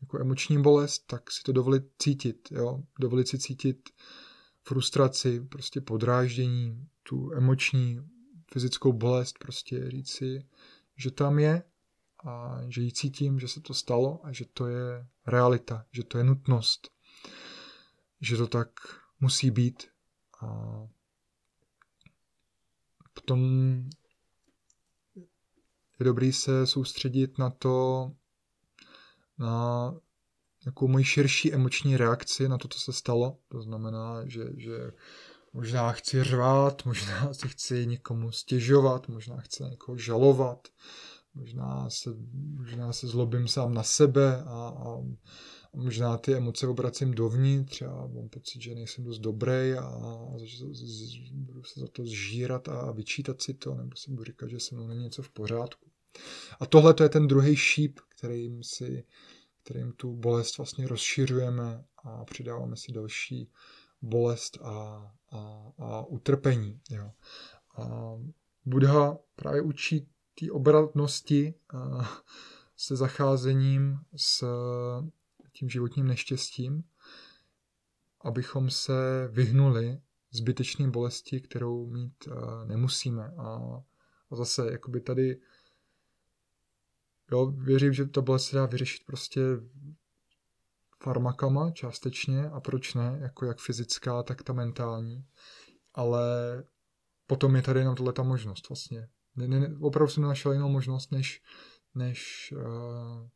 jako 0.02 0.20
emoční 0.20 0.62
bolest, 0.62 1.08
tak 1.08 1.32
si 1.32 1.44
to 1.44 1.52
dovolit 1.52 1.84
cítit, 2.00 2.48
jo? 2.52 2.84
dovolit 3.00 3.28
si 3.28 3.40
cítit 3.40 3.90
frustraci, 4.66 5.42
prostě 5.42 5.82
podráždění, 5.82 6.88
tu 7.04 7.34
emoční 7.34 8.00
fyzickou 8.52 8.94
bolest, 8.94 9.40
prostě 9.40 9.92
říct 9.92 10.12
si, 10.12 10.46
že 10.96 11.12
tam 11.12 11.40
je 11.40 11.64
a 12.26 12.62
že 12.68 12.82
ji 12.82 12.92
cítím, 12.92 13.40
že 13.40 13.48
se 13.48 13.62
to 13.62 13.74
stalo 13.74 14.26
a 14.26 14.32
že 14.32 14.46
to 14.54 14.68
je 14.68 15.08
realita, 15.28 15.86
že 15.92 16.04
to 16.04 16.18
je 16.18 16.24
nutnost, 16.24 16.90
že 18.22 18.38
to 18.38 18.48
tak 18.48 18.70
musí 19.20 19.52
být. 19.52 19.88
A 20.42 20.48
potom 23.14 23.40
je 26.00 26.04
dobrý 26.06 26.34
se 26.34 26.68
soustředit 26.68 27.38
na 27.38 27.50
to, 27.50 28.12
na 29.38 29.94
nějakou 30.66 30.88
moji 30.88 31.04
širší 31.04 31.54
emoční 31.54 31.98
reakci 31.98 32.50
na 32.50 32.58
to, 32.58 32.68
co 32.68 32.80
se 32.80 32.94
stalo. 32.94 33.38
To 33.48 33.62
znamená, 33.62 34.24
že, 34.26 34.44
že 34.58 34.92
možná 35.54 35.92
chci 35.92 36.24
řvát, 36.24 36.86
možná 36.86 37.34
si 37.34 37.48
chci 37.48 37.88
někomu 37.88 38.32
stěžovat, 38.32 39.08
možná 39.08 39.38
chci 39.38 39.64
někoho 39.64 39.98
žalovat, 39.98 40.68
možná 41.34 41.90
se, 41.90 42.10
možná 42.34 42.94
se 42.94 43.08
zlobím 43.08 43.48
sám 43.48 43.74
na 43.74 43.84
sebe 43.84 44.44
a, 44.44 44.74
a 44.78 44.98
možná 45.74 46.18
ty 46.18 46.34
emoce 46.34 46.68
obracím 46.68 47.14
dovnitř 47.14 47.82
a 47.82 48.08
mám 48.08 48.30
pocit, 48.30 48.62
že 48.62 48.76
nejsem 48.76 49.04
dost 49.04 49.20
dobrý 49.20 49.74
a, 49.74 49.82
a 49.82 50.38
budu 51.32 51.64
se 51.64 51.80
za 51.80 51.88
to 51.88 52.06
zžírat 52.06 52.70
a 52.70 52.92
vyčítat 52.92 53.42
si 53.42 53.54
to, 53.54 53.76
nebo 53.76 53.96
si 53.96 54.12
budu 54.12 54.24
říkat, 54.24 54.50
že 54.50 54.60
se 54.60 54.76
mnou 54.76 54.88
není 54.88 55.04
něco 55.04 55.24
v 55.24 55.30
pořádku. 55.30 55.90
A 56.60 56.66
tohle 56.66 56.94
to 56.94 57.04
je 57.04 57.10
ten 57.10 57.28
druhý 57.28 57.56
šíp, 57.56 58.00
kterým 58.18 58.64
si 58.64 59.04
kterým 59.66 59.92
tu 59.92 60.14
bolest 60.14 60.58
vlastně 60.58 60.88
rozšiřujeme 60.88 61.86
a 62.04 62.26
přidáváme 62.26 62.76
si 62.76 62.92
další 62.92 63.52
bolest 64.02 64.58
a, 64.62 64.72
a, 65.32 65.72
a 65.78 66.06
utrpení. 66.06 66.82
Jo. 66.90 67.12
A 67.78 68.14
Buddha 68.66 69.18
právě 69.36 69.62
učí 69.62 70.08
té 70.40 70.52
obratnosti 70.52 71.54
se 72.76 72.96
zacházením 72.96 74.00
s 74.16 74.44
tím 75.52 75.70
životním 75.70 76.08
neštěstím, 76.08 76.84
abychom 78.22 78.70
se 78.70 79.28
vyhnuli 79.32 80.02
zbytečným 80.32 80.92
bolesti, 80.92 81.42
kterou 81.42 81.88
mít 81.88 82.28
nemusíme. 82.66 83.34
A, 83.38 83.82
a 84.32 84.36
zase, 84.36 84.72
jakoby 84.72 85.02
tady 85.02 85.40
Jo, 87.32 87.46
věřím, 87.46 87.94
že 87.94 88.06
to 88.06 88.22
bolest 88.22 88.46
se 88.46 88.56
dá 88.56 88.66
vyřešit 88.66 89.06
prostě 89.06 89.42
farmakama 91.04 91.72
částečně 91.72 92.50
a 92.50 92.60
proč 92.60 92.94
ne, 92.94 93.18
jako 93.22 93.46
jak 93.46 93.60
fyzická, 93.60 94.24
tak 94.24 94.44
ta 94.44 94.54
mentální. 94.54 95.26
Ale 95.94 96.24
potom 97.28 97.56
je 97.56 97.62
tady 97.62 97.80
jenom 97.80 97.96
tohle 97.96 98.14
ta 98.14 98.24
možnost 98.24 98.70
vlastně. 98.70 99.10
Ne, 99.36 99.48
ne, 99.48 99.78
opravdu 99.82 100.12
jsem 100.12 100.24
našel 100.24 100.52
jinou 100.52 100.70
možnost, 100.70 101.12
než, 101.12 101.42
než 101.96 102.54
uh, 102.58 103.30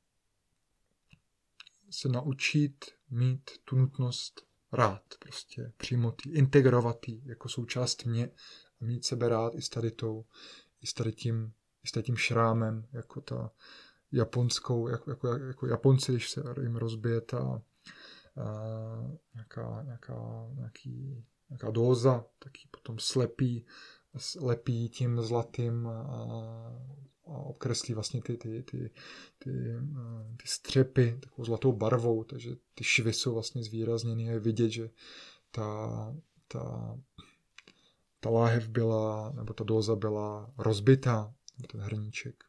se 1.89 2.09
naučit 2.09 2.85
mít 3.09 3.51
tu 3.65 3.75
nutnost 3.75 4.45
rád, 4.71 5.01
prostě 5.19 5.73
přijmout 5.77 6.21
integrovat 6.25 6.97
jako 7.25 7.49
součást 7.49 8.05
mě 8.05 8.31
a 8.81 8.85
mít 8.85 9.05
sebe 9.05 9.29
rád 9.29 9.55
i 9.55 9.61
s 9.61 9.69
tady 9.69 9.91
tou, 9.91 10.25
i 10.81 10.87
s 10.87 10.93
tady 10.93 11.11
tím 11.11 11.53
s 11.89 12.01
tím 12.01 12.17
šrámem, 12.17 12.85
jako 12.93 13.21
ta 13.21 13.51
japonskou, 14.11 14.87
jako, 14.87 15.09
jako, 15.09 15.27
jako 15.27 15.67
Japonci, 15.67 16.11
když 16.11 16.29
se 16.29 16.43
jim 16.61 16.75
rozbije 16.75 17.21
ta 17.21 17.39
a, 17.39 17.61
nějaká, 19.33 19.81
nějaká, 19.85 20.47
nějaký, 20.55 21.25
nějaká 21.49 21.71
dóza, 21.71 22.25
tak 22.39 22.57
ji 22.57 22.65
potom 22.71 22.99
slepí, 22.99 23.65
lepí 24.39 24.89
tím 24.89 25.21
zlatým 25.21 25.87
a 25.87 27.37
obkreslí 27.37 27.93
vlastně 27.93 28.21
ty, 28.21 28.37
ty, 28.37 28.63
ty, 28.63 28.91
ty, 29.39 29.51
ty 30.37 30.47
střepy 30.47 31.17
takovou 31.21 31.45
zlatou 31.45 31.71
barvou, 31.71 32.23
takže 32.23 32.55
ty 32.73 32.83
švy 32.83 33.13
jsou 33.13 33.33
vlastně 33.33 33.63
zvýrazněny 33.63 34.29
a 34.29 34.31
je 34.31 34.39
vidět, 34.39 34.69
že 34.69 34.89
ta, 35.51 36.15
ta, 36.47 36.97
ta 38.19 38.29
láhev 38.29 38.67
byla, 38.67 39.31
nebo 39.35 39.53
ta 39.53 39.63
doza 39.63 39.95
byla 39.95 40.53
rozbitá, 40.57 41.33
ten 41.67 41.81
hrníček. 41.81 42.43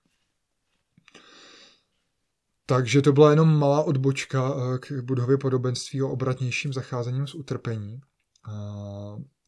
Takže 2.66 3.02
to 3.02 3.12
byla 3.12 3.30
jenom 3.30 3.58
malá 3.58 3.82
odbočka 3.82 4.54
eh, 4.54 4.78
k 4.78 5.02
budově 5.02 5.38
podobenství 5.38 6.02
o 6.02 6.10
obratnějším 6.10 6.72
zacházením 6.72 7.26
s 7.26 7.34
utrpení. 7.34 8.00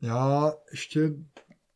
Já 0.00 0.52
ještě 0.70 1.10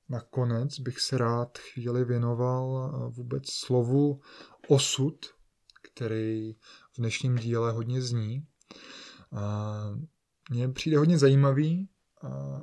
nakonec 0.09 0.80
bych 0.80 1.01
se 1.01 1.18
rád 1.18 1.59
chvíli 1.59 2.05
věnoval 2.05 2.93
eh, 2.95 3.11
vůbec 3.11 3.51
slovu 3.51 4.20
osud, 4.68 5.26
který 5.82 6.53
v 6.93 6.99
dnešním 6.99 7.37
díle 7.37 7.72
hodně 7.72 8.03
zní. 8.03 8.47
Mně 10.51 10.68
přijde 10.68 10.99
hodně 10.99 11.18
zajímavý 11.18 11.89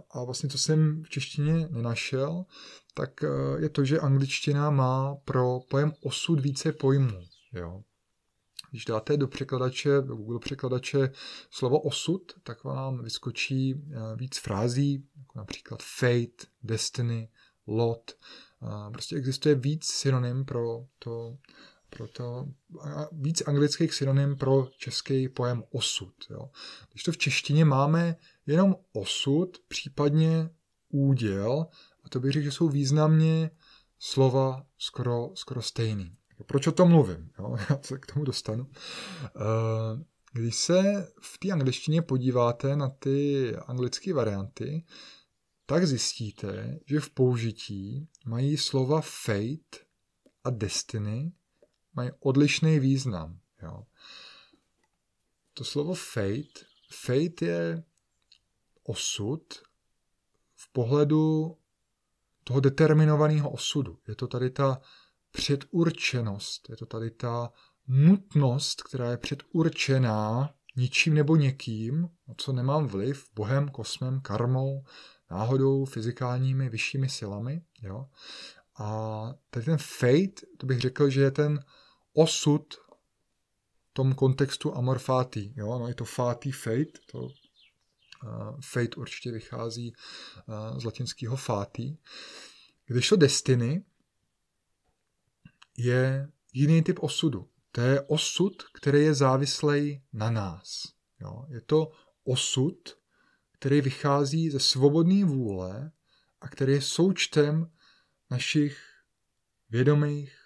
a 0.10 0.24
vlastně 0.24 0.50
co 0.50 0.58
jsem 0.58 1.04
v 1.04 1.10
češtině 1.10 1.68
nenašel, 1.72 2.46
tak 2.94 3.24
eh, 3.24 3.28
je 3.60 3.70
to, 3.70 3.86
že 3.86 4.00
angličtina 4.00 4.70
má 4.70 5.16
pro 5.16 5.60
pojem 5.70 5.94
osud 6.02 6.40
více 6.40 6.72
pojmů. 6.72 7.22
Jo. 7.54 7.84
Když 8.72 8.86
dáte 8.86 9.18
do 9.18 9.28
překladače, 9.28 10.02
do 10.02 10.16
Google 10.16 10.40
překladače 10.40 11.12
slovo 11.50 11.80
osud, 11.80 12.34
tak 12.44 12.64
vám 12.64 13.04
vyskočí 13.04 13.74
eh, 13.76 14.16
víc 14.16 14.38
frází, 14.38 15.08
jako 15.18 15.40
například 15.40 15.84
fate, 15.84 16.46
destiny, 16.64 17.30
lot. 17.68 18.12
Prostě 18.92 19.16
existuje 19.16 19.56
víc 19.56 19.86
synonym 19.86 20.46
pro 20.46 20.86
to, 21.00 21.38
pro 21.90 22.08
to 22.08 22.48
víc 23.12 23.42
anglických 23.48 23.94
synonym 23.94 24.36
pro 24.36 24.68
český 24.78 25.30
pojem 25.30 25.64
osud. 25.72 26.14
Jo. 26.30 26.50
Když 26.92 27.04
to 27.04 27.12
v 27.12 27.18
češtině 27.18 27.66
máme 27.66 28.16
jenom 28.46 28.76
osud, 28.94 29.58
případně 29.68 30.50
úděl, 30.90 31.66
a 32.04 32.10
to 32.10 32.20
bych 32.20 32.32
řekl, 32.32 32.44
že 32.44 32.52
jsou 32.52 32.70
významně 32.70 33.52
slova 34.00 34.66
skoro, 34.78 35.32
skoro 35.36 35.62
stejný. 35.62 36.18
Proč 36.46 36.68
o 36.68 36.72
tom 36.72 36.90
mluvím? 36.90 37.30
Jo? 37.40 37.56
Já 37.70 37.80
se 37.82 37.98
k 37.98 38.06
tomu 38.06 38.26
dostanu. 38.26 38.72
Eh, 39.26 40.04
když 40.34 40.56
se 40.56 41.08
v 41.22 41.38
té 41.38 41.52
angličtině 41.52 42.02
podíváte 42.02 42.76
na 42.76 42.90
ty 42.90 43.56
anglické 43.56 44.14
varianty, 44.14 44.86
tak 45.66 45.88
zjistíte, 45.88 46.80
že 46.86 47.00
v 47.00 47.10
použití 47.10 48.08
mají 48.26 48.58
slova 48.58 49.02
fate 49.02 49.78
a 50.44 50.50
destiny 50.50 51.32
mají 51.94 52.12
odlišný 52.20 52.80
význam. 52.80 53.40
Jo. 53.64 53.84
To 55.54 55.64
slovo 55.64 55.94
fate, 55.94 56.66
fate 56.92 57.46
je 57.46 57.84
osud 58.84 59.54
v 60.56 60.72
pohledu 60.74 61.58
toho 62.44 62.60
determinovaného 62.60 63.50
osudu. 63.50 64.00
Je 64.08 64.16
to 64.16 64.28
tady 64.28 64.50
ta 64.50 64.82
předurčenost, 65.32 66.70
je 66.70 66.78
to 66.78 66.86
tady 66.86 67.12
ta 67.12 67.52
nutnost, 67.88 68.82
která 68.82 69.12
je 69.12 69.18
předurčená 69.18 70.54
ničím 70.76 71.14
nebo 71.14 71.36
někým, 71.36 72.10
na 72.28 72.34
co 72.38 72.54
nemám 72.54 72.88
vliv, 72.88 73.30
bohem, 73.36 73.70
kosmem, 73.70 74.22
karmou, 74.22 74.84
náhodou, 75.32 75.86
fyzikálními, 75.86 76.70
vyššími 76.70 77.10
silami. 77.10 77.62
Jo? 77.82 78.06
A 78.80 79.34
tady 79.50 79.66
ten 79.66 79.78
fate, 79.78 80.46
to 80.58 80.66
bych 80.66 80.80
řekl, 80.80 81.10
že 81.10 81.22
je 81.22 81.32
ten 81.32 81.64
osud 82.14 82.74
v 83.90 83.94
tom 83.94 84.14
kontextu 84.14 84.76
amor 84.76 85.00
fati. 85.00 85.54
Jo? 85.56 85.80
No, 85.80 85.88
je 85.88 85.96
to 85.96 86.06
fati 86.06 86.52
fate, 86.52 87.00
to 87.12 87.30
fate 88.62 88.96
určitě 88.96 89.32
vychází 89.32 89.94
z 90.78 90.84
latinského 90.84 91.36
fati. 91.36 91.98
Když 92.86 93.10
to 93.10 93.16
destiny 93.16 93.86
je 95.78 96.30
jiný 96.54 96.84
typ 96.84 97.00
osudu. 97.02 97.50
To 97.72 97.82
je 97.82 98.02
osud, 98.02 98.64
který 98.74 99.04
je 99.04 99.14
závislý 99.14 100.02
na 100.14 100.32
nás. 100.32 100.94
Jo? 101.22 101.46
Je 101.50 101.62
to 101.62 101.92
osud, 102.24 102.98
který 103.52 103.82
vychází 103.82 104.50
ze 104.50 104.60
svobodné 104.60 105.26
vůle 105.26 105.92
a 106.42 106.48
který 106.48 106.74
je 106.74 106.82
součtem 106.82 107.72
našich 108.30 108.80
vědomých 109.70 110.38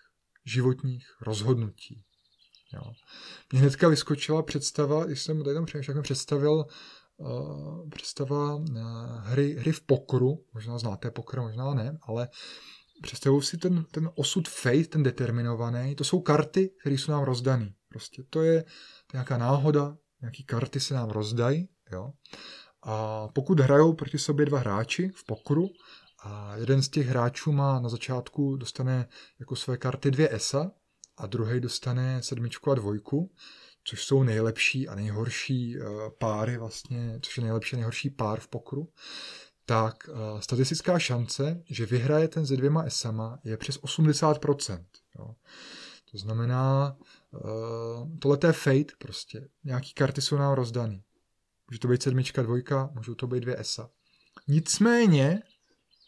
životních 0.45 1.15
rozhodnutí. 1.21 2.03
Jo. 2.73 2.93
Mně 3.51 3.61
hnedka 3.61 3.87
vyskočila 3.87 4.43
představa, 4.43 5.05
když 5.05 5.21
jsem 5.21 5.43
tady 5.43 5.53
tam 5.53 5.65
přemýšlel, 5.65 6.01
představil 6.01 6.65
představa 7.89 8.55
uh, 8.55 8.65
hry, 9.23 9.55
hry 9.59 9.71
v 9.71 9.81
pokru, 9.81 10.45
možná 10.53 10.77
znáte 10.77 11.11
pokr, 11.11 11.41
možná 11.41 11.73
ne, 11.73 11.97
ale 12.01 12.29
představuji 13.01 13.41
si 13.41 13.57
ten, 13.57 13.85
ten 13.91 14.09
osud 14.15 14.47
fate, 14.47 14.83
ten 14.83 15.03
determinovaný, 15.03 15.95
to 15.95 16.03
jsou 16.03 16.21
karty, 16.21 16.69
které 16.81 16.95
jsou 16.95 17.11
nám 17.11 17.23
rozdané. 17.23 17.73
Prostě 17.89 18.23
to 18.29 18.41
je, 18.41 18.63
to 18.63 18.67
je 18.67 19.17
nějaká 19.17 19.37
náhoda, 19.37 19.97
nějaký 20.21 20.43
karty 20.43 20.79
se 20.79 20.93
nám 20.93 21.09
rozdají, 21.09 21.69
jo. 21.91 22.13
A 22.83 23.27
pokud 23.27 23.59
hrajou 23.59 23.93
proti 23.93 24.17
sobě 24.19 24.45
dva 24.45 24.59
hráči 24.59 25.11
v 25.15 25.25
pokru 25.25 25.69
a 26.23 26.55
jeden 26.55 26.81
z 26.81 26.89
těch 26.89 27.07
hráčů 27.07 27.51
má 27.51 27.79
na 27.79 27.89
začátku 27.89 28.55
dostane 28.55 29.07
jako 29.39 29.55
své 29.55 29.77
karty 29.77 30.11
dvě 30.11 30.35
ESA 30.35 30.71
a 31.17 31.27
druhý 31.27 31.59
dostane 31.59 32.23
sedmičku 32.23 32.71
a 32.71 32.75
dvojku, 32.75 33.31
což 33.87 34.03
jsou 34.05 34.23
nejlepší 34.23 34.87
a 34.87 34.95
nejhorší 34.95 35.77
eh, 35.77 35.83
páry 36.17 36.57
vlastně, 36.57 37.19
což 37.21 37.37
je 37.37 37.43
nejlepší 37.43 37.75
a 37.75 37.77
nejhorší 37.77 38.09
pár 38.09 38.39
v 38.39 38.47
pokru, 38.47 38.89
tak 39.65 40.09
uh, 40.09 40.39
statistická 40.39 40.99
šance, 40.99 41.63
že 41.69 41.85
vyhraje 41.85 42.27
ten 42.27 42.47
se 42.47 42.57
dvěma 42.57 42.83
esama, 42.83 43.39
je 43.43 43.57
přes 43.57 43.79
80%. 43.79 44.85
Jo. 45.19 45.35
To 46.11 46.17
znamená, 46.17 46.97
uh, 47.31 48.19
tohle 48.19 48.37
je 48.47 48.53
fate 48.53 48.93
prostě. 48.97 49.47
Nějaký 49.63 49.93
karty 49.93 50.21
jsou 50.21 50.37
nám 50.37 50.53
rozdaný. 50.53 51.03
Může 51.69 51.79
to 51.79 51.87
být 51.87 52.03
sedmička, 52.03 52.41
dvojka, 52.41 52.89
můžou 52.93 53.15
to 53.15 53.27
být 53.27 53.39
dvě 53.39 53.59
esa. 53.59 53.89
Nicméně, 54.47 55.41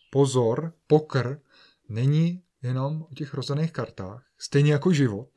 pozor, 0.09 0.73
pokr 0.87 1.41
není 1.89 2.43
jenom 2.61 3.05
o 3.11 3.15
těch 3.15 3.33
rozdaných 3.33 3.71
kartách, 3.71 4.25
stejně 4.37 4.71
jako 4.71 4.93
život. 4.93 5.29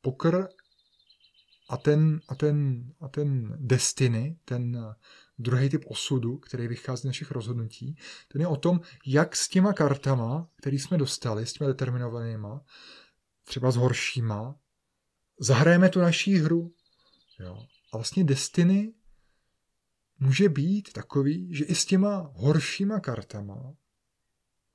Pokr 0.00 0.48
a 1.68 1.76
ten, 1.76 2.20
a 2.28 2.34
ten, 2.34 2.84
a 3.00 3.08
ten 3.08 3.56
destiny, 3.60 4.38
ten 4.44 4.94
druhý 5.38 5.68
typ 5.68 5.84
osudu, 5.86 6.38
který 6.38 6.68
vychází 6.68 7.00
z 7.00 7.04
našich 7.04 7.30
rozhodnutí, 7.30 7.96
ten 8.28 8.40
je 8.40 8.46
o 8.46 8.56
tom, 8.56 8.80
jak 9.06 9.36
s 9.36 9.48
těma 9.48 9.72
kartama, 9.72 10.48
které 10.56 10.76
jsme 10.76 10.98
dostali, 10.98 11.46
s 11.46 11.52
těma 11.52 11.68
determinovanýma, 11.68 12.64
třeba 13.44 13.70
s 13.70 13.76
horšíma, 13.76 14.56
zahrajeme 15.40 15.88
tu 15.88 16.00
naší 16.00 16.36
hru. 16.36 16.74
Jo. 17.40 17.66
A 17.92 17.96
vlastně 17.96 18.24
Destiny 18.24 18.94
může 20.18 20.48
být 20.48 20.92
takový, 20.92 21.54
že 21.54 21.64
i 21.64 21.74
s 21.74 21.84
těma 21.84 22.30
horšíma 22.34 23.00
kartama 23.00 23.74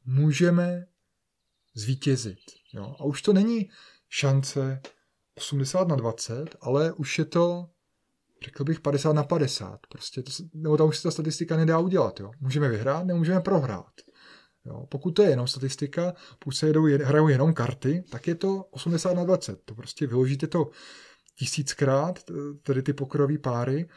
můžeme 0.05 0.87
zvítězit. 1.73 2.39
Jo. 2.73 2.95
A 2.99 3.03
už 3.03 3.21
to 3.21 3.33
není 3.33 3.69
šance 4.09 4.81
80 5.37 5.87
na 5.87 5.95
20, 5.95 6.55
ale 6.61 6.93
už 6.93 7.19
je 7.19 7.25
to 7.25 7.69
řekl 8.43 8.63
bych 8.63 8.79
50 8.79 9.13
na 9.13 9.23
50. 9.23 9.79
Prostě 9.89 10.23
to, 10.23 10.31
nebo 10.53 10.77
tam 10.77 10.87
už 10.87 10.97
se 10.97 11.03
ta 11.03 11.11
statistika 11.11 11.57
nedá 11.57 11.79
udělat. 11.79 12.19
Jo. 12.19 12.31
Můžeme 12.39 12.69
vyhrát, 12.69 13.05
nemůžeme 13.05 13.41
prohrát. 13.41 13.91
Jo. 14.65 14.85
Pokud 14.89 15.11
to 15.11 15.23
je 15.23 15.29
jenom 15.29 15.47
statistika, 15.47 16.13
pokud 16.39 16.51
se 16.51 16.67
jedou, 16.67 16.85
hrajou 16.85 17.27
jenom 17.27 17.53
karty, 17.53 18.03
tak 18.09 18.27
je 18.27 18.35
to 18.35 18.63
80 18.71 19.13
na 19.13 19.23
20. 19.23 19.59
To 19.65 19.75
prostě 19.75 20.07
vyložíte 20.07 20.47
to 20.47 20.69
tisíckrát, 21.35 22.19
tedy 22.63 22.83
ty 22.83 22.93
pokrové 22.93 23.37
páry, 23.37 23.89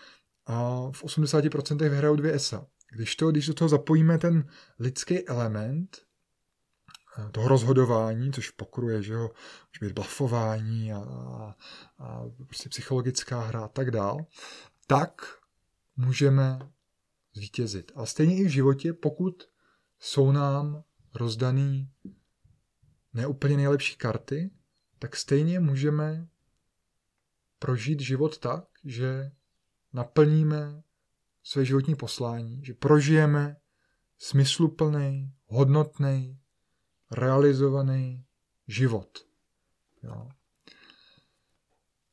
a 0.46 0.90
v 0.90 1.04
80% 1.04 1.88
vyhrajou 1.88 2.16
dvě 2.16 2.34
ESA. 2.34 2.66
Když, 2.92 3.16
to, 3.16 3.30
když 3.30 3.46
do 3.46 3.54
toho 3.54 3.68
zapojíme 3.68 4.18
ten 4.18 4.48
lidský 4.78 5.28
element, 5.28 5.98
toho 7.32 7.48
rozhodování, 7.48 8.32
což 8.32 8.50
pokruje, 8.50 9.02
že 9.02 9.12
jo, 9.12 9.30
může 9.72 9.86
být 9.86 9.94
blafování 9.94 10.92
a, 10.92 10.98
a 11.98 12.24
prostě 12.46 12.68
psychologická 12.68 13.40
hra 13.40 13.64
a 13.64 13.68
tak 13.68 13.90
dál, 13.90 14.26
tak 14.86 15.38
můžeme 15.96 16.58
zvítězit. 17.34 17.92
A 17.94 18.06
stejně 18.06 18.36
i 18.36 18.44
v 18.44 18.48
životě, 18.48 18.92
pokud 18.92 19.48
jsou 20.00 20.32
nám 20.32 20.84
rozdaný 21.14 21.90
neúplně 23.14 23.56
nejlepší 23.56 23.96
karty, 23.96 24.50
tak 24.98 25.16
stejně 25.16 25.60
můžeme 25.60 26.28
prožít 27.58 28.00
život 28.00 28.38
tak, 28.38 28.64
že 28.84 29.32
naplníme 29.92 30.82
své 31.42 31.64
životní 31.64 31.94
poslání, 31.94 32.64
že 32.64 32.74
prožijeme 32.74 33.56
smysluplný, 34.18 35.32
hodnotný, 35.46 36.38
realizovaný 37.10 38.24
život. 38.68 39.26
Jo. 40.02 40.28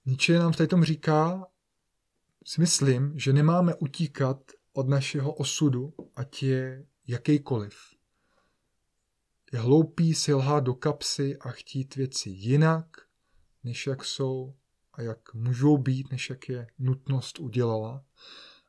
Nietzsche 0.05 0.39
nám 0.39 0.53
v 0.53 0.67
tom 0.67 0.83
říká, 0.83 1.47
si 2.45 2.61
myslím, 2.61 3.19
že 3.19 3.33
nemáme 3.33 3.75
utíkat 3.75 4.51
od 4.73 4.87
našeho 4.87 5.33
osudu, 5.33 5.93
ať 6.15 6.43
je 6.43 6.85
jakýkoliv. 7.07 7.75
Je 9.53 9.59
hloupý 9.59 10.13
si 10.13 10.33
lhát 10.33 10.63
do 10.63 10.73
kapsy 10.73 11.37
a 11.37 11.51
chtít 11.51 11.95
věci 11.95 12.29
jinak, 12.29 12.85
než 13.63 13.87
jak 13.87 14.05
jsou 14.05 14.55
a 14.93 15.01
jak 15.01 15.33
můžou 15.33 15.77
být, 15.77 16.11
než 16.11 16.29
jak 16.29 16.49
je 16.49 16.67
nutnost 16.79 17.39
udělala. 17.39 18.05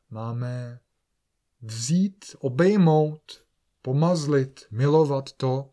Máme 0.09 0.79
vzít, 1.61 2.25
obejmout, 2.39 3.43
pomazlit, 3.81 4.65
milovat 4.71 5.31
to, 5.31 5.72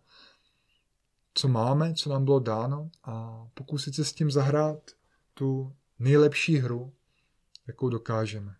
co 1.40 1.48
máme, 1.48 1.94
co 1.94 2.10
nám 2.10 2.24
bylo 2.24 2.40
dáno 2.40 2.90
a 3.04 3.46
pokusit 3.54 3.94
se 3.94 4.04
s 4.04 4.12
tím 4.12 4.30
zahrát 4.30 4.90
tu 5.34 5.76
nejlepší 5.98 6.56
hru, 6.56 6.92
jakou 7.66 7.88
dokážeme. 7.88 8.56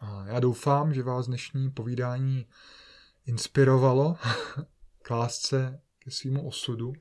A 0.00 0.26
já 0.26 0.40
doufám, 0.40 0.94
že 0.94 1.02
vás 1.02 1.26
dnešní 1.26 1.70
povídání 1.70 2.46
inspirovalo 3.26 4.16
k 5.02 5.10
lásce 5.10 5.80
ke 5.98 6.10
svýmu 6.10 6.46
osudu. 6.46 6.92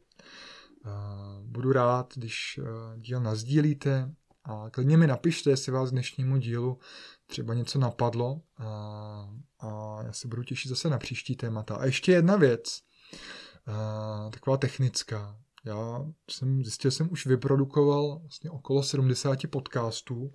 Budu 1.41 1.72
rád, 1.72 2.14
když 2.16 2.60
díl 2.97 3.20
nazdílíte 3.20 4.16
a 4.43 4.70
klidně 4.70 4.97
mi 4.97 5.07
napište, 5.07 5.49
jestli 5.49 5.72
vás 5.72 5.91
dnešnímu 5.91 6.38
dílu 6.38 6.80
třeba 7.28 7.53
něco 7.53 7.80
napadlo 7.80 8.41
a, 8.57 8.68
a 9.60 9.99
já 10.03 10.14
se 10.14 10.28
budu 10.28 10.43
těšit 10.43 10.70
zase 10.70 10.89
na 10.89 10.97
příští 10.97 11.36
témata. 11.36 11.76
A 11.76 11.86
ještě 11.86 12.12
jedna 12.12 12.36
věc, 12.36 12.89
a, 13.66 14.30
taková 14.34 14.57
technická. 14.57 15.38
Já 15.66 16.05
jsem 16.32 16.64
zjistil, 16.64 16.91
jsem 16.91 17.12
už 17.12 17.26
vyprodukoval 17.26 18.20
vlastně 18.20 18.49
okolo 18.51 18.84
70 18.84 19.47
podcastů, 19.47 20.34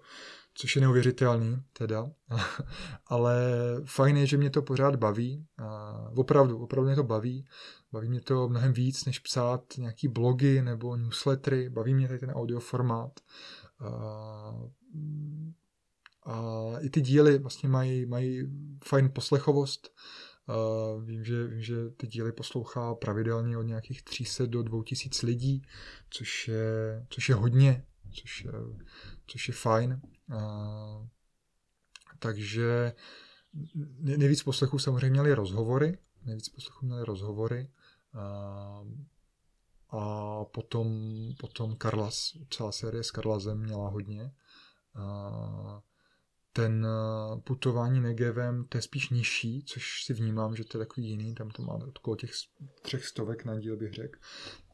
což 0.55 0.77
je 0.77 0.83
neuvěřitelný 0.83 1.63
teda, 1.73 2.11
ale 3.07 3.37
fajn 3.85 4.17
je, 4.17 4.27
že 4.27 4.37
mě 4.37 4.51
to 4.51 4.63
pořád 4.63 4.97
baví, 4.97 5.47
a 5.59 5.95
opravdu, 6.17 6.59
opravdu 6.59 6.87
mě 6.87 6.97
to 6.97 7.05
baví, 7.05 7.47
baví 7.93 8.09
mě 8.09 8.21
to 8.21 8.49
mnohem 8.49 8.73
víc, 8.73 9.05
než 9.05 9.19
psát 9.19 9.65
nějaký 9.79 10.09
blogy 10.09 10.63
nebo 10.63 10.97
newslettery, 10.97 11.71
baví 11.71 11.95
mě 11.95 12.09
tady 12.09 12.21
ten 12.21 12.31
audioformát. 12.31 13.21
A, 13.79 13.91
a 16.27 16.43
i 16.81 16.91
ty 16.91 17.01
díly 17.01 17.39
vlastně 17.39 17.69
mají, 17.69 18.07
mají 18.07 18.43
fajn 18.85 19.11
poslechovost, 19.15 19.91
Uh, 20.49 21.05
vím, 21.05 21.25
že, 21.25 21.47
vím, 21.47 21.63
že 21.63 21.91
ty 21.91 22.07
díly 22.07 22.33
poslouchá 22.33 22.95
pravidelně 22.95 23.59
od 23.59 23.63
nějakých 23.63 24.03
300 24.03 24.47
do 24.47 24.63
2000 24.63 25.27
lidí, 25.27 25.63
což 26.11 26.49
je, 26.49 27.07
což 27.09 27.29
je 27.29 27.35
hodně, 27.35 27.87
což 28.13 28.45
je, 28.45 28.53
což 29.27 29.49
je 29.49 29.55
fajn. 29.55 30.01
Uh, 30.31 31.07
takže 32.19 32.93
nejvíc 33.99 34.43
poslechů 34.43 34.79
samozřejmě 34.79 35.11
měli 35.11 35.35
rozhovory, 35.35 35.99
nejvíc 36.25 36.49
poslechů 36.49 36.87
měli 36.87 37.05
rozhovory 37.05 37.71
uh, 38.15 38.89
a 39.89 40.45
potom, 40.45 40.89
potom 41.41 41.77
Karlas, 41.77 42.37
celá 42.51 42.73
série 42.73 43.05
s 43.05 43.11
Karlasem 43.11 43.59
měla 43.59 43.89
hodně. 43.89 44.35
Uh, 44.97 45.81
ten 46.57 46.87
eh, 46.87 47.41
putování 47.41 48.01
Negevem, 48.01 48.65
to 48.69 48.79
je 48.79 48.83
spíš 48.83 49.11
nižší, 49.11 49.65
což 49.67 50.05
si 50.05 50.15
vnímám, 50.15 50.57
že 50.57 50.65
to 50.65 50.79
je 50.79 50.87
takový 50.87 51.09
jiný, 51.09 51.35
tam 51.35 51.51
to 51.51 51.63
má 51.63 51.75
okolo 51.75 52.17
těch 52.17 52.31
třech 52.83 53.07
stovek 53.07 53.45
na 53.45 53.61
díl, 53.61 53.77
bych 53.77 53.93
řekl. 53.93 54.19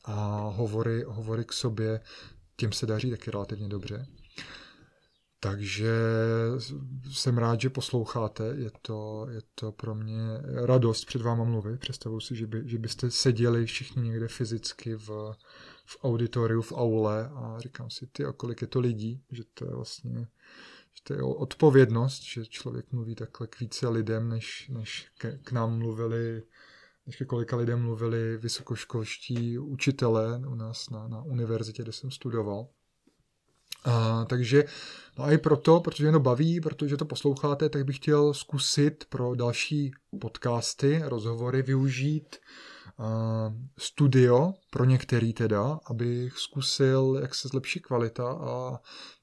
A 0.05 0.39
hovory, 0.49 1.05
hovory 1.07 1.45
k 1.45 1.53
sobě, 1.53 2.01
těm 2.57 2.73
se 2.73 2.87
daří 2.87 3.11
taky 3.11 3.31
relativně 3.31 3.69
dobře. 3.69 4.07
Takže 5.43 5.93
jsem 7.11 7.39
rád, 7.39 7.61
že 7.61 7.71
posloucháte, 7.71 8.45
je 8.57 8.71
to, 8.83 9.27
je 9.31 9.41
to 9.55 9.73
pro 9.73 9.95
mě 9.95 10.19
radost 10.65 11.05
před 11.05 11.23
váma 11.23 11.45
mluvit. 11.45 11.81
Představuji 11.81 12.21
si, 12.21 12.37
že, 12.37 12.47
by, 12.47 12.63
že 12.69 12.79
byste 12.79 13.11
seděli 13.11 13.67
všichni 13.67 14.03
někde 14.03 14.29
fyzicky 14.29 14.95
v, 14.95 15.35
v 15.87 15.99
auditoriu, 16.03 16.63
v 16.63 16.73
aule 16.73 17.29
a 17.29 17.57
říkám 17.59 17.91
si, 17.91 18.07
ty, 18.07 18.25
a 18.25 18.33
kolik 18.33 18.61
je 18.61 18.67
to 18.67 18.81
lidí, 18.81 19.23
že 19.31 19.43
to 19.55 19.65
je 19.65 19.71
vlastně 19.75 20.29
že 20.95 21.03
to 21.03 21.15
je 21.15 21.23
odpovědnost, 21.23 22.23
že 22.23 22.47
člověk 22.47 22.93
mluví 22.93 23.15
takhle 23.15 23.47
k 23.47 23.61
více 23.61 23.89
lidem, 23.89 24.29
než, 24.29 24.69
než 24.69 25.09
ke, 25.19 25.39
k 25.39 25.53
nám 25.53 25.79
mluvili, 25.79 26.43
než 27.07 27.17
ke 27.17 27.25
kolika 27.25 27.57
lidem 27.57 27.83
mluvili 27.83 28.37
vysokoškolští 28.37 29.59
učitelé 29.59 30.43
u 30.49 30.55
nás 30.55 30.91
na, 30.91 31.09
na 31.09 31.23
univerzitě, 31.23 31.83
kde 31.83 31.93
jsem 31.93 32.11
studoval. 32.11 32.69
A, 33.85 34.25
takže, 34.25 34.65
no 35.19 35.25
a 35.25 35.33
i 35.33 35.39
proto, 35.39 35.81
protože 35.81 36.13
to 36.13 36.21
baví, 36.21 36.61
protože 36.61 36.97
to 36.97 37.05
posloucháte, 37.05 37.69
tak 37.69 37.85
bych 37.85 37.97
chtěl 37.97 38.35
zkusit 38.35 39.05
pro 39.09 39.35
další 39.35 39.91
podcasty, 40.21 41.03
rozhovory 41.05 41.63
využít 41.63 42.37
uh, 42.99 43.07
studio, 43.79 44.53
pro 44.71 44.85
některý 44.85 45.33
teda, 45.33 45.81
abych 45.85 46.39
zkusil, 46.39 47.19
jak 47.23 47.35
se 47.35 47.49
zlepší 47.49 47.81
kvalita 47.81 48.33
a 48.33 48.81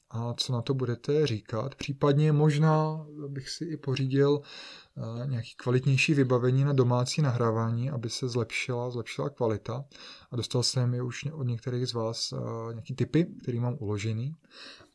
a 0.09 0.33
co 0.33 0.53
na 0.53 0.61
to 0.61 0.73
budete 0.73 1.27
říkat. 1.27 1.75
Případně 1.75 2.31
možná 2.31 3.05
bych 3.27 3.49
si 3.49 3.65
i 3.65 3.77
pořídil 3.77 4.41
eh, 4.41 5.27
nějaký 5.27 5.55
kvalitnější 5.57 6.13
vybavení 6.13 6.63
na 6.63 6.73
domácí 6.73 7.21
nahrávání, 7.21 7.89
aby 7.89 8.09
se 8.09 8.29
zlepšila, 8.29 8.91
zlepšila 8.91 9.29
kvalita. 9.29 9.85
A 10.31 10.35
dostal 10.35 10.63
jsem 10.63 10.93
je 10.93 11.01
už 11.01 11.25
od 11.25 11.43
některých 11.43 11.87
z 11.87 11.93
vás 11.93 12.33
eh, 12.33 12.37
nějaký 12.73 12.95
typy, 12.95 13.25
který 13.41 13.59
mám 13.59 13.75
uložený. 13.79 14.35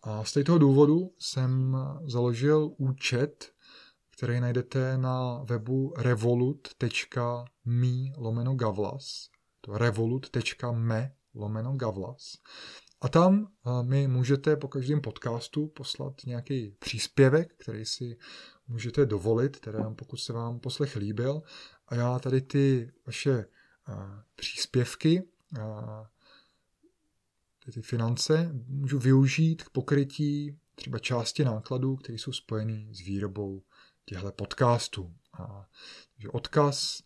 A 0.02 0.24
z 0.24 0.32
toho 0.44 0.58
důvodu 0.58 1.10
jsem 1.18 1.76
založil 2.06 2.70
účet, 2.76 3.52
který 4.10 4.40
najdete 4.40 4.98
na 4.98 5.42
webu 5.44 5.94
revolut.me 5.98 7.86
lomeno 8.16 8.54
gavlas. 8.54 9.28
To 9.60 9.78
revolut.me 9.78 11.12
lomeno 11.34 11.72
gavlas. 11.76 12.36
A 13.02 13.08
tam 13.08 13.52
mi 13.82 14.08
můžete 14.08 14.56
po 14.56 14.68
každém 14.68 15.00
podcastu 15.00 15.66
poslat 15.66 16.14
nějaký 16.26 16.76
příspěvek, 16.78 17.54
který 17.56 17.84
si 17.84 18.16
můžete 18.68 19.06
dovolit, 19.06 19.60
teda 19.60 19.90
pokud 19.90 20.16
se 20.16 20.32
vám 20.32 20.60
poslech 20.60 20.96
líbil. 20.96 21.42
A 21.88 21.94
já 21.94 22.18
tady 22.18 22.40
ty 22.40 22.92
vaše 23.06 23.44
příspěvky, 24.34 25.28
ty 27.72 27.82
finance, 27.82 28.50
můžu 28.66 28.98
využít 28.98 29.62
k 29.62 29.70
pokrytí 29.70 30.58
třeba 30.74 30.98
části 30.98 31.44
nákladů, 31.44 31.96
které 31.96 32.18
jsou 32.18 32.32
spojeny 32.32 32.88
s 32.92 33.00
výrobou 33.00 33.62
těchto 34.04 34.32
podcastů. 34.32 35.14
A, 35.32 35.66
takže 36.14 36.28
odkaz 36.28 37.02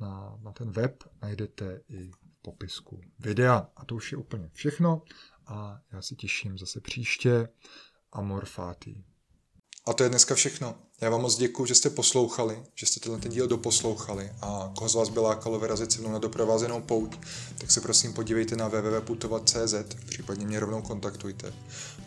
na, 0.00 0.38
na 0.42 0.52
ten 0.52 0.70
web 0.70 1.04
najdete 1.22 1.80
i 1.88 2.10
popisku 2.42 3.00
videa. 3.18 3.70
A 3.76 3.84
to 3.84 3.94
už 3.94 4.12
je 4.12 4.18
úplně 4.18 4.50
všechno 4.52 5.02
a 5.46 5.80
já 5.92 6.02
se 6.02 6.14
těším 6.14 6.58
zase 6.58 6.80
příště. 6.80 7.48
Amor 8.12 8.44
Fati. 8.44 9.04
A 9.88 9.92
to 9.92 10.02
je 10.02 10.08
dneska 10.08 10.34
všechno. 10.34 10.74
Já 11.00 11.10
vám 11.10 11.20
moc 11.20 11.36
děkuji, 11.36 11.66
že 11.66 11.74
jste 11.74 11.90
poslouchali, 11.90 12.62
že 12.74 12.86
jste 12.86 13.00
tenhle 13.00 13.20
ten 13.20 13.32
díl 13.32 13.46
doposlouchali 13.46 14.30
a 14.42 14.72
koho 14.78 14.88
z 14.88 14.94
vás 14.94 15.08
by 15.08 15.20
lákalo 15.20 15.58
vyrazit 15.58 15.92
se 15.92 16.00
mnou 16.00 16.12
na 16.12 16.18
doprovázenou 16.18 16.80
pouť, 16.80 17.16
tak 17.58 17.70
se 17.70 17.80
prosím 17.80 18.12
podívejte 18.12 18.56
na 18.56 18.68
www.putovat.cz, 18.68 19.74
případně 20.06 20.46
mě 20.46 20.60
rovnou 20.60 20.82
kontaktujte. 20.82 21.52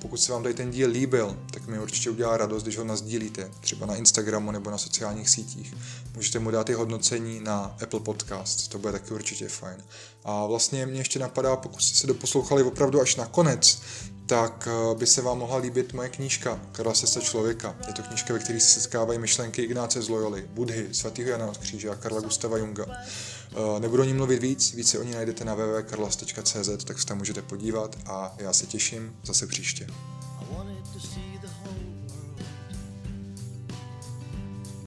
Pokud 0.01 0.17
se 0.17 0.32
vám 0.32 0.43
tady 0.43 0.55
ten 0.55 0.71
díl 0.71 0.89
líbil, 0.89 1.38
tak 1.53 1.67
mi 1.67 1.79
určitě 1.79 2.09
udělá 2.09 2.38
radost, 2.38 2.63
když 2.63 2.77
ho 2.77 2.84
nazdílíte, 2.84 3.51
třeba 3.61 3.86
na 3.86 3.95
Instagramu 3.95 4.51
nebo 4.51 4.71
na 4.71 4.77
sociálních 4.77 5.29
sítích. 5.29 5.73
Můžete 6.15 6.39
mu 6.39 6.51
dát 6.51 6.69
i 6.69 6.73
hodnocení 6.73 7.39
na 7.39 7.75
Apple 7.84 7.99
Podcast, 7.99 8.67
to 8.67 8.79
bude 8.79 8.91
taky 8.91 9.13
určitě 9.13 9.47
fajn. 9.47 9.84
A 10.23 10.45
vlastně 10.45 10.86
mě 10.86 10.99
ještě 10.99 11.19
napadá, 11.19 11.55
pokud 11.55 11.82
jste 11.82 11.97
se 11.97 12.07
doposlouchali 12.07 12.63
opravdu 12.63 13.01
až 13.01 13.15
na 13.15 13.25
konec, 13.25 13.82
tak 14.32 14.67
eh, 14.67 14.95
by 14.95 15.07
se 15.07 15.21
vám 15.21 15.38
mohla 15.38 15.57
líbit 15.57 15.93
moje 15.93 16.09
knížka 16.09 16.59
Karla 16.71 16.93
Sesta 16.93 17.19
člověka. 17.19 17.75
Je 17.88 17.93
to 17.93 18.03
knížka, 18.03 18.34
ve 18.34 18.39
které 18.39 18.59
se 18.59 18.79
setkávají 18.79 19.19
myšlenky 19.19 19.61
Ignáce 19.61 20.01
z 20.01 20.09
Loyoli, 20.09 20.45
Budhy, 20.49 20.88
svatého 20.91 21.29
Jana 21.29 21.45
od 21.45 21.57
kříže 21.57 21.89
a 21.89 21.95
Karla 21.95 22.21
Gustava 22.21 22.57
Junga. 22.57 22.86
Eh, 22.89 23.79
nebudu 23.79 24.03
o 24.03 24.05
ní 24.05 24.13
mluvit 24.13 24.41
víc, 24.41 24.73
více 24.73 24.99
o 24.99 25.03
ní 25.03 25.11
najdete 25.11 25.45
na 25.45 25.55
www.karlas.cz, 25.55 26.84
tak 26.86 26.99
se 26.99 27.05
tam 27.05 27.17
můžete 27.17 27.41
podívat 27.41 27.95
a 28.05 28.36
já 28.38 28.53
se 28.53 28.65
těším 28.65 29.15
zase 29.23 29.47
příště. 29.47 29.88